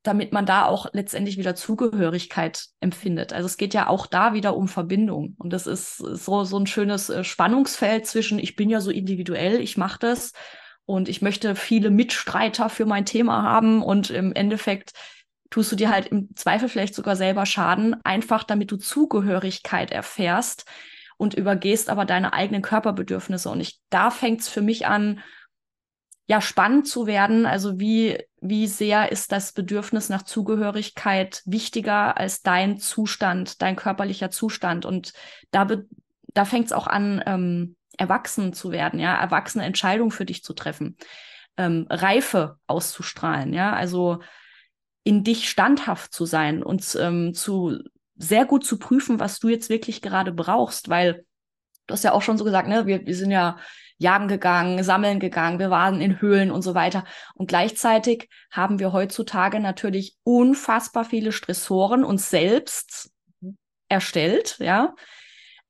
damit 0.04 0.32
man 0.32 0.44
da 0.44 0.66
auch 0.66 0.86
letztendlich 0.92 1.38
wieder 1.38 1.56
Zugehörigkeit 1.56 2.66
empfindet. 2.80 3.32
Also 3.32 3.46
es 3.46 3.56
geht 3.56 3.72
ja 3.72 3.88
auch 3.88 4.06
da 4.06 4.34
wieder 4.34 4.54
um 4.54 4.68
Verbindung. 4.68 5.34
Und 5.38 5.52
das 5.52 5.66
ist 5.66 5.96
so, 5.96 6.44
so 6.44 6.58
ein 6.58 6.66
schönes 6.66 7.08
äh, 7.08 7.24
Spannungsfeld 7.24 8.06
zwischen, 8.06 8.38
ich 8.38 8.54
bin 8.54 8.68
ja 8.68 8.80
so 8.80 8.90
individuell, 8.90 9.60
ich 9.60 9.78
mache 9.78 9.98
das 9.98 10.32
und 10.84 11.08
ich 11.08 11.22
möchte 11.22 11.56
viele 11.56 11.90
Mitstreiter 11.90 12.68
für 12.68 12.84
mein 12.84 13.06
Thema 13.06 13.42
haben 13.42 13.82
und 13.82 14.10
im 14.10 14.34
Endeffekt 14.34 14.92
tust 15.48 15.72
du 15.72 15.76
dir 15.76 15.90
halt 15.90 16.08
im 16.08 16.28
Zweifel 16.36 16.68
vielleicht 16.68 16.94
sogar 16.94 17.16
selber 17.16 17.46
Schaden, 17.46 17.96
einfach 18.04 18.44
damit 18.44 18.70
du 18.70 18.76
Zugehörigkeit 18.76 19.90
erfährst 19.90 20.66
und 21.16 21.32
übergehst 21.32 21.88
aber 21.88 22.04
deine 22.04 22.34
eigenen 22.34 22.60
Körperbedürfnisse. 22.60 23.48
Und 23.48 23.60
ich, 23.60 23.80
da 23.88 24.10
fängt 24.10 24.42
es 24.42 24.48
für 24.48 24.62
mich 24.62 24.86
an, 24.86 25.20
ja, 26.26 26.40
spannend 26.40 26.88
zu 26.88 27.06
werden. 27.06 27.46
Also 27.46 27.78
wie, 27.78 28.18
wie 28.46 28.66
sehr 28.66 29.10
ist 29.10 29.32
das 29.32 29.52
Bedürfnis 29.52 30.10
nach 30.10 30.22
Zugehörigkeit 30.22 31.42
wichtiger 31.46 32.18
als 32.18 32.42
dein 32.42 32.78
Zustand, 32.78 33.62
dein 33.62 33.74
körperlicher 33.74 34.30
Zustand? 34.30 34.84
Und 34.84 35.14
da, 35.50 35.66
da 36.34 36.44
fängt 36.44 36.66
es 36.66 36.72
auch 36.72 36.86
an, 36.86 37.22
ähm, 37.24 37.76
erwachsen 37.96 38.52
zu 38.52 38.70
werden, 38.70 39.00
ja, 39.00 39.16
erwachsene 39.16 39.64
Entscheidungen 39.64 40.10
für 40.10 40.26
dich 40.26 40.44
zu 40.44 40.52
treffen, 40.52 40.98
ähm, 41.56 41.86
Reife 41.88 42.58
auszustrahlen, 42.66 43.54
ja, 43.54 43.72
also 43.72 44.20
in 45.04 45.24
dich 45.24 45.48
standhaft 45.48 46.12
zu 46.12 46.26
sein 46.26 46.62
und 46.62 46.98
ähm, 47.00 47.32
zu 47.32 47.78
sehr 48.16 48.44
gut 48.44 48.66
zu 48.66 48.78
prüfen, 48.78 49.20
was 49.20 49.38
du 49.38 49.48
jetzt 49.48 49.70
wirklich 49.70 50.02
gerade 50.02 50.32
brauchst, 50.32 50.90
weil 50.90 51.24
du 51.86 51.94
hast 51.94 52.04
ja 52.04 52.12
auch 52.12 52.22
schon 52.22 52.36
so 52.36 52.44
gesagt, 52.44 52.68
ne, 52.68 52.86
wir, 52.86 53.06
wir 53.06 53.16
sind 53.16 53.30
ja 53.30 53.56
jagen 53.98 54.28
gegangen, 54.28 54.82
sammeln 54.82 55.20
gegangen, 55.20 55.58
wir 55.58 55.70
waren 55.70 56.00
in 56.00 56.20
Höhlen 56.20 56.50
und 56.50 56.62
so 56.62 56.74
weiter. 56.74 57.04
Und 57.34 57.46
gleichzeitig 57.46 58.28
haben 58.50 58.78
wir 58.78 58.92
heutzutage 58.92 59.60
natürlich 59.60 60.16
unfassbar 60.24 61.04
viele 61.04 61.32
Stressoren 61.32 62.04
uns 62.04 62.30
selbst 62.30 63.10
erstellt, 63.88 64.56
ja, 64.58 64.94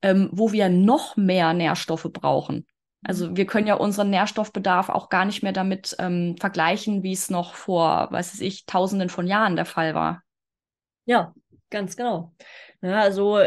ähm, 0.02 0.30
wo 0.32 0.52
wir 0.52 0.68
noch 0.68 1.16
mehr 1.16 1.52
Nährstoffe 1.52 2.08
brauchen. 2.12 2.66
Also 3.06 3.36
wir 3.36 3.44
können 3.44 3.66
ja 3.66 3.74
unseren 3.74 4.08
Nährstoffbedarf 4.08 4.88
auch 4.88 5.10
gar 5.10 5.26
nicht 5.26 5.42
mehr 5.42 5.52
damit 5.52 5.94
ähm, 5.98 6.36
vergleichen, 6.40 7.02
wie 7.02 7.12
es 7.12 7.28
noch 7.28 7.54
vor, 7.54 8.08
weiß 8.10 8.40
ich, 8.40 8.64
tausenden 8.64 9.10
von 9.10 9.26
Jahren 9.26 9.56
der 9.56 9.66
Fall 9.66 9.94
war. 9.94 10.22
Ja, 11.04 11.34
ganz 11.68 11.96
genau. 11.96 12.32
Ja, 12.80 13.00
also 13.00 13.40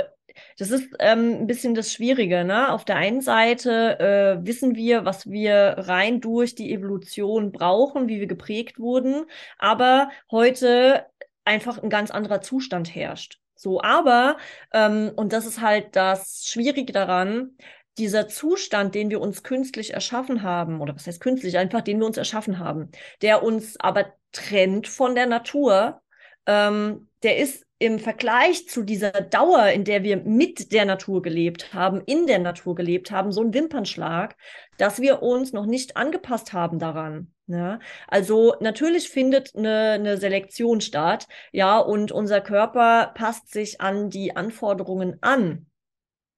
das 0.58 0.71
ist 0.71 0.89
ähm, 1.00 1.41
ein 1.41 1.47
bisschen 1.47 1.76
das 1.76 1.91
Schwierige. 1.93 2.43
Ne? 2.43 2.71
Auf 2.71 2.86
der 2.86 2.97
einen 2.97 3.21
Seite 3.21 4.00
äh, 4.00 4.45
wissen 4.45 4.76
wir, 4.76 5.06
was 5.06 5.30
wir 5.30 5.76
rein 5.78 6.21
durch 6.21 6.56
die 6.56 6.73
Evolution 6.73 7.52
brauchen, 7.52 8.08
wie 8.08 8.19
wir 8.19 8.28
geprägt 8.28 8.80
wurden, 8.80 9.26
aber 9.58 10.10
heute 10.32 11.06
einfach 11.45 11.82
ein 11.82 11.89
ganz 11.89 12.12
anderer 12.12 12.41
Zustand 12.41 12.93
herrscht. 12.93 13.39
So, 13.56 13.82
aber, 13.82 14.38
ähm, 14.73 15.12
und 15.15 15.34
das 15.34 15.45
ist 15.45 15.62
halt 15.62 15.95
das 15.95 16.45
Schwierige 16.45 16.93
daran, 16.93 17.58
dieser 17.97 18.28
Zustand, 18.28 18.93
den 18.93 19.10
wir 19.10 19.19
uns 19.19 19.43
künstlich 19.43 19.93
erschaffen 19.93 20.43
haben, 20.43 20.82
oder 20.82 20.95
was 20.95 21.08
heißt 21.08 21.19
künstlich, 21.19 21.58
einfach 21.58 21.82
den 21.82 22.00
wir 22.00 22.06
uns 22.06 22.17
erschaffen 22.17 22.60
haben, 22.60 22.91
der 23.21 23.41
uns 23.43 23.80
aber 23.80 24.13
trennt 24.32 24.88
von 24.88 25.15
der 25.15 25.26
Natur, 25.26 26.02
ähm, 26.47 27.07
der 27.23 27.38
ist 27.38 27.65
im 27.79 27.99
Vergleich 27.99 28.67
zu 28.67 28.81
dieser 28.81 29.12
Dauer, 29.12 29.67
in 29.67 29.83
der 29.83 30.01
wir 30.01 30.17
mit 30.17 30.71
der 30.71 30.86
Natur 30.86 31.21
gelebt 31.21 31.73
haben, 31.73 32.01
in 32.05 32.25
der 32.25 32.39
Natur 32.39 32.73
gelebt 32.73 33.12
haben, 33.12 33.31
so 33.31 33.41
ein 33.41 33.53
Wimpernschlag, 33.53 34.36
dass 34.77 34.99
wir 34.99 35.21
uns 35.21 35.53
noch 35.53 35.67
nicht 35.67 35.95
angepasst 35.95 36.53
haben 36.53 36.79
daran. 36.79 37.31
Ja? 37.45 37.79
Also 38.07 38.55
natürlich 38.62 39.10
findet 39.10 39.55
eine, 39.55 39.91
eine 39.91 40.17
Selektion 40.17 40.81
statt, 40.81 41.27
ja, 41.51 41.77
und 41.77 42.12
unser 42.12 42.41
Körper 42.41 43.12
passt 43.13 43.51
sich 43.51 43.79
an 43.79 44.10
die 44.10 44.36
Anforderungen 44.36 45.17
an 45.21 45.67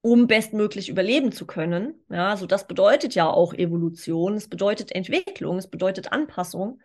um 0.02 0.28
bestmöglich 0.28 0.90
überleben 0.90 1.32
zu 1.32 1.46
können. 1.46 2.06
Ja, 2.10 2.30
also 2.30 2.46
das 2.46 2.68
bedeutet 2.68 3.16
ja 3.16 3.30
auch 3.30 3.54
Evolution, 3.54 4.36
es 4.36 4.48
bedeutet 4.48 4.94
Entwicklung, 4.94 5.58
es 5.58 5.68
bedeutet 5.68 6.12
Anpassung. 6.14 6.82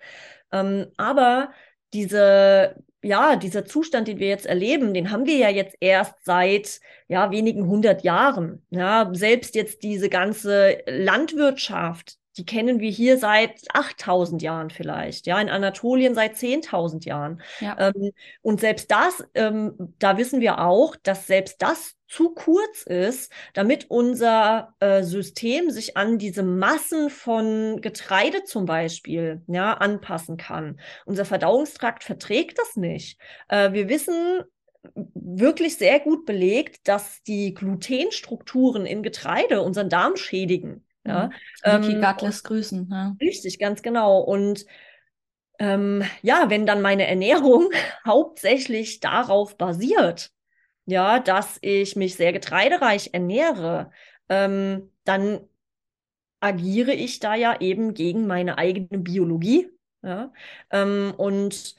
Ähm, 0.51 0.87
aber 0.97 1.53
diese, 1.93 2.75
ja, 3.05 3.37
dieser 3.37 3.65
Zustand, 3.65 4.09
den 4.09 4.19
wir 4.19 4.29
jetzt 4.29 4.47
erleben, 4.47 4.95
den 4.95 5.11
haben 5.11 5.27
wir 5.27 5.37
ja 5.37 5.51
jetzt 5.51 5.77
erst 5.81 6.15
seit 6.23 6.81
ja, 7.09 7.31
wenigen 7.31 7.67
hundert 7.67 8.03
Jahren. 8.03 8.65
Ja, 8.71 9.11
selbst 9.13 9.55
jetzt 9.55 9.83
diese 9.83 10.09
ganze 10.09 10.79
Landwirtschaft, 10.87 12.17
die 12.37 12.47
kennen 12.47 12.81
wir 12.81 12.91
hier 12.91 13.19
seit 13.19 13.61
8000 13.73 14.43
Jahren 14.43 14.71
vielleicht, 14.71 15.27
ja, 15.27 15.41
in 15.41 15.49
Anatolien 15.49 16.15
seit 16.15 16.35
10.000 16.35 17.05
Jahren. 17.05 17.43
Ja. 17.61 17.77
Ähm, 17.79 18.13
und 18.43 18.61
selbst 18.61 18.91
das, 18.91 19.25
ähm, 19.35 19.95
da 19.99 20.17
wissen 20.17 20.41
wir 20.41 20.59
auch, 20.59 20.97
dass 21.03 21.27
selbst 21.27 21.63
das 21.63 21.95
zu 22.15 22.31
kurz 22.31 22.83
ist, 22.85 23.33
damit 23.55 23.91
unser 23.91 24.75
äh, 24.79 25.03
System 25.03 25.71
sich 25.71 25.97
an 25.97 26.19
diese 26.19 26.45
Massen 26.45 27.11
von 27.11 27.81
Getreide 27.81 28.45
zum 28.45 28.67
Beispiel 28.67 29.43
ja, 29.49 29.75
anpassen 29.75 30.37
kann. 30.37 30.79
Unser 31.07 31.25
Verdauungstrakt 31.25 32.05
verträgt 32.05 32.59
das 32.59 32.77
nicht. 32.77 33.19
Äh, 33.49 33.73
wir 33.73 33.89
wissen, 33.89 34.43
wirklich 35.15 35.77
sehr 35.77 35.99
gut 35.99 36.27
belegt, 36.27 36.87
dass 36.87 37.23
die 37.23 37.55
Glutenstrukturen 37.55 38.87
in 38.87 39.03
Getreide 39.03 39.63
unseren 39.63 39.89
Darm 39.89 40.17
schädigen. 40.17 40.85
Ja, 41.07 41.31
Niki 41.65 41.95
ähm, 41.95 42.01
Gott 42.01 42.23
lässt 42.23 42.45
grüßen. 42.45 42.89
Ja. 42.91 43.17
Richtig, 43.21 43.59
ganz 43.59 43.83
genau. 43.83 44.21
Und 44.21 44.67
ähm, 45.59 46.03
ja, 46.23 46.49
wenn 46.49 46.67
dann 46.67 46.81
meine 46.81 47.07
Ernährung 47.07 47.71
hauptsächlich 48.07 49.01
darauf 49.01 49.57
basiert, 49.57 50.34
ja, 50.87 51.21
dass 51.21 51.59
ich 51.63 51.97
mich 51.97 52.17
sehr 52.17 52.33
getreidereich 52.33 53.11
ernähre, 53.13 53.91
ähm, 54.29 54.91
dann 55.05 55.41
agiere 56.41 56.93
ich 56.93 57.21
da 57.21 57.35
ja 57.35 57.61
eben 57.61 57.95
gegen 57.95 58.27
meine 58.27 58.59
eigene 58.59 58.99
Biologie. 58.99 59.71
Ja, 60.03 60.33
ähm, 60.71 61.15
und 61.17 61.75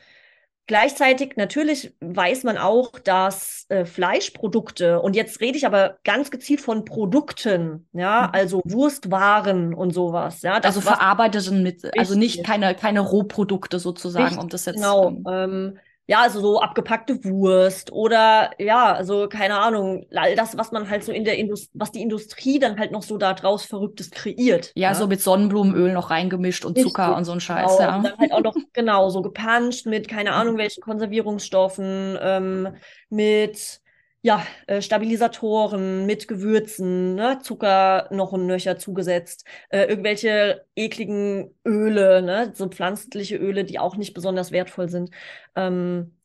Gleichzeitig 0.67 1.37
natürlich 1.37 1.95
weiß 2.01 2.43
man 2.43 2.57
auch, 2.57 2.97
dass 2.99 3.67
äh, 3.69 3.85
Fleischprodukte, 3.85 4.99
und 5.01 5.15
jetzt 5.15 5.39
rede 5.41 5.57
ich 5.57 5.65
aber 5.67 5.99
ganz 6.03 6.31
gezielt 6.31 6.61
von 6.61 6.85
Produkten, 6.85 7.87
ja, 7.93 8.27
Mhm. 8.27 8.31
also 8.33 8.61
Wurstwaren 8.65 9.75
und 9.75 9.91
sowas, 9.91 10.41
ja. 10.41 10.59
Also 10.61 10.81
verarbeiteten 10.81 11.61
mit, 11.63 11.83
also 11.97 12.15
nicht 12.15 12.43
keine, 12.43 12.73
keine 12.75 13.01
Rohprodukte 13.01 13.79
sozusagen, 13.79 14.37
Richtig, 14.37 14.39
um 14.39 14.49
das 14.49 14.65
jetzt. 14.65 14.75
Genau. 14.77 15.09
ähm, 15.09 15.27
Ähm, 15.27 15.79
ja, 16.07 16.21
also 16.21 16.39
so 16.39 16.59
abgepackte 16.61 17.23
Wurst 17.25 17.91
oder 17.91 18.51
ja, 18.59 18.93
also 18.93 19.27
keine 19.27 19.57
Ahnung, 19.59 20.05
all 20.13 20.35
das, 20.35 20.57
was 20.57 20.71
man 20.71 20.89
halt 20.89 21.03
so 21.03 21.11
in 21.11 21.23
der 21.23 21.37
Industrie, 21.37 21.71
was 21.73 21.91
die 21.91 22.01
Industrie 22.01 22.59
dann 22.59 22.77
halt 22.79 22.91
noch 22.91 23.03
so 23.03 23.17
da 23.17 23.33
draus 23.33 23.65
Verrücktes 23.65 24.11
kreiert. 24.11 24.71
ja, 24.75 24.93
so 24.93 25.07
mit 25.07 25.21
Sonnenblumenöl 25.21 25.93
noch 25.93 26.09
reingemischt 26.11 26.65
und 26.65 26.77
Zucker 26.77 27.03
Richtig, 27.03 27.17
und 27.17 27.25
so 27.25 27.31
ein 27.31 27.39
Scheiß, 27.39 27.77
Genau, 27.77 27.89
ja. 27.89 27.95
und 27.97 28.03
dann 28.03 28.17
halt 28.17 28.31
auch 28.33 28.41
noch 28.41 28.55
genau 28.73 29.09
so 29.09 29.21
gepanscht 29.21 29.85
mit 29.87 30.07
keine 30.07 30.33
Ahnung 30.33 30.57
welchen 30.57 30.81
Konservierungsstoffen, 30.81 32.17
ähm, 32.21 32.75
mit 33.09 33.81
ja, 34.25 34.43
äh, 34.65 34.81
Stabilisatoren, 34.81 36.07
mit 36.07 36.27
Gewürzen, 36.27 37.13
ne, 37.13 37.37
Zucker 37.43 38.07
noch 38.11 38.31
und 38.31 38.47
nöcher 38.47 38.75
zugesetzt, 38.79 39.45
äh, 39.69 39.83
irgendwelche 39.85 40.65
ekligen 40.75 41.53
Öle, 41.63 42.23
ne, 42.23 42.51
so 42.55 42.67
pflanzliche 42.67 43.37
Öle, 43.37 43.65
die 43.65 43.77
auch 43.77 43.97
nicht 43.97 44.15
besonders 44.15 44.51
wertvoll 44.51 44.89
sind. 44.89 45.11
Ähm, 45.55 46.17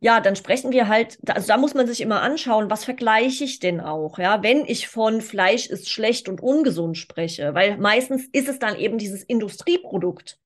ja, 0.00 0.20
dann 0.20 0.36
sprechen 0.36 0.72
wir 0.72 0.88
halt, 0.88 1.18
also 1.28 1.48
da 1.48 1.58
muss 1.58 1.74
man 1.74 1.86
sich 1.86 2.00
immer 2.00 2.22
anschauen, 2.22 2.70
was 2.70 2.84
vergleiche 2.86 3.44
ich 3.44 3.58
denn 3.60 3.80
auch, 3.80 4.18
ja, 4.18 4.42
wenn 4.42 4.64
ich 4.64 4.88
von 4.88 5.20
Fleisch 5.20 5.66
ist 5.66 5.90
schlecht 5.90 6.30
und 6.30 6.40
ungesund 6.40 6.96
spreche, 6.96 7.52
weil 7.54 7.76
meistens 7.76 8.26
ist 8.32 8.48
es 8.48 8.58
dann 8.58 8.76
eben 8.76 8.96
dieses 8.96 9.22
Industrieprodukt 9.22 10.38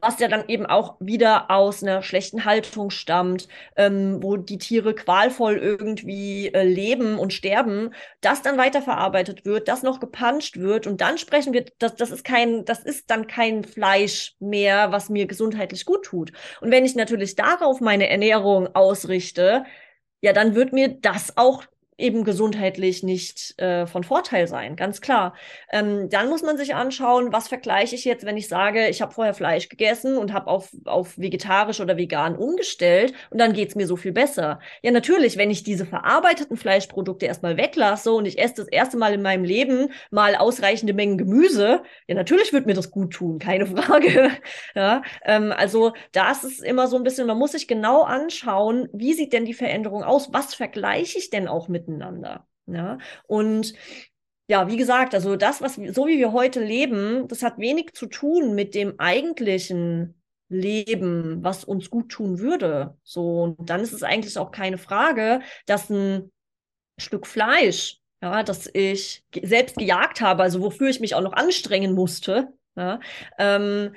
was 0.00 0.20
ja 0.20 0.28
dann 0.28 0.48
eben 0.48 0.66
auch 0.66 0.96
wieder 1.00 1.50
aus 1.50 1.82
einer 1.82 2.02
schlechten 2.02 2.44
Haltung 2.44 2.90
stammt, 2.90 3.48
ähm, 3.76 4.22
wo 4.22 4.36
die 4.36 4.58
Tiere 4.58 4.94
qualvoll 4.94 5.56
irgendwie 5.56 6.48
äh, 6.48 6.62
leben 6.62 7.18
und 7.18 7.32
sterben, 7.32 7.92
das 8.20 8.42
dann 8.42 8.58
weiterverarbeitet 8.58 9.44
wird, 9.44 9.68
das 9.68 9.82
noch 9.82 10.00
gepanscht 10.00 10.58
wird 10.58 10.86
und 10.86 11.00
dann 11.00 11.18
sprechen 11.18 11.52
wir, 11.52 11.64
das, 11.78 11.96
das 11.96 12.10
ist 12.10 12.24
kein, 12.24 12.64
das 12.64 12.80
ist 12.84 13.10
dann 13.10 13.26
kein 13.26 13.64
Fleisch 13.64 14.36
mehr, 14.38 14.92
was 14.92 15.08
mir 15.08 15.26
gesundheitlich 15.26 15.84
gut 15.84 16.04
tut. 16.04 16.32
Und 16.60 16.70
wenn 16.70 16.84
ich 16.84 16.94
natürlich 16.94 17.34
darauf 17.36 17.80
meine 17.80 18.08
Ernährung 18.08 18.74
ausrichte, 18.74 19.64
ja, 20.20 20.32
dann 20.32 20.54
wird 20.54 20.72
mir 20.72 20.88
das 20.88 21.36
auch 21.36 21.64
eben 22.00 22.24
gesundheitlich 22.24 23.02
nicht 23.02 23.58
äh, 23.60 23.86
von 23.86 24.04
Vorteil 24.04 24.46
sein, 24.46 24.76
ganz 24.76 25.00
klar. 25.00 25.34
Ähm, 25.70 26.08
dann 26.08 26.28
muss 26.28 26.42
man 26.42 26.56
sich 26.56 26.74
anschauen, 26.74 27.32
was 27.32 27.48
vergleiche 27.48 27.94
ich 27.94 28.04
jetzt, 28.04 28.24
wenn 28.24 28.36
ich 28.36 28.48
sage, 28.48 28.88
ich 28.88 29.02
habe 29.02 29.12
vorher 29.12 29.34
Fleisch 29.34 29.68
gegessen 29.68 30.16
und 30.16 30.32
habe 30.32 30.48
auf, 30.48 30.70
auf 30.84 31.18
vegetarisch 31.18 31.80
oder 31.80 31.96
vegan 31.96 32.36
umgestellt 32.36 33.12
und 33.30 33.38
dann 33.38 33.52
geht 33.52 33.68
es 33.68 33.74
mir 33.74 33.86
so 33.86 33.96
viel 33.96 34.12
besser. 34.12 34.60
Ja, 34.82 34.90
natürlich, 34.90 35.36
wenn 35.36 35.50
ich 35.50 35.62
diese 35.62 35.86
verarbeiteten 35.86 36.56
Fleischprodukte 36.56 37.26
erstmal 37.26 37.56
weglasse 37.56 38.12
und 38.12 38.26
ich 38.26 38.38
esse 38.38 38.54
das 38.56 38.68
erste 38.68 38.96
Mal 38.96 39.14
in 39.14 39.22
meinem 39.22 39.44
Leben 39.44 39.90
mal 40.10 40.34
ausreichende 40.36 40.94
Mengen 40.94 41.18
Gemüse, 41.18 41.82
ja, 42.06 42.14
natürlich 42.14 42.52
wird 42.52 42.66
mir 42.66 42.74
das 42.74 42.90
gut 42.90 43.12
tun, 43.12 43.38
keine 43.38 43.66
Frage. 43.66 44.30
ja, 44.74 45.02
ähm, 45.24 45.52
also 45.56 45.92
das 46.12 46.44
ist 46.44 46.62
immer 46.62 46.86
so 46.86 46.96
ein 46.96 47.02
bisschen, 47.02 47.26
man 47.26 47.38
muss 47.38 47.52
sich 47.52 47.68
genau 47.68 48.02
anschauen, 48.02 48.88
wie 48.92 49.12
sieht 49.12 49.32
denn 49.32 49.44
die 49.44 49.54
Veränderung 49.54 50.02
aus? 50.02 50.32
Was 50.32 50.54
vergleiche 50.54 51.18
ich 51.18 51.30
denn 51.30 51.48
auch 51.48 51.68
mit 51.68 51.88
miteinander. 51.90 52.46
Ja? 52.66 52.98
Und 53.26 53.74
ja, 54.48 54.68
wie 54.68 54.76
gesagt, 54.76 55.14
also 55.14 55.36
das, 55.36 55.60
was 55.60 55.76
so 55.76 56.06
wie 56.06 56.18
wir 56.18 56.32
heute 56.32 56.62
leben, 56.62 57.28
das 57.28 57.42
hat 57.42 57.58
wenig 57.58 57.92
zu 57.92 58.06
tun 58.06 58.54
mit 58.54 58.74
dem 58.74 58.98
eigentlichen 58.98 60.20
Leben, 60.48 61.44
was 61.44 61.62
uns 61.62 61.88
gut 61.88 62.10
tun 62.10 62.40
würde. 62.40 62.96
So, 63.04 63.42
und 63.42 63.70
dann 63.70 63.80
ist 63.80 63.92
es 63.92 64.02
eigentlich 64.02 64.36
auch 64.36 64.50
keine 64.50 64.78
Frage, 64.78 65.40
dass 65.66 65.88
ein 65.88 66.32
Stück 66.98 67.26
Fleisch, 67.26 67.98
ja, 68.20 68.42
das 68.42 68.68
ich 68.74 69.24
selbst 69.40 69.76
gejagt 69.76 70.20
habe, 70.20 70.42
also 70.42 70.60
wofür 70.60 70.88
ich 70.88 70.98
mich 70.98 71.14
auch 71.14 71.22
noch 71.22 71.32
anstrengen 71.32 71.94
musste, 71.94 72.48
ja, 72.76 72.98
ähm, 73.38 73.94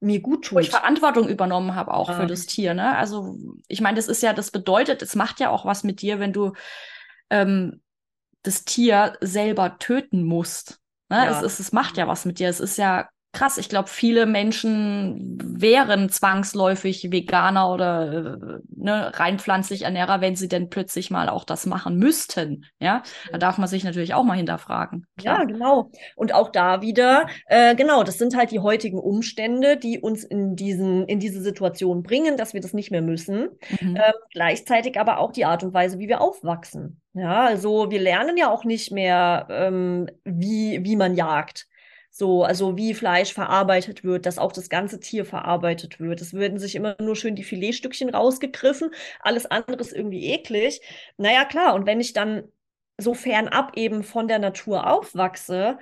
mir 0.00 0.20
gut 0.20 0.46
tut. 0.46 0.56
Wo 0.56 0.60
ich 0.60 0.70
Verantwortung 0.70 1.28
übernommen 1.28 1.74
habe 1.74 1.94
auch 1.94 2.08
ja. 2.08 2.16
für 2.16 2.26
das 2.26 2.46
Tier. 2.46 2.74
Ne? 2.74 2.96
Also 2.96 3.38
ich 3.68 3.80
meine, 3.80 3.96
das 3.96 4.08
ist 4.08 4.22
ja, 4.22 4.32
das 4.32 4.50
bedeutet, 4.50 5.02
es 5.02 5.14
macht 5.14 5.38
ja 5.38 5.50
auch 5.50 5.64
was 5.64 5.84
mit 5.84 6.02
dir, 6.02 6.18
wenn 6.18 6.32
du 6.32 6.52
ähm, 7.30 7.82
das 8.42 8.64
Tier 8.64 9.16
selber 9.20 9.78
töten 9.78 10.24
musst. 10.24 10.80
Ne? 11.08 11.16
Ja. 11.16 11.38
Es, 11.38 11.42
es, 11.42 11.60
es 11.60 11.72
macht 11.72 11.96
ja 11.96 12.06
was 12.08 12.24
mit 12.24 12.38
dir. 12.38 12.48
Es 12.48 12.60
ist 12.60 12.76
ja 12.76 13.08
krass. 13.32 13.58
Ich 13.58 13.68
glaube, 13.68 13.88
viele 13.88 14.26
Menschen 14.26 15.38
wären 15.42 16.08
zwangsläufig 16.08 17.12
Veganer 17.12 17.72
oder 17.72 18.12
äh, 18.12 18.58
ne, 18.74 19.12
rein 19.18 19.38
pflanzlich 19.38 19.82
Ernährer, 19.82 20.20
wenn 20.20 20.36
sie 20.36 20.48
denn 20.48 20.68
plötzlich 20.68 21.10
mal 21.10 21.28
auch 21.28 21.44
das 21.44 21.66
machen 21.66 21.96
müssten. 21.96 22.66
Ja, 22.80 23.02
da 23.30 23.38
darf 23.38 23.58
man 23.58 23.68
sich 23.68 23.84
natürlich 23.84 24.14
auch 24.14 24.24
mal 24.24 24.36
hinterfragen. 24.36 25.06
Klar. 25.16 25.40
Ja, 25.40 25.44
genau. 25.44 25.90
Und 26.16 26.34
auch 26.34 26.50
da 26.50 26.82
wieder, 26.82 27.26
äh, 27.46 27.74
genau, 27.76 28.02
das 28.02 28.18
sind 28.18 28.36
halt 28.36 28.50
die 28.50 28.60
heutigen 28.60 28.98
Umstände, 28.98 29.76
die 29.76 30.00
uns 30.00 30.24
in 30.24 30.56
diesen 30.56 31.06
in 31.06 31.20
diese 31.20 31.40
Situation 31.40 32.02
bringen, 32.02 32.36
dass 32.36 32.54
wir 32.54 32.60
das 32.60 32.72
nicht 32.72 32.90
mehr 32.90 33.02
müssen. 33.02 33.48
Mhm. 33.80 33.96
Äh, 33.96 34.12
gleichzeitig 34.32 34.98
aber 34.98 35.18
auch 35.18 35.32
die 35.32 35.44
Art 35.44 35.62
und 35.62 35.72
Weise, 35.72 35.98
wie 35.98 36.08
wir 36.08 36.20
aufwachsen. 36.20 37.00
Ja, 37.12 37.44
also 37.46 37.90
wir 37.90 38.00
lernen 38.00 38.36
ja 38.36 38.50
auch 38.50 38.64
nicht 38.64 38.92
mehr, 38.92 39.46
ähm, 39.50 40.08
wie, 40.24 40.84
wie 40.84 40.96
man 40.96 41.14
jagt. 41.14 41.66
So, 42.12 42.42
also 42.42 42.76
wie 42.76 42.92
Fleisch 42.94 43.32
verarbeitet 43.32 44.02
wird, 44.02 44.26
dass 44.26 44.38
auch 44.38 44.52
das 44.52 44.68
ganze 44.68 44.98
Tier 44.98 45.24
verarbeitet 45.24 46.00
wird. 46.00 46.20
Es 46.20 46.34
werden 46.34 46.58
sich 46.58 46.74
immer 46.74 46.96
nur 47.00 47.14
schön 47.14 47.36
die 47.36 47.44
Filetstückchen 47.44 48.10
rausgegriffen, 48.10 48.90
alles 49.20 49.46
andere 49.46 49.76
ist 49.78 49.92
irgendwie 49.92 50.26
eklig. 50.26 50.80
Naja, 51.16 51.44
klar, 51.44 51.74
und 51.74 51.86
wenn 51.86 52.00
ich 52.00 52.12
dann 52.12 52.44
so 52.98 53.14
fernab 53.14 53.76
eben 53.76 54.02
von 54.02 54.28
der 54.28 54.40
Natur 54.40 54.90
aufwachse, 54.90 55.78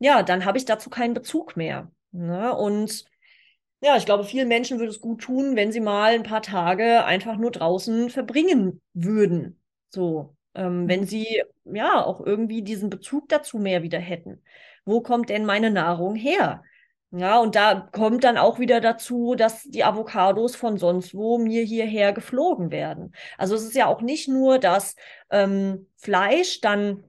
ja, 0.00 0.22
dann 0.22 0.44
habe 0.44 0.58
ich 0.58 0.64
dazu 0.64 0.90
keinen 0.90 1.14
Bezug 1.14 1.56
mehr. 1.56 1.90
Ne? 2.12 2.54
Und 2.54 3.04
ja, 3.80 3.96
ich 3.96 4.06
glaube, 4.06 4.24
vielen 4.24 4.48
Menschen 4.48 4.78
würde 4.78 4.90
es 4.90 5.00
gut 5.00 5.22
tun, 5.22 5.56
wenn 5.56 5.72
sie 5.72 5.80
mal 5.80 6.14
ein 6.14 6.22
paar 6.24 6.42
Tage 6.42 7.04
einfach 7.04 7.36
nur 7.36 7.50
draußen 7.52 8.10
verbringen 8.10 8.82
würden. 8.92 9.62
So, 9.88 10.36
ähm, 10.54 10.88
wenn 10.88 11.00
mhm. 11.02 11.06
sie 11.06 11.42
ja 11.64 12.04
auch 12.04 12.20
irgendwie 12.20 12.62
diesen 12.62 12.90
Bezug 12.90 13.28
dazu 13.28 13.58
mehr 13.58 13.82
wieder 13.82 13.98
hätten 13.98 14.42
wo 14.84 15.00
kommt 15.00 15.28
denn 15.28 15.44
meine 15.44 15.70
Nahrung 15.70 16.14
her? 16.14 16.62
Ja, 17.12 17.40
und 17.40 17.56
da 17.56 17.88
kommt 17.90 18.22
dann 18.22 18.38
auch 18.38 18.60
wieder 18.60 18.80
dazu, 18.80 19.34
dass 19.34 19.64
die 19.64 19.82
Avocados 19.82 20.54
von 20.54 20.78
sonst 20.78 21.12
wo 21.12 21.38
mir 21.38 21.64
hierher 21.64 22.12
geflogen 22.12 22.70
werden. 22.70 23.12
Also 23.36 23.56
es 23.56 23.64
ist 23.64 23.74
ja 23.74 23.86
auch 23.86 24.00
nicht 24.00 24.28
nur, 24.28 24.60
dass 24.60 24.94
ähm, 25.30 25.88
Fleisch 25.96 26.60
dann 26.60 27.02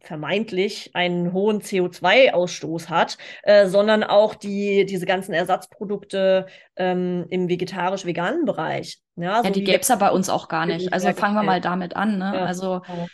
vermeintlich 0.00 0.90
einen 0.94 1.32
hohen 1.32 1.62
CO2-Ausstoß 1.62 2.90
hat, 2.90 3.16
äh, 3.44 3.66
sondern 3.66 4.04
auch 4.04 4.34
die, 4.34 4.84
diese 4.84 5.06
ganzen 5.06 5.32
Ersatzprodukte 5.32 6.46
ähm, 6.76 7.24
im 7.30 7.48
vegetarisch-veganen 7.48 8.44
Bereich. 8.44 9.00
Ja, 9.16 9.38
so 9.38 9.44
ja 9.44 9.50
die 9.50 9.64
gäbe 9.64 9.80
es 9.80 9.88
ja 9.88 9.96
bei 9.96 10.10
uns 10.10 10.28
auch 10.28 10.48
gar 10.48 10.66
nicht. 10.66 10.92
Also 10.92 11.10
fangen 11.12 11.34
wir 11.34 11.42
mal 11.42 11.62
damit 11.62 11.96
an. 11.96 12.18
Ne? 12.18 12.32
Ja, 12.34 12.44
also 12.44 12.82
genau 12.86 13.08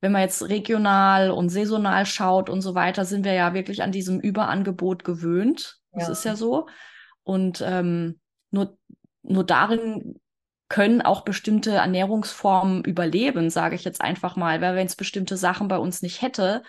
wenn 0.00 0.12
man 0.12 0.22
jetzt 0.22 0.48
regional 0.48 1.30
und 1.30 1.48
saisonal 1.48 2.06
schaut 2.06 2.48
und 2.48 2.60
so 2.60 2.74
weiter, 2.74 3.04
sind 3.04 3.24
wir 3.24 3.32
ja 3.32 3.54
wirklich 3.54 3.82
an 3.82 3.92
diesem 3.92 4.20
Überangebot 4.20 5.04
gewöhnt. 5.04 5.78
Das 5.92 6.06
ja. 6.06 6.12
ist 6.12 6.24
ja 6.24 6.36
so. 6.36 6.68
Und 7.24 7.62
ähm, 7.66 8.20
nur, 8.50 8.78
nur 9.22 9.44
darin 9.44 10.20
können 10.68 11.02
auch 11.02 11.22
bestimmte 11.22 11.72
Ernährungsformen 11.72 12.84
überleben, 12.84 13.50
sage 13.50 13.74
ich 13.74 13.84
jetzt 13.84 14.00
einfach 14.00 14.36
mal. 14.36 14.60
Weil 14.60 14.76
wenn 14.76 14.86
es 14.86 14.96
bestimmte 14.96 15.36
Sachen 15.36 15.68
bei 15.68 15.78
uns 15.78 16.02
nicht 16.02 16.22
hätte, 16.22 16.62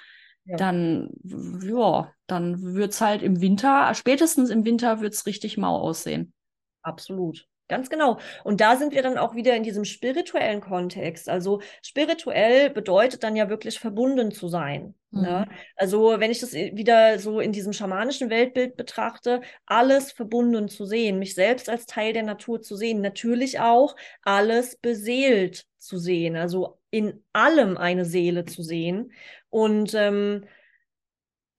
ja. 0.45 0.57
dann, 0.57 1.11
ja, 1.23 2.11
dann 2.25 2.73
wird 2.75 2.93
es 2.93 3.01
halt 3.01 3.21
im 3.21 3.41
Winter, 3.41 3.93
spätestens 3.93 4.49
im 4.49 4.65
Winter 4.65 5.01
wird 5.01 5.13
es 5.13 5.25
richtig 5.25 5.57
mau 5.57 5.77
aussehen. 5.77 6.33
Absolut. 6.81 7.48
Ganz 7.69 7.91
genau. 7.91 8.17
Und 8.43 8.61
da 8.61 8.75
sind 8.75 8.93
wir 8.93 9.03
dann 9.03 9.19
auch 9.19 9.35
wieder 9.35 9.55
in 9.55 9.61
diesem 9.61 9.85
spirituellen 9.85 10.59
Kontext. 10.59 11.29
Also 11.29 11.61
spirituell 11.83 12.71
bedeutet 12.71 13.23
dann 13.23 13.35
ja 13.35 13.47
wirklich 13.47 13.79
verbunden 13.79 14.31
zu 14.31 14.47
sein. 14.47 14.95
Ne? 15.11 15.19
Mhm. 15.19 15.21
Ne? 15.21 15.47
Also 15.75 16.19
wenn 16.19 16.31
ich 16.31 16.39
das 16.39 16.53
wieder 16.53 17.19
so 17.19 17.39
in 17.39 17.51
diesem 17.51 17.71
schamanischen 17.71 18.31
Weltbild 18.31 18.75
betrachte, 18.75 19.41
alles 19.67 20.11
verbunden 20.11 20.67
zu 20.67 20.85
sehen, 20.85 21.19
mich 21.19 21.35
selbst 21.35 21.69
als 21.69 21.85
Teil 21.85 22.11
der 22.11 22.23
Natur 22.23 22.59
zu 22.59 22.75
sehen, 22.75 23.01
natürlich 23.01 23.59
auch 23.59 23.95
alles 24.23 24.75
beseelt 24.75 25.67
zu 25.77 25.99
sehen, 25.99 26.35
also 26.35 26.79
in 26.89 27.23
allem 27.33 27.77
eine 27.77 28.03
Seele 28.03 28.45
zu 28.45 28.63
sehen. 28.63 29.11
Und 29.49 29.93
ähm, 29.93 30.45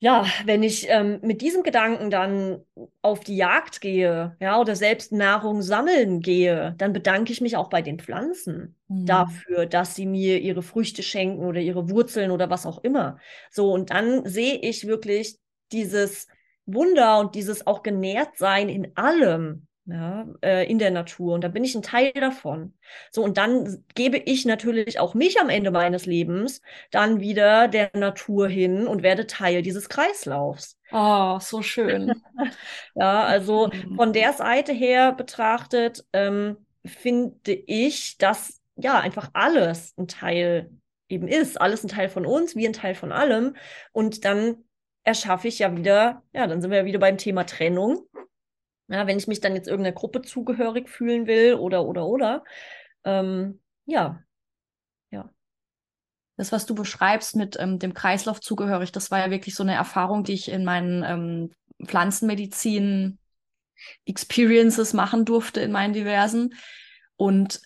ja, 0.03 0.25
wenn 0.47 0.63
ich 0.63 0.89
ähm, 0.89 1.19
mit 1.23 1.43
diesem 1.43 1.63
Gedanken 1.63 2.11
dann 2.11 2.63
auf 3.03 3.21
die 3.21 3.37
Jagd 3.37 3.83
gehe, 3.83 4.35
ja, 4.41 4.59
oder 4.59 4.75
selbst 4.75 5.13
Nahrung 5.13 5.61
sammeln 5.61 6.21
gehe, 6.21 6.75
dann 6.79 6.95
bedanke 6.95 7.33
ich 7.33 7.43
mich 7.43 7.59
auch 7.59 7.69
bei 7.69 7.83
den 7.83 7.99
Pflanzen 7.99 8.77
mhm. 8.89 9.05
dafür, 9.05 9.67
dass 9.67 9.95
sie 9.95 10.07
mir 10.07 10.41
ihre 10.41 10.63
Früchte 10.63 11.03
schenken 11.03 11.45
oder 11.45 11.61
ihre 11.61 11.91
Wurzeln 11.91 12.31
oder 12.31 12.49
was 12.49 12.65
auch 12.65 12.83
immer. 12.83 13.19
So, 13.51 13.73
und 13.73 13.91
dann 13.91 14.27
sehe 14.27 14.55
ich 14.55 14.87
wirklich 14.87 15.39
dieses 15.71 16.29
Wunder 16.65 17.21
und 17.21 17.35
dieses 17.35 17.67
auch 17.67 17.83
genährt 17.83 18.39
sein 18.39 18.71
in 18.71 18.97
allem, 18.97 19.67
ja, 19.87 20.27
äh, 20.43 20.71
in 20.71 20.79
der 20.79 20.91
Natur. 20.91 21.35
Und 21.35 21.43
da 21.43 21.49
bin 21.49 21.65
ich 21.65 21.75
ein 21.75 21.83
Teil 21.83 22.13
davon. 22.13 22.75
So, 23.11 23.23
und 23.23 23.39
dann 23.39 23.85
gebe 23.95 24.19
ich 24.19 24.45
natürlich 24.45 25.01
auch 25.01 25.15
mich 25.15 25.41
am 25.41 25.49
Ende 25.49 25.71
meines 25.71 26.07
Lebens 26.07 26.61
dann 26.91 27.21
wieder 27.21 27.69
der 27.69 27.91
Natur 27.95 28.49
hin 28.49 28.87
und 28.87 29.03
werde 29.03 29.27
Teil 29.27 29.63
dieses 29.63 29.89
Kreislaufs. 29.89 30.77
Oh, 30.93 31.39
so 31.41 31.63
schön. 31.63 32.13
ja, 32.95 33.25
also 33.25 33.69
mhm. 33.69 33.97
von 33.97 34.13
der 34.13 34.33
Seite 34.33 34.73
her 34.73 35.13
betrachtet, 35.13 36.05
ähm, 36.13 36.57
finde 36.85 37.53
ich, 37.53 38.19
dass 38.19 38.61
ja 38.77 38.99
einfach 38.99 39.31
alles 39.33 39.95
ein 39.99 40.09
Teil 40.09 40.71
eben 41.09 41.29
ist. 41.29 41.61
Alles 41.61 41.85
ein 41.85 41.89
Teil 41.89 42.09
von 42.09 42.25
uns, 42.25 42.57
wie 42.57 42.67
ein 42.67 42.73
Teil 42.73 42.95
von 42.95 43.13
allem. 43.13 43.57
Und 43.93 44.25
dann 44.25 44.65
erschaffe 45.03 45.49
ich 45.49 45.59
ja 45.59 45.77
wieder, 45.77 46.23
ja, 46.33 46.47
dann 46.47 46.61
sind 46.61 46.71
wir 46.71 46.79
ja 46.79 46.85
wieder 46.85 46.99
beim 46.99 47.19
Thema 47.19 47.45
Trennung. 47.45 48.07
Ja, 48.91 49.07
wenn 49.07 49.19
ich 49.19 49.29
mich 49.29 49.41
dann 49.41 49.55
jetzt 49.55 49.69
irgendeiner 49.69 49.95
Gruppe 49.95 50.21
zugehörig 50.21 50.89
fühlen 50.89 51.29
will 51.29 51.55
oder, 51.55 51.87
oder, 51.87 52.07
oder. 52.07 52.45
Ähm, 53.05 53.61
ja, 53.87 54.21
ja. 55.13 55.31
Das, 56.37 56.51
was 56.51 56.67
du 56.67 56.75
beschreibst 56.75 57.37
mit 57.37 57.57
ähm, 57.61 57.79
dem 57.79 57.95
Kreislauf 57.95 58.41
zugehörig, 58.41 58.91
das 58.91 59.13
war 59.13 59.21
ja 59.21 59.31
wirklich 59.31 59.55
so 59.55 59.63
eine 59.63 59.75
Erfahrung, 59.75 60.25
die 60.25 60.33
ich 60.33 60.51
in 60.51 60.65
meinen 60.65 61.05
ähm, 61.05 61.87
Pflanzenmedizin 61.87 63.19
Experiences 64.07 64.93
machen 64.93 65.25
durfte 65.25 65.61
in 65.61 65.71
meinen 65.71 65.93
diversen. 65.93 66.55
Und 67.15 67.61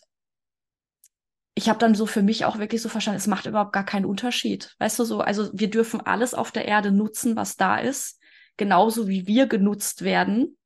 ich 1.55 1.71
habe 1.71 1.79
dann 1.79 1.95
so 1.95 2.05
für 2.05 2.23
mich 2.23 2.45
auch 2.45 2.59
wirklich 2.59 2.83
so 2.83 2.91
verstanden, 2.91 3.19
es 3.19 3.27
macht 3.27 3.47
überhaupt 3.47 3.73
gar 3.73 3.87
keinen 3.87 4.05
Unterschied. 4.05 4.75
Weißt 4.79 4.99
du 4.99 5.05
so, 5.05 5.21
also 5.21 5.49
wir 5.55 5.71
dürfen 5.71 6.03
alles 6.03 6.35
auf 6.35 6.53
der 6.53 6.67
Erde 6.67 6.91
nutzen, 6.91 7.35
was 7.35 7.57
da 7.57 7.79
ist, 7.79 8.21
genauso 8.59 9.09
wie 9.09 9.27
wir 9.27 9.47
genutzt 9.47 10.05
werden 10.05 10.59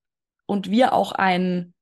und 0.49 0.70
wir 0.70 0.94
auch 0.94 1.12
ein 1.12 1.74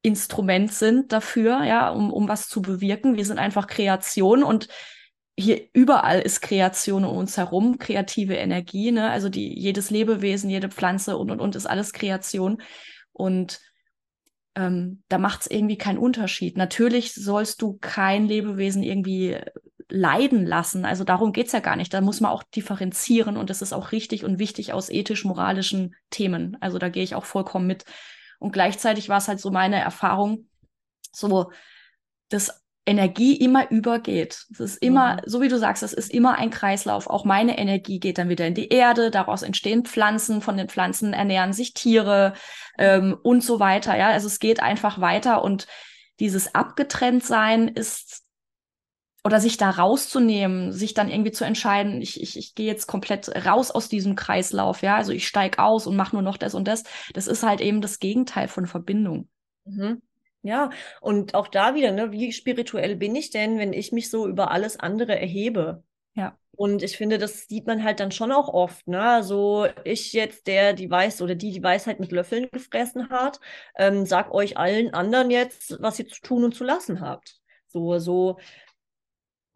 Instrument 0.00 0.72
sind 0.72 1.12
dafür, 1.12 1.64
ja, 1.64 1.90
um, 1.90 2.12
um 2.12 2.28
was 2.28 2.48
zu 2.48 2.62
bewirken. 2.62 3.16
Wir 3.16 3.26
sind 3.26 3.38
einfach 3.38 3.66
Kreation 3.66 4.42
und 4.42 4.68
hier 5.38 5.68
überall 5.74 6.20
ist 6.20 6.40
Kreation 6.40 7.04
um 7.04 7.14
uns 7.14 7.36
herum, 7.36 7.76
kreative 7.78 8.34
Energie, 8.34 8.90
ne? 8.90 9.10
Also 9.10 9.28
die, 9.28 9.52
jedes 9.60 9.90
Lebewesen, 9.90 10.48
jede 10.48 10.70
Pflanze 10.70 11.18
und 11.18 11.30
und 11.30 11.40
und 11.40 11.56
ist 11.56 11.66
alles 11.66 11.92
Kreation. 11.92 12.62
Und 13.12 13.60
ähm, 14.54 15.02
da 15.08 15.18
macht 15.18 15.42
es 15.42 15.50
irgendwie 15.50 15.76
keinen 15.76 15.98
Unterschied. 15.98 16.56
Natürlich 16.56 17.12
sollst 17.12 17.60
du 17.60 17.76
kein 17.82 18.26
Lebewesen 18.26 18.82
irgendwie 18.82 19.38
leiden 19.88 20.46
lassen. 20.46 20.84
Also 20.84 21.04
darum 21.04 21.32
geht's 21.32 21.52
ja 21.52 21.60
gar 21.60 21.76
nicht. 21.76 21.94
Da 21.94 22.00
muss 22.00 22.20
man 22.20 22.30
auch 22.30 22.42
differenzieren 22.42 23.36
und 23.36 23.50
das 23.50 23.62
ist 23.62 23.72
auch 23.72 23.92
richtig 23.92 24.24
und 24.24 24.38
wichtig 24.38 24.72
aus 24.72 24.90
ethisch-moralischen 24.90 25.94
Themen. 26.10 26.56
Also 26.60 26.78
da 26.78 26.88
gehe 26.88 27.04
ich 27.04 27.14
auch 27.14 27.24
vollkommen 27.24 27.66
mit. 27.66 27.84
Und 28.38 28.52
gleichzeitig 28.52 29.08
war 29.08 29.18
es 29.18 29.28
halt 29.28 29.40
so 29.40 29.50
meine 29.50 29.80
Erfahrung, 29.80 30.48
so, 31.12 31.50
dass 32.28 32.62
Energie 32.86 33.34
immer 33.36 33.70
übergeht. 33.70 34.46
Es 34.52 34.60
ist 34.60 34.76
immer, 34.76 35.14
mhm. 35.14 35.20
so 35.26 35.40
wie 35.40 35.48
du 35.48 35.58
sagst, 35.58 35.82
es 35.82 35.92
ist 35.92 36.10
immer 36.12 36.38
ein 36.38 36.50
Kreislauf. 36.50 37.08
Auch 37.08 37.24
meine 37.24 37.58
Energie 37.58 37.98
geht 37.98 38.18
dann 38.18 38.28
wieder 38.28 38.46
in 38.46 38.54
die 38.54 38.68
Erde, 38.68 39.10
daraus 39.10 39.42
entstehen 39.42 39.84
Pflanzen, 39.84 40.40
von 40.40 40.56
den 40.56 40.68
Pflanzen 40.68 41.12
ernähren 41.12 41.52
sich 41.52 41.74
Tiere 41.74 42.34
ähm, 42.78 43.16
und 43.22 43.42
so 43.42 43.58
weiter. 43.58 43.96
Ja, 43.96 44.10
also 44.10 44.28
es 44.28 44.38
geht 44.38 44.62
einfach 44.62 45.00
weiter 45.00 45.42
und 45.42 45.66
dieses 46.20 46.54
Abgetrenntsein 46.54 47.68
ist 47.68 48.25
oder 49.26 49.40
sich 49.40 49.56
da 49.56 49.70
rauszunehmen, 49.70 50.70
sich 50.70 50.94
dann 50.94 51.10
irgendwie 51.10 51.32
zu 51.32 51.44
entscheiden, 51.44 52.00
ich, 52.00 52.22
ich, 52.22 52.38
ich 52.38 52.54
gehe 52.54 52.68
jetzt 52.68 52.86
komplett 52.86 53.28
raus 53.44 53.72
aus 53.72 53.88
diesem 53.88 54.14
Kreislauf, 54.14 54.82
ja, 54.82 54.94
also 54.94 55.10
ich 55.10 55.26
steige 55.26 55.58
aus 55.58 55.88
und 55.88 55.96
mache 55.96 56.14
nur 56.14 56.22
noch 56.22 56.36
das 56.36 56.54
und 56.54 56.68
das, 56.68 56.84
das 57.12 57.26
ist 57.26 57.42
halt 57.42 57.60
eben 57.60 57.80
das 57.80 57.98
Gegenteil 57.98 58.46
von 58.46 58.68
Verbindung. 58.68 59.28
Mhm. 59.64 60.00
Ja, 60.42 60.70
und 61.00 61.34
auch 61.34 61.48
da 61.48 61.74
wieder, 61.74 61.90
ne, 61.90 62.12
wie 62.12 62.30
spirituell 62.30 62.94
bin 62.94 63.16
ich 63.16 63.30
denn, 63.30 63.58
wenn 63.58 63.72
ich 63.72 63.90
mich 63.90 64.10
so 64.10 64.28
über 64.28 64.52
alles 64.52 64.78
andere 64.78 65.18
erhebe? 65.18 65.82
Ja. 66.14 66.38
Und 66.52 66.84
ich 66.84 66.96
finde, 66.96 67.18
das 67.18 67.48
sieht 67.48 67.66
man 67.66 67.82
halt 67.82 67.98
dann 67.98 68.12
schon 68.12 68.30
auch 68.30 68.48
oft, 68.48 68.86
ne? 68.86 69.02
Also 69.02 69.66
ich 69.82 70.12
jetzt, 70.12 70.46
der 70.46 70.72
die 70.72 70.88
Weiß 70.88 71.20
oder 71.20 71.34
die 71.34 71.50
die 71.50 71.64
Weisheit 71.64 71.98
mit 71.98 72.12
Löffeln 72.12 72.46
gefressen 72.52 73.10
hat, 73.10 73.40
ähm, 73.76 74.06
sag 74.06 74.32
euch 74.32 74.56
allen 74.56 74.94
anderen 74.94 75.32
jetzt, 75.32 75.82
was 75.82 75.98
ihr 75.98 76.06
zu 76.06 76.20
tun 76.22 76.44
und 76.44 76.54
zu 76.54 76.62
lassen 76.62 77.00
habt. 77.00 77.40
So, 77.66 77.98
so, 77.98 78.38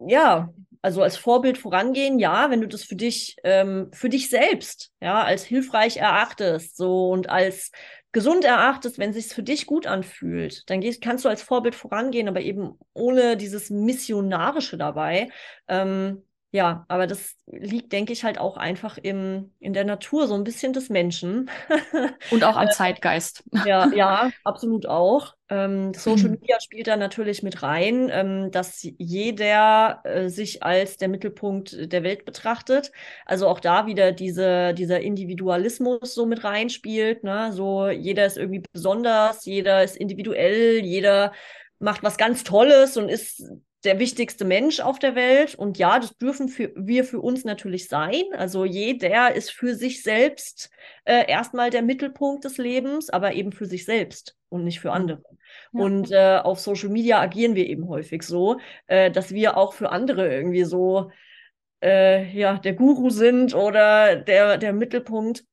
ja, 0.07 0.49
also 0.81 1.01
als 1.03 1.17
Vorbild 1.17 1.57
vorangehen, 1.57 2.17
ja, 2.19 2.49
wenn 2.49 2.61
du 2.61 2.67
das 2.67 2.83
für 2.83 2.95
dich, 2.95 3.35
ähm, 3.43 3.89
für 3.93 4.09
dich 4.09 4.29
selbst, 4.29 4.91
ja, 4.99 5.23
als 5.23 5.43
hilfreich 5.43 5.97
erachtest, 5.97 6.75
so 6.77 7.09
und 7.09 7.29
als 7.29 7.71
gesund 8.11 8.43
erachtest, 8.43 8.97
wenn 8.97 9.11
es 9.11 9.15
sich 9.15 9.27
für 9.27 9.43
dich 9.43 9.65
gut 9.65 9.87
anfühlt, 9.87 10.69
dann 10.69 10.81
gehst, 10.81 11.01
kannst 11.01 11.23
du 11.23 11.29
als 11.29 11.41
Vorbild 11.41 11.75
vorangehen, 11.75 12.27
aber 12.27 12.41
eben 12.41 12.77
ohne 12.93 13.37
dieses 13.37 13.69
Missionarische 13.69 14.77
dabei. 14.77 15.29
Ähm, 15.67 16.23
ja, 16.53 16.85
aber 16.89 17.07
das 17.07 17.37
liegt, 17.47 17.93
denke 17.93 18.11
ich, 18.11 18.25
halt 18.25 18.37
auch 18.37 18.57
einfach 18.57 18.97
im, 18.97 19.53
in 19.59 19.71
der 19.71 19.85
Natur, 19.85 20.27
so 20.27 20.35
ein 20.35 20.43
bisschen 20.43 20.73
des 20.73 20.89
Menschen. 20.89 21.49
Und 22.31 22.43
auch 22.43 22.57
am 22.57 22.67
äh, 22.67 22.71
Zeitgeist. 22.71 23.45
Ja, 23.65 23.87
ja, 23.95 24.31
absolut 24.43 24.85
auch. 24.85 25.33
Ähm, 25.47 25.93
Social 25.93 26.27
mhm. 26.27 26.39
Media 26.41 26.59
spielt 26.59 26.87
da 26.87 26.97
natürlich 26.97 27.41
mit 27.41 27.63
rein, 27.63 28.09
ähm, 28.11 28.51
dass 28.51 28.85
jeder 28.97 30.01
äh, 30.03 30.27
sich 30.27 30.61
als 30.61 30.97
der 30.97 31.07
Mittelpunkt 31.07 31.91
der 31.91 32.03
Welt 32.03 32.25
betrachtet. 32.25 32.91
Also 33.25 33.47
auch 33.47 33.61
da 33.61 33.85
wieder 33.85 34.11
diese, 34.11 34.73
dieser 34.73 34.99
Individualismus 34.99 36.13
so 36.13 36.25
mit 36.25 36.43
reinspielt. 36.43 37.23
Ne? 37.23 37.53
So 37.53 37.87
jeder 37.87 38.25
ist 38.25 38.37
irgendwie 38.37 38.63
besonders, 38.73 39.45
jeder 39.45 39.83
ist 39.83 39.95
individuell, 39.95 40.83
jeder 40.83 41.31
macht 41.79 42.03
was 42.03 42.17
ganz 42.17 42.43
Tolles 42.43 42.97
und 42.97 43.07
ist 43.07 43.41
der 43.83 43.99
wichtigste 43.99 44.45
Mensch 44.45 44.79
auf 44.79 44.99
der 44.99 45.15
Welt. 45.15 45.55
Und 45.55 45.77
ja, 45.77 45.99
das 45.99 46.17
dürfen 46.17 46.49
für, 46.49 46.71
wir 46.75 47.03
für 47.03 47.19
uns 47.19 47.43
natürlich 47.43 47.87
sein. 47.87 48.23
Also 48.33 48.65
jeder 48.65 49.33
ist 49.33 49.51
für 49.51 49.75
sich 49.75 50.03
selbst 50.03 50.69
äh, 51.05 51.29
erstmal 51.29 51.69
der 51.69 51.81
Mittelpunkt 51.81 52.45
des 52.45 52.57
Lebens, 52.57 53.09
aber 53.09 53.33
eben 53.33 53.51
für 53.51 53.65
sich 53.65 53.85
selbst 53.85 54.37
und 54.49 54.63
nicht 54.63 54.79
für 54.79 54.91
andere. 54.91 55.23
Ja. 55.73 55.83
Und 55.83 56.11
äh, 56.11 56.39
auf 56.43 56.59
Social 56.59 56.89
Media 56.89 57.19
agieren 57.19 57.55
wir 57.55 57.67
eben 57.67 57.87
häufig 57.87 58.23
so, 58.23 58.59
äh, 58.87 59.09
dass 59.09 59.33
wir 59.33 59.57
auch 59.57 59.73
für 59.73 59.91
andere 59.91 60.31
irgendwie 60.33 60.63
so 60.63 61.11
äh, 61.81 62.31
ja, 62.37 62.57
der 62.57 62.73
Guru 62.73 63.09
sind 63.09 63.55
oder 63.55 64.15
der, 64.15 64.57
der 64.57 64.73
Mittelpunkt. 64.73 65.43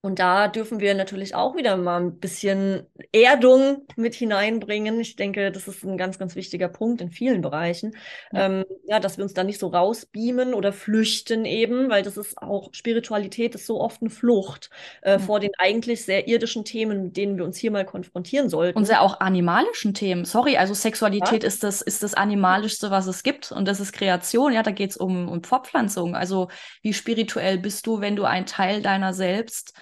Und 0.00 0.20
da 0.20 0.46
dürfen 0.46 0.78
wir 0.78 0.94
natürlich 0.94 1.34
auch 1.34 1.56
wieder 1.56 1.76
mal 1.76 2.00
ein 2.00 2.20
bisschen 2.20 2.86
Erdung 3.12 3.84
mit 3.96 4.14
hineinbringen. 4.14 5.00
Ich 5.00 5.16
denke, 5.16 5.50
das 5.50 5.66
ist 5.66 5.84
ein 5.84 5.98
ganz, 5.98 6.20
ganz 6.20 6.36
wichtiger 6.36 6.68
Punkt 6.68 7.00
in 7.00 7.10
vielen 7.10 7.40
Bereichen. 7.40 7.96
Ja, 8.30 8.46
ähm, 8.46 8.64
ja 8.86 9.00
dass 9.00 9.16
wir 9.16 9.24
uns 9.24 9.34
da 9.34 9.42
nicht 9.42 9.58
so 9.58 9.66
rausbeamen 9.66 10.54
oder 10.54 10.72
flüchten 10.72 11.44
eben, 11.44 11.90
weil 11.90 12.04
das 12.04 12.16
ist 12.16 12.38
auch, 12.38 12.68
Spiritualität 12.72 13.56
ist 13.56 13.66
so 13.66 13.80
oft 13.80 14.00
eine 14.00 14.10
Flucht 14.10 14.70
äh, 15.02 15.12
ja. 15.12 15.18
vor 15.18 15.40
den 15.40 15.50
eigentlich 15.58 16.04
sehr 16.04 16.28
irdischen 16.28 16.64
Themen, 16.64 17.02
mit 17.02 17.16
denen 17.16 17.36
wir 17.36 17.44
uns 17.44 17.56
hier 17.56 17.72
mal 17.72 17.84
konfrontieren 17.84 18.48
sollten. 18.48 18.78
Und 18.78 18.84
sehr 18.84 19.02
auch 19.02 19.18
animalischen 19.18 19.94
Themen. 19.94 20.24
Sorry, 20.24 20.58
also 20.58 20.74
Sexualität 20.74 21.42
ja. 21.42 21.48
ist, 21.48 21.64
das, 21.64 21.82
ist 21.82 22.04
das 22.04 22.14
Animalischste, 22.14 22.92
was 22.92 23.08
es 23.08 23.24
gibt. 23.24 23.50
Und 23.50 23.66
das 23.66 23.80
ist 23.80 23.92
Kreation. 23.92 24.52
Ja, 24.52 24.62
da 24.62 24.70
geht 24.70 24.90
es 24.90 24.96
um, 24.96 25.28
um 25.28 25.42
Fortpflanzung. 25.42 26.14
Also 26.14 26.46
wie 26.82 26.92
spirituell 26.92 27.58
bist 27.58 27.84
du, 27.88 28.00
wenn 28.00 28.14
du 28.14 28.22
ein 28.22 28.46
Teil 28.46 28.80
deiner 28.80 29.12
selbst 29.12 29.74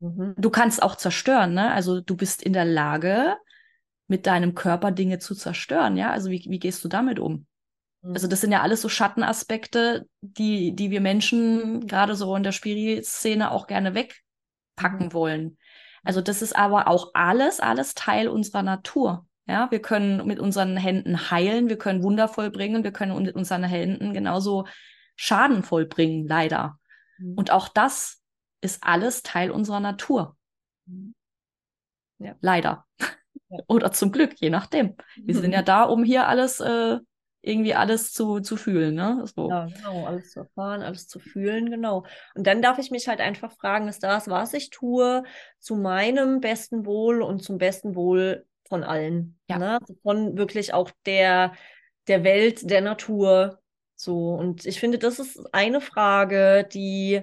Mhm. 0.00 0.34
Du 0.36 0.50
kannst 0.50 0.82
auch 0.82 0.96
zerstören, 0.96 1.54
ne? 1.54 1.72
Also 1.72 2.00
du 2.00 2.16
bist 2.16 2.42
in 2.42 2.52
der 2.52 2.64
Lage, 2.64 3.36
mit 4.06 4.26
deinem 4.26 4.54
Körper 4.54 4.90
Dinge 4.90 5.18
zu 5.18 5.34
zerstören, 5.34 5.96
ja? 5.96 6.10
Also 6.10 6.30
wie, 6.30 6.44
wie 6.48 6.58
gehst 6.58 6.82
du 6.84 6.88
damit 6.88 7.18
um? 7.18 7.46
Mhm. 8.02 8.14
Also 8.14 8.26
das 8.26 8.40
sind 8.40 8.50
ja 8.50 8.62
alles 8.62 8.80
so 8.80 8.88
Schattenaspekte, 8.88 10.08
die, 10.20 10.74
die 10.74 10.90
wir 10.90 11.00
Menschen 11.00 11.86
gerade 11.86 12.16
so 12.16 12.34
in 12.34 12.42
der 12.42 12.52
Spiri-Szene 12.52 13.50
auch 13.52 13.66
gerne 13.66 13.94
wegpacken 13.94 15.06
mhm. 15.06 15.12
wollen. 15.12 15.58
Also 16.02 16.20
das 16.20 16.42
ist 16.42 16.56
aber 16.56 16.88
auch 16.88 17.10
alles, 17.14 17.60
alles 17.60 17.94
Teil 17.94 18.28
unserer 18.28 18.62
Natur. 18.62 19.26
Ja, 19.46 19.70
wir 19.70 19.82
können 19.82 20.26
mit 20.26 20.38
unseren 20.38 20.76
Händen 20.76 21.30
heilen, 21.30 21.68
wir 21.68 21.76
können 21.76 22.02
Wunder 22.02 22.28
vollbringen, 22.28 22.84
wir 22.84 22.92
können 22.92 23.20
mit 23.20 23.34
unseren 23.34 23.64
Händen 23.64 24.12
genauso 24.12 24.66
Schaden 25.16 25.62
vollbringen, 25.62 26.26
leider. 26.26 26.78
Mhm. 27.18 27.34
Und 27.34 27.50
auch 27.50 27.68
das 27.68 28.19
ist 28.60 28.82
alles 28.82 29.22
Teil 29.22 29.50
unserer 29.50 29.80
Natur. 29.80 30.36
Ja. 32.18 32.34
Leider. 32.40 32.86
Ja. 32.98 33.06
Oder 33.66 33.92
zum 33.92 34.12
Glück, 34.12 34.34
je 34.40 34.50
nachdem. 34.50 34.96
Wir 35.16 35.34
sind 35.34 35.52
ja 35.52 35.62
da, 35.62 35.84
um 35.84 36.04
hier 36.04 36.28
alles, 36.28 36.60
äh, 36.60 36.98
irgendwie 37.42 37.74
alles 37.74 38.12
zu, 38.12 38.40
zu 38.40 38.56
fühlen. 38.56 38.94
Ne? 38.94 39.24
So. 39.34 39.48
Ja, 39.48 39.66
genau, 39.66 40.06
alles 40.06 40.30
zu 40.30 40.40
erfahren, 40.40 40.82
alles 40.82 41.08
zu 41.08 41.18
fühlen, 41.18 41.70
genau. 41.70 42.04
Und 42.34 42.46
dann 42.46 42.62
darf 42.62 42.78
ich 42.78 42.90
mich 42.90 43.08
halt 43.08 43.20
einfach 43.20 43.52
fragen, 43.52 43.88
ist 43.88 44.02
das, 44.02 44.28
was 44.28 44.52
ich 44.52 44.70
tue, 44.70 45.24
zu 45.58 45.76
meinem 45.76 46.40
besten 46.40 46.86
Wohl 46.86 47.22
und 47.22 47.42
zum 47.42 47.58
besten 47.58 47.96
Wohl 47.96 48.46
von 48.68 48.84
allen. 48.84 49.38
Ja. 49.48 49.58
Ne? 49.58 49.78
Also 49.80 49.94
von 50.02 50.36
wirklich 50.36 50.74
auch 50.74 50.90
der, 51.06 51.52
der 52.06 52.22
Welt, 52.24 52.70
der 52.70 52.82
Natur. 52.82 53.58
So, 53.96 54.34
und 54.34 54.64
ich 54.64 54.78
finde, 54.78 54.98
das 54.98 55.18
ist 55.18 55.42
eine 55.52 55.80
Frage, 55.80 56.68
die 56.72 57.22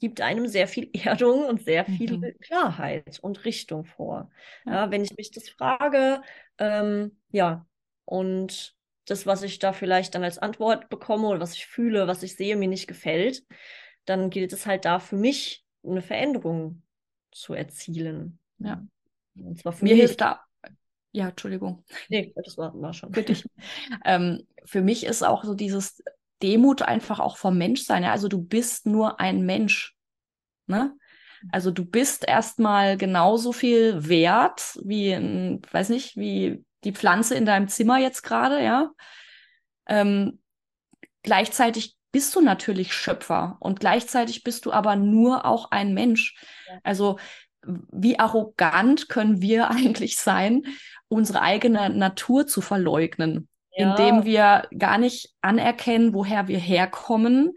gibt 0.00 0.20
einem 0.20 0.48
sehr 0.48 0.66
viel 0.66 0.90
Erdung 1.04 1.44
und 1.44 1.62
sehr 1.62 1.84
viel 1.84 2.18
mhm. 2.18 2.38
Klarheit 2.40 3.20
und 3.20 3.44
Richtung 3.44 3.84
vor. 3.84 4.30
Ja. 4.66 4.90
Wenn 4.90 5.04
ich 5.04 5.16
mich 5.16 5.30
das 5.30 5.48
frage, 5.48 6.22
ähm, 6.58 7.16
ja, 7.30 7.66
und 8.04 8.74
das, 9.06 9.26
was 9.26 9.42
ich 9.42 9.58
da 9.58 9.72
vielleicht 9.72 10.14
dann 10.14 10.24
als 10.24 10.38
Antwort 10.38 10.88
bekomme 10.88 11.28
oder 11.28 11.40
was 11.40 11.54
ich 11.54 11.66
fühle, 11.66 12.06
was 12.06 12.22
ich 12.22 12.36
sehe, 12.36 12.56
mir 12.56 12.68
nicht 12.68 12.86
gefällt, 12.86 13.44
dann 14.04 14.30
gilt 14.30 14.52
es 14.52 14.66
halt 14.66 14.84
da 14.84 14.98
für 14.98 15.16
mich 15.16 15.64
eine 15.84 16.02
Veränderung 16.02 16.82
zu 17.30 17.54
erzielen. 17.54 18.38
Ja. 18.58 18.86
Und 19.36 19.58
zwar 19.58 19.72
für 19.72 19.84
mir 19.84 19.94
hilft 19.94 20.20
da. 20.20 20.44
Ja, 21.12 21.30
Entschuldigung. 21.30 21.84
Nee, 22.08 22.32
das 22.36 22.56
war, 22.56 22.72
war 22.80 22.92
schon. 22.92 23.12
Für 23.12 23.22
dich. 23.22 23.44
ähm, 24.04 24.46
für 24.64 24.80
mich 24.80 25.04
ist 25.04 25.24
auch 25.24 25.44
so 25.44 25.54
dieses 25.54 26.02
Demut 26.42 26.82
einfach 26.82 27.20
auch 27.20 27.36
vom 27.36 27.56
Menschsein. 27.58 28.02
Ja? 28.02 28.12
Also 28.12 28.28
du 28.28 28.42
bist 28.42 28.86
nur 28.86 29.20
ein 29.20 29.44
Mensch. 29.44 29.94
Ne? 30.66 30.96
Also 31.50 31.70
du 31.70 31.84
bist 31.84 32.26
erstmal 32.28 32.96
genauso 32.96 33.52
viel 33.52 34.08
wert 34.08 34.78
wie, 34.84 35.12
ein, 35.12 35.62
weiß 35.70 35.88
nicht, 35.88 36.16
wie 36.16 36.64
die 36.84 36.92
Pflanze 36.92 37.34
in 37.34 37.46
deinem 37.46 37.68
Zimmer 37.68 37.98
jetzt 37.98 38.22
gerade, 38.22 38.62
ja. 38.62 38.90
Ähm, 39.86 40.40
gleichzeitig 41.22 41.96
bist 42.12 42.34
du 42.34 42.40
natürlich 42.40 42.92
Schöpfer 42.92 43.56
und 43.60 43.80
gleichzeitig 43.80 44.42
bist 44.42 44.66
du 44.66 44.72
aber 44.72 44.96
nur 44.96 45.44
auch 45.44 45.70
ein 45.70 45.94
Mensch. 45.94 46.36
Also 46.82 47.18
wie 47.62 48.18
arrogant 48.18 49.08
können 49.08 49.40
wir 49.40 49.70
eigentlich 49.70 50.16
sein, 50.16 50.62
unsere 51.08 51.42
eigene 51.42 51.90
Natur 51.90 52.46
zu 52.46 52.60
verleugnen, 52.60 53.48
ja. 53.72 53.90
indem 53.90 54.24
wir 54.24 54.68
gar 54.76 54.98
nicht 54.98 55.34
anerkennen, 55.40 56.14
woher 56.14 56.48
wir 56.48 56.58
herkommen, 56.58 57.52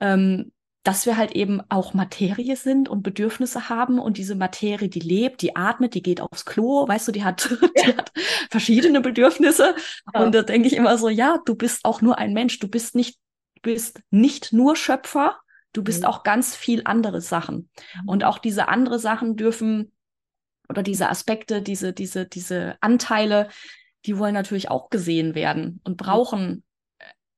ähm, 0.00 0.52
dass 0.86 1.04
wir 1.04 1.16
halt 1.16 1.32
eben 1.32 1.60
auch 1.68 1.94
Materie 1.94 2.54
sind 2.54 2.88
und 2.88 3.02
Bedürfnisse 3.02 3.68
haben 3.68 3.98
und 3.98 4.18
diese 4.18 4.36
Materie, 4.36 4.88
die 4.88 5.00
lebt, 5.00 5.42
die 5.42 5.56
atmet, 5.56 5.94
die 5.94 6.02
geht 6.02 6.20
aufs 6.20 6.44
Klo, 6.44 6.86
weißt 6.86 7.08
du, 7.08 7.12
die 7.12 7.24
hat, 7.24 7.50
ja. 7.76 7.82
die 7.84 7.96
hat 7.96 8.12
verschiedene 8.50 9.00
Bedürfnisse. 9.00 9.74
Ja. 10.14 10.20
Und 10.20 10.32
da 10.32 10.42
denke 10.42 10.68
ich 10.68 10.76
immer 10.76 10.96
so, 10.96 11.08
ja, 11.08 11.38
du 11.44 11.56
bist 11.56 11.84
auch 11.84 12.02
nur 12.02 12.18
ein 12.18 12.32
Mensch, 12.32 12.60
du 12.60 12.68
bist 12.68 12.94
nicht, 12.94 13.18
bist 13.62 14.00
nicht 14.10 14.52
nur 14.52 14.76
Schöpfer, 14.76 15.40
du 15.72 15.82
bist 15.82 16.02
mhm. 16.02 16.06
auch 16.06 16.22
ganz 16.22 16.54
viel 16.54 16.82
andere 16.84 17.20
Sachen. 17.20 17.68
Mhm. 18.02 18.08
Und 18.08 18.24
auch 18.24 18.38
diese 18.38 18.68
andere 18.68 19.00
Sachen 19.00 19.34
dürfen 19.34 19.90
oder 20.68 20.84
diese 20.84 21.08
Aspekte, 21.10 21.62
diese, 21.62 21.94
diese, 21.94 22.26
diese 22.26 22.76
Anteile, 22.80 23.48
die 24.04 24.18
wollen 24.18 24.34
natürlich 24.34 24.70
auch 24.70 24.90
gesehen 24.90 25.34
werden 25.34 25.80
und 25.84 25.96
brauchen, 25.96 26.62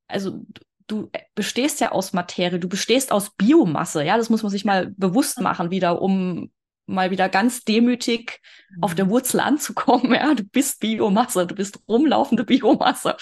also 0.07 0.45
du 0.87 1.11
bestehst 1.35 1.81
ja 1.81 1.93
aus 1.93 2.13
Materie, 2.13 2.59
du 2.59 2.69
bestehst 2.69 3.13
aus 3.13 3.31
Biomasse, 3.31 4.05
ja, 4.05 4.17
das 4.17 4.31
muss 4.31 4.43
man 4.43 4.51
sich 4.51 4.65
mal 4.65 4.93
bewusst 4.97 5.41
machen 5.41 5.71
wieder, 5.71 6.03
um 6.03 6.51
mal 6.89 7.11
wieder 7.11 7.29
ganz 7.29 7.65
demütig 7.65 8.41
mhm. 8.71 8.83
auf 8.83 8.95
der 8.95 9.05
mhm. 9.05 9.11
Wurzel 9.11 9.41
anzukommen. 9.41 10.13
Ja, 10.19 10.35
du 10.35 10.43
bist 10.43 10.81
Biomasse, 10.81 11.47
du 11.47 11.55
bist 11.55 11.79
rumlaufende 11.87 12.45
Biomasse. 12.45 13.17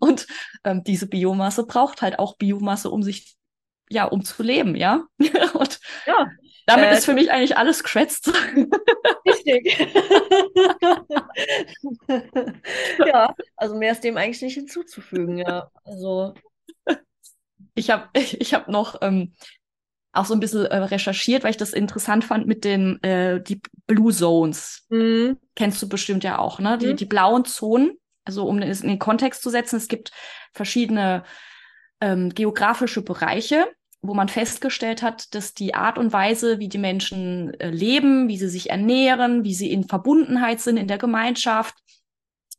Und 0.00 0.26
ähm, 0.64 0.82
diese 0.84 1.06
Biomasse 1.06 1.64
braucht 1.64 2.02
halt 2.02 2.18
auch 2.18 2.36
Biomasse, 2.36 2.90
um 2.90 3.02
sich, 3.02 3.36
ja, 3.88 4.04
um 4.04 4.24
zu 4.24 4.42
leben, 4.42 4.74
ja. 4.74 5.04
Und 5.54 5.80
ja, 6.06 6.26
damit 6.66 6.90
äh, 6.90 6.94
ist 6.94 7.04
für 7.04 7.14
mich 7.14 7.30
eigentlich 7.30 7.56
alles 7.56 7.82
geschwätzt. 7.82 8.28
Richtig. 9.26 9.78
ja, 13.06 13.34
also 13.56 13.76
mehr 13.76 13.92
ist 13.92 14.04
dem 14.04 14.16
eigentlich 14.16 14.42
nicht 14.42 14.54
hinzuzufügen, 14.54 15.38
ja. 15.38 15.70
Also 15.84 16.34
ich 17.74 17.90
habe 17.90 18.08
ich 18.14 18.54
hab 18.54 18.68
noch 18.68 19.00
ähm, 19.02 19.32
auch 20.12 20.26
so 20.26 20.34
ein 20.34 20.40
bisschen 20.40 20.66
äh, 20.66 20.76
recherchiert, 20.76 21.42
weil 21.42 21.52
ich 21.52 21.56
das 21.56 21.72
interessant 21.72 22.24
fand 22.24 22.46
mit 22.46 22.64
den 22.64 23.02
äh, 23.02 23.42
die 23.42 23.60
Blue 23.86 24.12
Zones. 24.12 24.86
Mhm. 24.90 25.38
Kennst 25.56 25.80
du 25.82 25.88
bestimmt 25.88 26.24
ja 26.24 26.38
auch, 26.38 26.58
ne? 26.58 26.78
Die, 26.78 26.88
mhm. 26.88 26.96
die 26.96 27.06
blauen 27.06 27.44
Zonen, 27.44 27.98
also 28.24 28.46
um 28.46 28.58
es 28.58 28.82
in 28.82 28.88
den 28.88 28.98
Kontext 28.98 29.42
zu 29.42 29.50
setzen, 29.50 29.76
es 29.76 29.88
gibt 29.88 30.12
verschiedene 30.52 31.24
ähm, 32.00 32.30
geografische 32.30 33.02
Bereiche, 33.02 33.66
wo 34.02 34.14
man 34.14 34.28
festgestellt 34.28 35.00
hat, 35.00 35.34
dass 35.34 35.54
die 35.54 35.74
Art 35.74 35.96
und 35.96 36.12
Weise, 36.12 36.58
wie 36.58 36.68
die 36.68 36.78
Menschen 36.78 37.54
äh, 37.60 37.70
leben, 37.70 38.28
wie 38.28 38.36
sie 38.36 38.48
sich 38.48 38.70
ernähren, 38.70 39.44
wie 39.44 39.54
sie 39.54 39.72
in 39.72 39.84
Verbundenheit 39.84 40.60
sind 40.60 40.76
in 40.76 40.88
der 40.88 40.98
Gemeinschaft, 40.98 41.76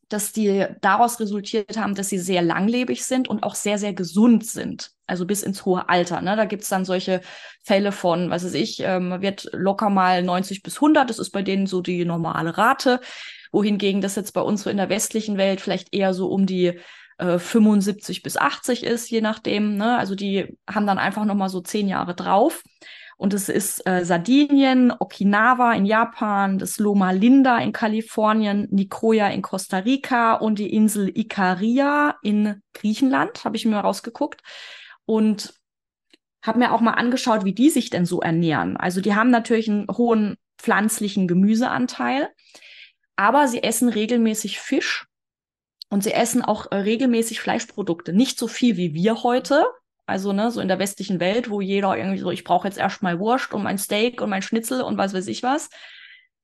dass 0.08 0.32
die 0.32 0.66
daraus 0.82 1.20
resultiert 1.20 1.76
haben, 1.78 1.96
dass 1.96 2.10
sie 2.10 2.20
sehr 2.20 2.41
langlebig 2.41 3.04
sind 3.04 3.28
und 3.28 3.44
auch 3.44 3.56
sehr, 3.56 3.78
sehr 3.78 3.94
gesund 3.94 4.46
sind. 4.46 4.91
Also 5.06 5.26
bis 5.26 5.44
ins 5.44 5.66
hohe 5.66 5.89
Alter. 5.89 6.22
Ne? 6.22 6.36
Da 6.36 6.46
gibt's 6.46 6.70
dann 6.70 6.86
solche 6.86 7.22
Fälle 7.62 7.91
von, 7.91 8.30
was 8.30 8.46
weiß 8.46 8.54
ich, 8.54 8.80
ähm, 8.82 9.22
wird 9.22 9.50
locker 9.52 9.89
mal 9.89 10.24
90 10.24 10.64
bis 10.64 10.76
100. 10.76 11.10
Das 11.10 11.20
ist 11.20 11.32
bei 11.32 11.41
denen 11.41 11.68
so 11.68 11.82
die 11.82 12.06
normale 12.06 12.58
Rate. 12.58 13.02
Wohingegen 13.52 14.02
das 14.02 14.16
jetzt 14.16 14.34
bei 14.34 14.41
uns 14.41 14.64
so 14.64 14.70
in 14.70 14.78
der 14.78 14.89
westlichen 14.89 15.38
Welt 15.38 15.62
vielleicht 15.62 15.94
eher 15.94 16.14
so 16.14 16.28
um 16.28 16.46
die 16.46 16.80
äh, 17.24 17.39
75 17.39 18.21
bis 18.21 18.38
80 18.38 18.84
ist, 18.84 19.09
je 19.09 19.21
nachdem. 19.21 19.78
Ne? 19.78 19.97
Also 19.97 20.15
die 20.15 20.57
haben 20.69 20.86
dann 20.86 20.97
einfach 20.97 21.26
noch 21.26 21.36
mal 21.36 21.49
so 21.49 21.61
zehn 21.61 21.88
Jahre 21.88 22.15
drauf. 22.15 22.61
Und 23.15 23.34
es 23.34 23.47
ist 23.47 23.88
äh, 23.88 24.03
Sardinien, 24.03 24.91
Okinawa 24.91 25.74
in 25.74 25.86
Japan, 25.86 26.57
das 26.57 26.80
Loma 26.80 27.11
Linda 27.11 27.59
in 27.59 27.71
Kalifornien, 27.71 28.67
Nicoya 28.71 29.30
in 29.30 29.41
Costa 29.41 29.78
Rica 29.78 30.34
und 30.34 30.59
die 30.59 30.74
Insel 30.74 31.09
Ikaria 31.15 32.17
in 32.21 32.61
Griechenland, 32.74 33.45
habe 33.45 33.55
ich 33.55 33.65
mir 33.65 33.78
rausgeguckt. 33.78 34.41
Und 35.05 35.53
habe 36.43 36.59
mir 36.59 36.74
auch 36.74 36.82
mal 36.82 36.91
angeschaut, 36.91 37.45
wie 37.45 37.53
die 37.53 37.69
sich 37.69 37.89
denn 37.89 38.05
so 38.05 38.19
ernähren. 38.19 38.76
Also 38.76 38.99
die 38.99 39.15
haben 39.15 39.30
natürlich 39.30 39.69
einen 39.69 39.88
hohen 39.88 40.36
pflanzlichen 40.57 41.28
Gemüseanteil, 41.28 42.30
aber 43.15 43.47
sie 43.47 43.63
essen 43.63 43.88
regelmäßig 43.88 44.59
Fisch 44.59 45.07
und 45.94 46.04
sie 46.04 46.12
essen 46.12 46.41
auch 46.41 46.72
äh, 46.72 46.78
regelmäßig 46.78 47.39
Fleischprodukte. 47.39 48.14
Nicht 48.14 48.39
so 48.39 48.48
viel 48.48 48.78
wie 48.78 48.96
wir 48.96 49.22
heute, 49.22 49.68
also, 50.08 50.34
ne, 50.34 50.50
so 50.50 50.60
in 50.60 50.68
der 50.68 50.80
westlichen 50.80 51.20
Welt, 51.20 51.52
wo 51.52 51.62
jeder 51.62 51.96
irgendwie 51.96 52.18
so, 52.18 52.32
ich 52.32 52.44
brauche 52.44 52.68
jetzt 52.68 52.80
erstmal 52.80 53.20
Wurst 53.20 53.54
und 53.54 53.62
mein 53.62 53.78
Steak 53.78 54.20
und 54.20 54.32
mein 54.32 54.41
Schnitzel 54.41 54.82
und 54.82 54.98
was 54.98 55.14
weiß 55.14 55.28
ich 55.28 55.44
was. 55.44 55.70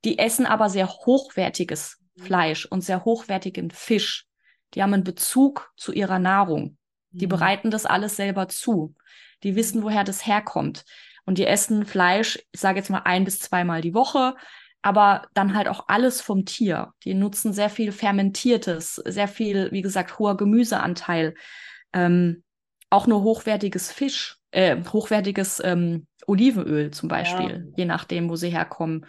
Die 0.05 0.19
essen 0.19 0.45
aber 0.45 0.69
sehr 0.69 0.87
hochwertiges 0.87 1.97
Fleisch 2.15 2.67
und 2.67 2.81
sehr 2.81 3.05
hochwertigen 3.05 3.71
Fisch. 3.71 4.27
Die 4.75 4.83
haben 4.83 4.93
einen 4.93 5.03
Bezug 5.03 5.73
zu 5.77 5.93
ihrer 5.93 6.19
Nahrung. 6.19 6.77
Die 7.09 7.25
mhm. 7.25 7.31
bereiten 7.31 7.71
das 7.71 7.87
alles 7.87 8.17
selber 8.17 8.49
zu. 8.49 8.93
Die 9.41 9.55
wissen, 9.55 9.81
woher 9.81 10.03
das 10.03 10.27
herkommt. 10.27 10.85
Und 11.25 11.39
die 11.39 11.47
essen 11.47 11.87
Fleisch, 11.87 12.37
ich 12.51 12.59
sage 12.59 12.77
jetzt 12.77 12.91
mal 12.91 13.01
ein 13.03 13.23
bis 13.23 13.39
zweimal 13.39 13.81
die 13.81 13.95
Woche, 13.95 14.35
aber 14.81 15.23
dann 15.33 15.55
halt 15.55 15.67
auch 15.67 15.85
alles 15.87 16.21
vom 16.21 16.45
Tier. 16.45 16.93
Die 17.03 17.13
nutzen 17.13 17.53
sehr 17.53 17.69
viel 17.69 17.91
Fermentiertes, 17.91 18.95
sehr 18.95 19.27
viel, 19.27 19.71
wie 19.71 19.81
gesagt, 19.81 20.19
hoher 20.19 20.37
Gemüseanteil. 20.37 21.35
Ähm, 21.93 22.43
auch 22.89 23.07
nur 23.07 23.23
hochwertiges 23.23 23.91
Fisch, 23.91 24.37
äh, 24.51 24.77
hochwertiges 24.91 25.61
ähm, 25.63 26.07
Olivenöl 26.27 26.91
zum 26.91 27.09
Beispiel, 27.09 27.65
ja. 27.67 27.73
je 27.75 27.85
nachdem, 27.85 28.29
wo 28.29 28.35
sie 28.35 28.49
herkommen. 28.49 29.05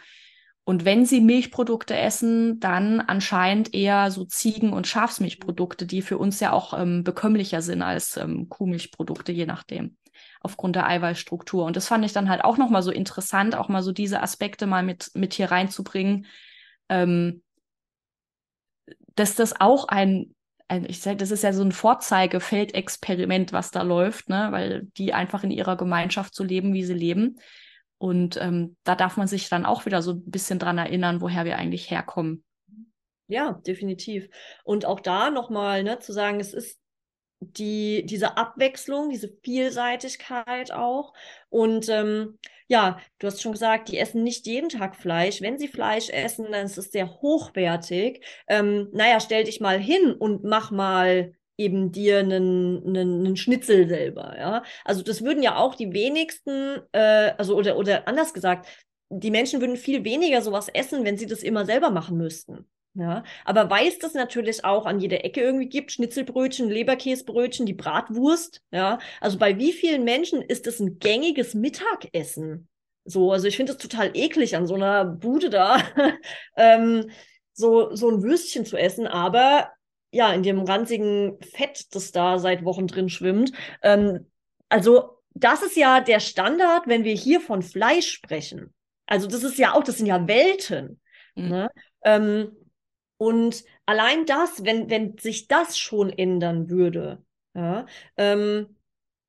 Und 0.65 0.85
wenn 0.85 1.07
sie 1.07 1.21
Milchprodukte 1.21 1.97
essen, 1.97 2.61
dann 2.61 3.01
anscheinend 3.01 3.75
eher 3.75 4.11
so 4.11 4.25
Ziegen- 4.25 4.73
und 4.73 4.87
Schafsmilchprodukte, 4.87 5.87
die 5.87 6.03
für 6.03 6.19
uns 6.19 6.39
ja 6.41 6.53
auch 6.53 6.79
ähm, 6.79 7.03
bekömmlicher 7.03 7.63
sind 7.63 7.83
als 7.83 8.17
ähm, 8.17 8.49
Kuhmilchprodukte, 8.49 9.33
je 9.33 9.47
nachdem, 9.47 9.97
aufgrund 10.41 10.77
der 10.77 10.87
Eiweißstruktur. 10.89 11.65
Und 11.65 11.77
das 11.77 11.87
fand 11.87 12.05
ich 12.05 12.13
dann 12.13 12.29
halt 12.29 12.45
auch 12.45 12.57
nochmal 12.57 12.83
so 12.83 12.91
interessant, 12.91 13.55
auch 13.55 13.69
mal 13.69 13.83
so 13.83 13.93
diese 13.93 14.23
Aspekte 14.23 14.67
mal 14.67 14.83
mit, 14.83 15.11
mit 15.15 15.35
hier 15.35 15.51
reinzubringen, 15.51 16.27
ähm, 16.89 17.43
dass 19.15 19.35
das 19.35 19.61
auch 19.61 19.89
ein 19.89 20.35
ich 20.87 21.01
sage, 21.01 21.17
das 21.17 21.33
ist 21.33 21.43
ja 21.43 21.53
so 21.53 21.65
ein 21.65 21.73
Vorzeigefeldexperiment, 21.73 23.53
was 23.53 23.73
da 23.73 23.83
läuft, 23.83 24.29
ne? 24.29 24.49
weil 24.51 24.85
die 24.97 25.13
einfach 25.13 25.43
in 25.43 25.51
ihrer 25.51 25.77
Gemeinschaft 25.77 26.33
so 26.33 26.45
leben, 26.45 26.75
wie 26.75 26.85
sie 26.85 26.95
leben. 26.95 27.41
Und 27.99 28.37
ähm, 28.41 28.77
da 28.85 28.95
darf 28.95 29.17
man 29.17 29.27
sich 29.27 29.49
dann 29.49 29.67
auch 29.67 29.85
wieder 29.85 30.01
so 30.01 30.13
ein 30.13 30.31
bisschen 30.31 30.59
dran 30.59 30.79
erinnern, 30.79 31.21
woher 31.21 31.45
wir 31.45 31.59
eigentlich 31.59 31.91
herkommen. 31.91 32.45
Ja, 33.27 33.61
definitiv. 33.67 34.29
Und 34.65 34.87
auch 34.87 35.01
da 35.01 35.31
nochmal 35.31 35.83
ne, 35.83 35.99
zu 35.99 36.13
sagen, 36.13 36.41
es 36.41 36.55
ist 36.55 36.80
die, 37.41 38.05
diese 38.07 38.37
Abwechslung, 38.37 39.11
diese 39.11 39.33
Vielseitigkeit 39.43 40.73
auch. 40.73 41.15
Und 41.49 41.89
ähm, 41.89 42.39
ja, 42.69 43.01
du 43.19 43.27
hast 43.27 43.43
schon 43.43 43.53
gesagt, 43.53 43.89
die 43.89 43.99
essen 43.99 44.23
nicht 44.23 44.47
jeden 44.47 44.69
Tag 44.69 44.95
Fleisch. 44.95 45.41
Wenn 45.41 45.59
sie 45.59 45.69
Fleisch 45.69 46.11
essen, 46.11 46.53
dann 46.53 46.67
ist 46.67 46.79
es 46.79 46.93
sehr 46.93 47.21
hochwertig. 47.21 48.25
Ähm, 48.47 48.89
naja, 48.93 49.19
stell 49.21 49.45
dich 49.45 49.61
mal 49.61 49.79
hin 49.79 50.13
und 50.13 50.45
mach 50.45 50.71
mal 50.71 51.33
eben 51.57 51.93
dir 51.93 52.21
einen, 52.21 52.83
einen, 52.87 53.27
einen 53.27 53.37
Schnitzel 53.37 53.87
selber, 53.89 54.35
ja. 54.39 54.63
Also 54.85 55.03
das 55.03 55.23
würden 55.23 55.43
ja 55.43 55.57
auch 55.57 55.75
die 55.75 55.93
wenigsten, 55.93 56.81
äh, 56.93 57.33
also 57.37 57.55
oder, 57.57 57.77
oder 57.77 58.09
anders 58.09 58.33
gesagt, 58.33 58.67
die 59.11 59.31
Menschen 59.31 59.61
würden 59.61 59.77
viel 59.77 60.05
weniger 60.05 60.41
sowas 60.41 60.69
essen, 60.69 61.05
wenn 61.05 61.19
sie 61.19 61.27
das 61.27 61.43
immer 61.43 61.67
selber 61.67 61.91
machen 61.91 62.17
müssten. 62.17 62.67
Ja, 62.95 63.23
aber 63.45 63.71
weil 63.71 63.87
es 63.87 63.99
das 64.01 64.15
natürlich 64.15 64.65
auch 64.65 64.85
an 64.85 64.99
jeder 64.99 65.25
Ecke 65.25 65.41
irgendwie 65.41 65.69
gibt, 65.69 65.93
Schnitzelbrötchen, 65.93 66.69
Leberkäsbrötchen, 66.69 67.65
die 67.65 67.73
Bratwurst, 67.73 68.63
ja, 68.73 68.99
also 69.21 69.39
bei 69.39 69.59
wie 69.59 69.73
vielen 69.73 70.03
Menschen 70.03 70.43
ist 70.43 70.67
das 70.67 70.81
ein 70.81 70.99
gängiges 70.99 71.55
Mittagessen? 71.55 72.69
So, 73.05 73.31
also 73.31 73.47
ich 73.47 73.57
finde 73.57 73.73
es 73.73 73.79
total 73.79 74.11
eklig 74.15 74.57
an 74.57 74.67
so 74.67 74.75
einer 74.75 75.05
Bude 75.05 75.51
da, 75.51 75.79
ähm, 76.57 77.11
so, 77.53 77.95
so 77.95 78.11
ein 78.11 78.23
Würstchen 78.23 78.67
zu 78.67 78.77
essen, 78.77 79.07
aber 79.07 79.71
ja, 80.13 80.33
in 80.33 80.43
dem 80.43 80.61
ranzigen 80.61 81.39
Fett, 81.41 81.95
das 81.95 82.11
da 82.11 82.39
seit 82.39 82.65
Wochen 82.65 82.89
drin 82.89 83.09
schwimmt. 83.09 83.53
Ähm, 83.83 84.27
also, 84.69 85.19
das 85.35 85.63
ist 85.63 85.77
ja 85.77 86.01
der 86.01 86.19
Standard, 86.19 86.89
wenn 86.89 87.05
wir 87.05 87.15
hier 87.15 87.41
von 87.41 87.63
Fleisch 87.63 88.11
sprechen. 88.11 88.75
Also, 89.07 89.29
das 89.29 89.45
ist 89.45 89.59
ja 89.59 89.75
auch, 89.75 89.85
das 89.85 89.99
sind 89.99 90.07
ja 90.07 90.27
Welten. 90.27 91.01
Mhm. 91.37 91.49
Ne? 91.49 91.71
Ähm, 92.03 92.57
und 93.21 93.65
allein 93.85 94.25
das, 94.25 94.65
wenn, 94.65 94.89
wenn 94.89 95.19
sich 95.19 95.47
das 95.47 95.77
schon 95.77 96.09
ändern 96.09 96.71
würde, 96.71 97.23
ja, 97.55 97.85
ähm, 98.17 98.79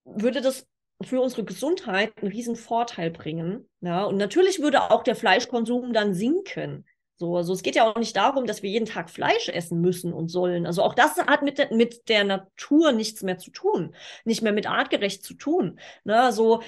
würde 0.05 0.39
das 0.39 0.65
für 1.01 1.19
unsere 1.19 1.43
Gesundheit 1.43 2.13
einen 2.17 2.31
riesen 2.31 2.55
Vorteil 2.55 3.11
bringen. 3.11 3.69
Ja, 3.81 4.05
und 4.05 4.15
natürlich 4.15 4.61
würde 4.61 4.91
auch 4.91 5.03
der 5.03 5.17
Fleischkonsum 5.17 5.91
dann 5.91 6.13
sinken. 6.13 6.85
So, 7.17 7.35
also 7.35 7.51
es 7.51 7.63
geht 7.63 7.75
ja 7.75 7.85
auch 7.85 7.97
nicht 7.97 8.15
darum, 8.15 8.45
dass 8.45 8.63
wir 8.63 8.69
jeden 8.69 8.85
Tag 8.85 9.09
Fleisch 9.09 9.49
essen 9.49 9.81
müssen 9.81 10.13
und 10.13 10.29
sollen. 10.29 10.65
Also 10.65 10.83
auch 10.83 10.95
das 10.95 11.17
hat 11.17 11.41
mit, 11.41 11.57
der, 11.57 11.73
mit 11.73 12.07
der 12.07 12.23
Natur 12.23 12.93
nichts 12.93 13.23
mehr 13.23 13.39
zu 13.39 13.51
tun, 13.51 13.93
nicht 14.23 14.41
mehr 14.41 14.53
mit 14.53 14.67
artgerecht 14.67 15.21
zu 15.25 15.33
tun. 15.33 15.81
Ne, 16.05 16.17
also 16.17 16.63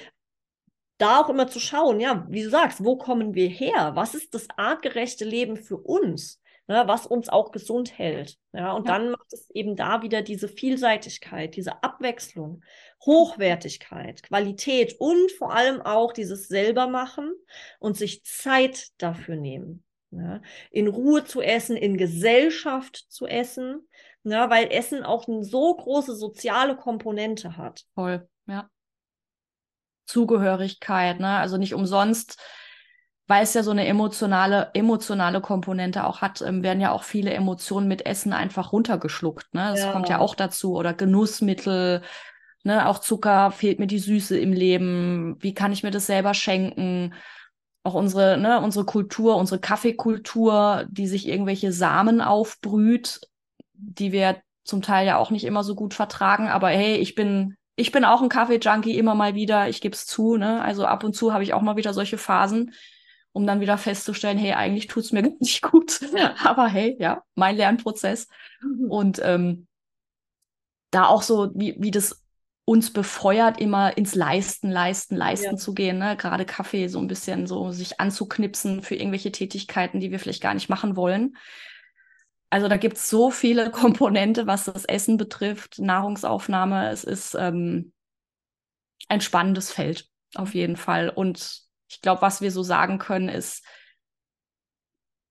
da 0.98 1.22
auch 1.22 1.30
immer 1.30 1.48
zu 1.48 1.58
schauen, 1.58 2.00
ja, 2.00 2.26
wie 2.28 2.42
du 2.42 2.50
sagst, 2.50 2.84
wo 2.84 2.98
kommen 2.98 3.34
wir 3.34 3.48
her? 3.48 3.92
Was 3.94 4.14
ist 4.14 4.34
das 4.34 4.46
artgerechte 4.58 5.24
Leben 5.24 5.56
für 5.56 5.78
uns? 5.78 6.38
Ne, 6.66 6.84
was 6.86 7.06
uns 7.06 7.28
auch 7.28 7.52
gesund 7.52 7.98
hält. 7.98 8.38
Ja, 8.52 8.72
und 8.72 8.88
ja. 8.88 8.94
dann 8.94 9.10
macht 9.10 9.30
es 9.32 9.50
eben 9.50 9.76
da 9.76 10.00
wieder 10.00 10.22
diese 10.22 10.48
Vielseitigkeit, 10.48 11.56
diese 11.56 11.82
Abwechslung, 11.82 12.62
Hochwertigkeit, 13.04 14.22
Qualität 14.22 14.96
und 14.98 15.30
vor 15.32 15.52
allem 15.52 15.82
auch 15.82 16.14
dieses 16.14 16.48
selbermachen 16.48 17.34
und 17.80 17.98
sich 17.98 18.24
Zeit 18.24 18.88
dafür 18.96 19.36
nehmen. 19.36 19.84
Ja, 20.10 20.40
in 20.70 20.88
Ruhe 20.88 21.24
zu 21.24 21.42
essen, 21.42 21.76
in 21.76 21.98
Gesellschaft 21.98 23.04
zu 23.08 23.26
essen, 23.26 23.86
ja, 24.22 24.48
weil 24.48 24.70
Essen 24.70 25.02
auch 25.02 25.28
eine 25.28 25.44
so 25.44 25.74
große 25.74 26.14
soziale 26.14 26.76
Komponente 26.76 27.58
hat. 27.58 27.84
Voll, 27.94 28.26
ja. 28.46 28.70
Zugehörigkeit, 30.06 31.20
ne? 31.20 31.38
Also 31.38 31.58
nicht 31.58 31.74
umsonst, 31.74 32.38
weil 33.26 33.42
es 33.42 33.54
ja 33.54 33.62
so 33.62 33.70
eine 33.70 33.86
emotionale, 33.86 34.70
emotionale 34.74 35.40
Komponente 35.40 36.04
auch 36.04 36.20
hat, 36.20 36.42
ähm, 36.42 36.62
werden 36.62 36.80
ja 36.80 36.92
auch 36.92 37.04
viele 37.04 37.32
Emotionen 37.32 37.88
mit 37.88 38.04
Essen 38.04 38.32
einfach 38.32 38.72
runtergeschluckt. 38.72 39.54
Ne? 39.54 39.70
Das 39.70 39.80
ja. 39.80 39.92
kommt 39.92 40.08
ja 40.08 40.18
auch 40.18 40.34
dazu. 40.34 40.76
Oder 40.76 40.92
Genussmittel, 40.92 42.02
ne? 42.64 42.86
auch 42.86 42.98
Zucker, 42.98 43.50
fehlt 43.50 43.78
mir 43.78 43.86
die 43.86 43.98
Süße 43.98 44.38
im 44.38 44.52
Leben. 44.52 45.36
Wie 45.40 45.54
kann 45.54 45.72
ich 45.72 45.82
mir 45.82 45.90
das 45.90 46.06
selber 46.06 46.34
schenken? 46.34 47.14
Auch 47.82 47.94
unsere, 47.94 48.38
ne, 48.38 48.60
unsere 48.62 48.86
Kultur, 48.86 49.36
unsere 49.36 49.60
Kaffeekultur, 49.60 50.86
die 50.88 51.06
sich 51.06 51.28
irgendwelche 51.28 51.70
Samen 51.70 52.22
aufbrüht, 52.22 53.20
die 53.74 54.10
wir 54.10 54.40
zum 54.64 54.80
Teil 54.80 55.06
ja 55.06 55.18
auch 55.18 55.30
nicht 55.30 55.44
immer 55.44 55.62
so 55.64 55.74
gut 55.74 55.92
vertragen. 55.92 56.48
Aber 56.48 56.68
hey, 56.68 56.96
ich 56.96 57.14
bin 57.14 57.56
ich 57.76 57.90
bin 57.90 58.04
auch 58.04 58.22
ein 58.22 58.28
Kaffee-Junkie 58.28 58.96
immer 58.96 59.14
mal 59.14 59.34
wieder, 59.34 59.68
ich 59.68 59.80
gebe 59.80 59.94
es 59.94 60.06
zu, 60.06 60.36
ne? 60.36 60.62
Also 60.62 60.86
ab 60.86 61.02
und 61.02 61.14
zu 61.14 61.32
habe 61.32 61.42
ich 61.42 61.54
auch 61.54 61.60
mal 61.60 61.76
wieder 61.76 61.92
solche 61.92 62.18
Phasen, 62.18 62.72
um 63.34 63.46
dann 63.48 63.60
wieder 63.60 63.76
festzustellen, 63.76 64.38
hey, 64.38 64.52
eigentlich 64.52 64.86
tut 64.86 65.04
es 65.04 65.12
mir 65.12 65.22
nicht 65.40 65.60
gut. 65.60 66.00
Aber 66.42 66.68
hey, 66.68 66.96
ja, 66.98 67.22
mein 67.34 67.56
Lernprozess. 67.56 68.28
Mhm. 68.62 68.90
Und 68.90 69.20
ähm, 69.22 69.66
da 70.90 71.06
auch 71.06 71.22
so, 71.22 71.50
wie, 71.54 71.74
wie 71.78 71.90
das 71.90 72.22
uns 72.64 72.92
befeuert, 72.92 73.60
immer 73.60 73.98
ins 73.98 74.14
Leisten, 74.14 74.70
Leisten, 74.70 75.16
Leisten 75.16 75.50
ja. 75.50 75.56
zu 75.56 75.74
gehen. 75.74 75.98
Ne? 75.98 76.16
Gerade 76.16 76.46
Kaffee 76.46 76.86
so 76.86 77.00
ein 77.00 77.08
bisschen 77.08 77.46
so 77.46 77.72
sich 77.72 78.00
anzuknipsen 78.00 78.82
für 78.82 78.94
irgendwelche 78.94 79.32
Tätigkeiten, 79.32 80.00
die 80.00 80.12
wir 80.12 80.20
vielleicht 80.20 80.42
gar 80.42 80.54
nicht 80.54 80.70
machen 80.70 80.96
wollen. 80.96 81.36
Also 82.50 82.68
da 82.68 82.76
gibt 82.76 82.96
es 82.96 83.10
so 83.10 83.32
viele 83.32 83.70
Komponente, 83.72 84.46
was 84.46 84.66
das 84.66 84.84
Essen 84.84 85.16
betrifft, 85.16 85.80
Nahrungsaufnahme. 85.80 86.88
Es 86.90 87.02
ist 87.02 87.34
ähm, 87.34 87.92
ein 89.08 89.20
spannendes 89.20 89.72
Feld 89.72 90.08
auf 90.36 90.54
jeden 90.54 90.76
Fall. 90.76 91.10
Und 91.10 91.63
ich 91.88 92.00
glaube, 92.00 92.22
was 92.22 92.40
wir 92.40 92.50
so 92.50 92.62
sagen 92.62 92.98
können, 92.98 93.28
ist, 93.28 93.64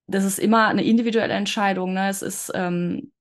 das 0.07 0.23
ist 0.23 0.39
immer 0.39 0.67
eine 0.67 0.83
individuelle 0.83 1.33
Entscheidung. 1.33 1.93
Ne? 1.93 2.09
Es 2.09 2.21
ist, 2.21 2.51
ähm, 2.53 3.11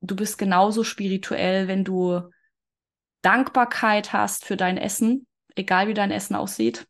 du 0.00 0.16
bist 0.16 0.38
genauso 0.38 0.84
spirituell, 0.84 1.68
wenn 1.68 1.84
du 1.84 2.30
Dankbarkeit 3.22 4.12
hast 4.12 4.44
für 4.44 4.56
dein 4.56 4.76
Essen, 4.76 5.26
egal 5.54 5.88
wie 5.88 5.94
dein 5.94 6.10
Essen 6.10 6.36
aussieht. 6.36 6.86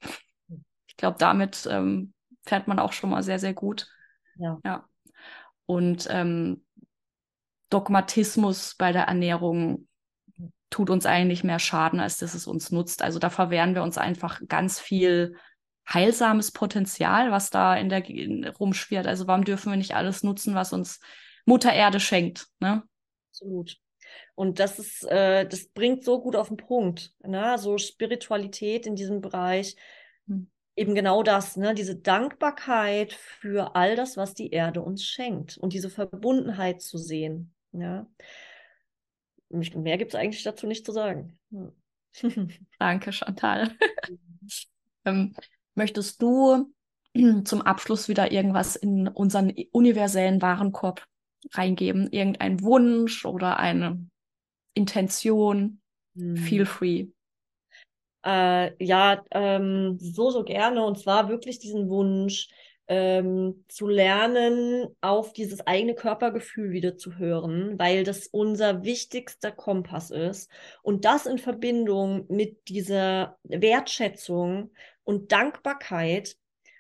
Ich 0.87 0.97
glaube, 0.97 1.16
damit 1.18 1.66
ähm, 1.70 2.12
fährt 2.45 2.68
man 2.68 2.79
auch 2.79 2.93
schon 2.93 3.11
mal 3.11 3.22
sehr, 3.22 3.39
sehr 3.39 3.55
gut. 3.55 3.89
Ja. 4.37 4.59
ja. 4.64 4.89
Und 5.66 6.07
ähm, 6.11 6.64
Dogmatismus 7.70 8.75
bei 8.77 8.93
der 8.93 9.05
Ernährung 9.05 9.89
tut 10.70 10.91
uns 10.91 11.07
eigentlich 11.07 11.45
mehr 11.45 11.61
Schaden, 11.61 12.01
als 12.01 12.18
dass 12.18 12.35
es 12.35 12.47
uns 12.47 12.70
nutzt. 12.70 13.03
Also 13.03 13.18
da 13.18 13.31
verwehren 13.31 13.75
wir 13.75 13.83
uns 13.83 13.97
einfach 13.97 14.41
ganz 14.49 14.81
viel 14.81 15.37
heilsames 15.87 16.51
Potenzial, 16.51 17.30
was 17.30 17.51
da 17.51 17.76
in 17.76 17.89
der 17.89 18.09
in, 18.09 18.47
rumschwirrt. 18.47 19.07
Also 19.07 19.26
warum 19.26 19.45
dürfen 19.45 19.70
wir 19.70 19.76
nicht 19.76 19.95
alles 19.95 20.22
nutzen, 20.22 20.55
was 20.55 20.72
uns 20.72 21.01
Mutter 21.45 21.72
Erde 21.72 22.01
schenkt? 22.01 22.49
Ne? 22.61 22.82
Absolut. 23.30 23.76
Und 24.35 24.59
das 24.59 24.78
ist, 24.78 25.05
äh, 25.05 25.47
das 25.47 25.68
bringt 25.68 26.05
so 26.05 26.20
gut 26.20 26.37
auf 26.37 26.49
den 26.49 26.57
Punkt. 26.57 27.12
Ne? 27.22 27.57
So 27.59 27.78
Spiritualität 27.78 28.87
in 28.87 28.97
diesem 28.97 29.20
Bereich. 29.20 29.76
Hm 30.26 30.49
eben 30.76 30.95
genau 30.95 31.22
das, 31.22 31.57
ne? 31.57 31.74
diese 31.74 31.97
Dankbarkeit 31.97 33.12
für 33.12 33.76
all 33.76 33.97
das, 33.97 34.16
was 34.16 34.35
die 34.35 34.51
Erde 34.51 34.82
uns 34.82 35.05
schenkt 35.05 35.57
und 35.59 35.72
diese 35.72 35.91
Verbundenheit 35.91 36.82
zu 36.82 36.99
sehen. 36.99 37.55
Ja? 37.72 38.07
Mehr 39.51 39.99
gibt 39.99 40.14
es 40.14 40.20
eigentlich 40.20 40.43
dazu 40.43 40.66
nicht 40.66 40.85
zu 40.85 40.93
sagen. 40.93 41.39
Danke, 42.78 43.12
Chantal. 43.12 43.70
ähm, 45.05 45.35
möchtest 45.75 46.22
du 46.22 46.72
zum 47.45 47.62
Abschluss 47.62 48.09
wieder 48.09 48.33
irgendwas 48.33 48.77
in 48.77 49.09
unseren 49.09 49.53
universellen 49.72 50.43
Warenkorb 50.43 51.07
reingeben? 51.53 52.11
Irgendein 52.11 52.62
Wunsch 52.62 53.25
oder 53.25 53.59
eine 53.59 54.07
Intention? 54.75 55.81
Hm. 56.16 56.37
Feel 56.37 56.66
free. 56.66 57.09
Äh, 58.25 58.85
ja, 58.85 59.22
ähm, 59.31 59.99
so, 60.01 60.31
so 60.31 60.45
gerne. 60.45 60.85
Und 60.85 60.99
zwar 60.99 61.29
wirklich 61.29 61.59
diesen 61.59 61.89
Wunsch, 61.89 62.49
ähm, 62.87 63.64
zu 63.68 63.87
lernen, 63.89 64.89
auf 65.01 65.33
dieses 65.33 65.66
eigene 65.66 65.95
Körpergefühl 65.95 66.70
wieder 66.72 66.97
zu 66.97 67.16
hören, 67.16 67.79
weil 67.79 68.05
das 68.05 68.27
unser 68.27 68.85
wichtigster 68.85 69.53
Kompass 69.53 70.11
ist. 70.11 70.51
Und 70.83 71.05
das 71.05 71.27
in 71.27 71.39
Verbindung 71.39 72.27
mit 72.29 72.68
dieser 72.68 73.39
Wertschätzung 73.45 74.70
und 75.05 75.32
Dankbarkeit 75.32 76.36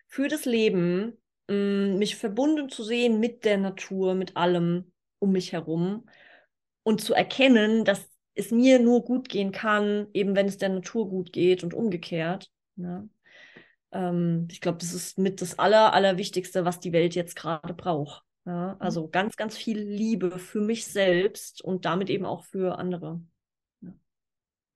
für 0.06 0.28
das 0.28 0.44
Leben, 0.44 1.18
mm, 1.48 1.98
mich 1.98 2.16
verbunden 2.16 2.68
zu 2.68 2.82
sehen 2.82 3.20
mit 3.20 3.44
der 3.44 3.58
Natur, 3.58 4.14
mit 4.14 4.36
allem 4.36 4.92
um 5.18 5.32
mich 5.32 5.52
herum 5.52 6.08
und 6.82 7.00
zu 7.00 7.14
erkennen, 7.14 7.84
dass 7.84 8.08
es 8.34 8.50
mir 8.50 8.78
nur 8.78 9.04
gut 9.04 9.28
gehen 9.28 9.52
kann, 9.52 10.08
eben 10.12 10.34
wenn 10.34 10.46
es 10.46 10.58
der 10.58 10.68
Natur 10.68 11.08
gut 11.08 11.32
geht 11.32 11.64
und 11.64 11.74
umgekehrt. 11.74 12.50
Ne? 12.76 13.08
Ähm, 13.92 14.48
ich 14.50 14.60
glaube, 14.60 14.78
das 14.78 14.92
ist 14.92 15.18
mit 15.18 15.40
das 15.40 15.58
Aller, 15.58 15.92
Allerwichtigste, 15.92 16.64
was 16.64 16.80
die 16.80 16.92
Welt 16.92 17.14
jetzt 17.14 17.36
gerade 17.36 17.74
braucht. 17.74 18.24
Ja? 18.44 18.76
Also 18.80 19.06
mhm. 19.06 19.10
ganz, 19.12 19.36
ganz 19.36 19.56
viel 19.56 19.78
Liebe 19.78 20.38
für 20.38 20.60
mich 20.60 20.86
selbst 20.86 21.62
und 21.62 21.84
damit 21.84 22.10
eben 22.10 22.24
auch 22.24 22.44
für 22.44 22.78
andere. 22.78 23.20
Ja. 23.80 23.92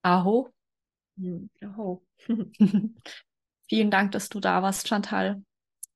Aho. 0.03 0.53
Mhm. 1.17 1.51
Aho. 1.61 2.07
Vielen 3.69 3.91
Dank, 3.91 4.13
dass 4.13 4.29
du 4.29 4.41
da 4.41 4.63
warst, 4.63 4.89
Chantal. 4.89 5.43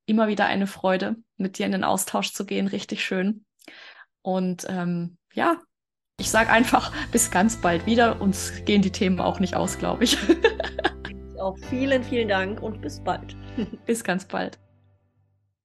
Immer 0.07 0.29
wieder 0.29 0.47
eine 0.47 0.67
Freude, 0.67 1.17
mit 1.37 1.59
dir 1.59 1.67
in 1.67 1.73
den 1.73 1.85
Austausch 1.85 2.33
zu 2.33 2.45
gehen. 2.45 2.67
Richtig 2.67 3.05
schön. 3.05 3.45
Und 4.23 4.67
ähm, 4.69 5.17
ja, 5.33 5.59
ich 6.19 6.31
sage 6.31 6.51
einfach 6.51 6.93
bis 7.11 7.31
ganz 7.31 7.57
bald 7.57 7.87
wieder. 7.87 8.21
Uns 8.21 8.53
gehen 8.65 8.83
die 8.83 8.93
Themen 8.93 9.21
auch 9.21 9.41
nicht 9.41 9.57
aus, 9.57 9.79
glaube 9.79 10.05
ich. 10.05 10.17
auch 11.41 11.57
vielen, 11.69 12.05
vielen 12.05 12.29
Dank 12.29 12.63
und 12.63 12.81
bis 12.81 13.03
bald. 13.03 13.37
bis 13.87 14.05
ganz 14.05 14.27
bald. 14.27 14.59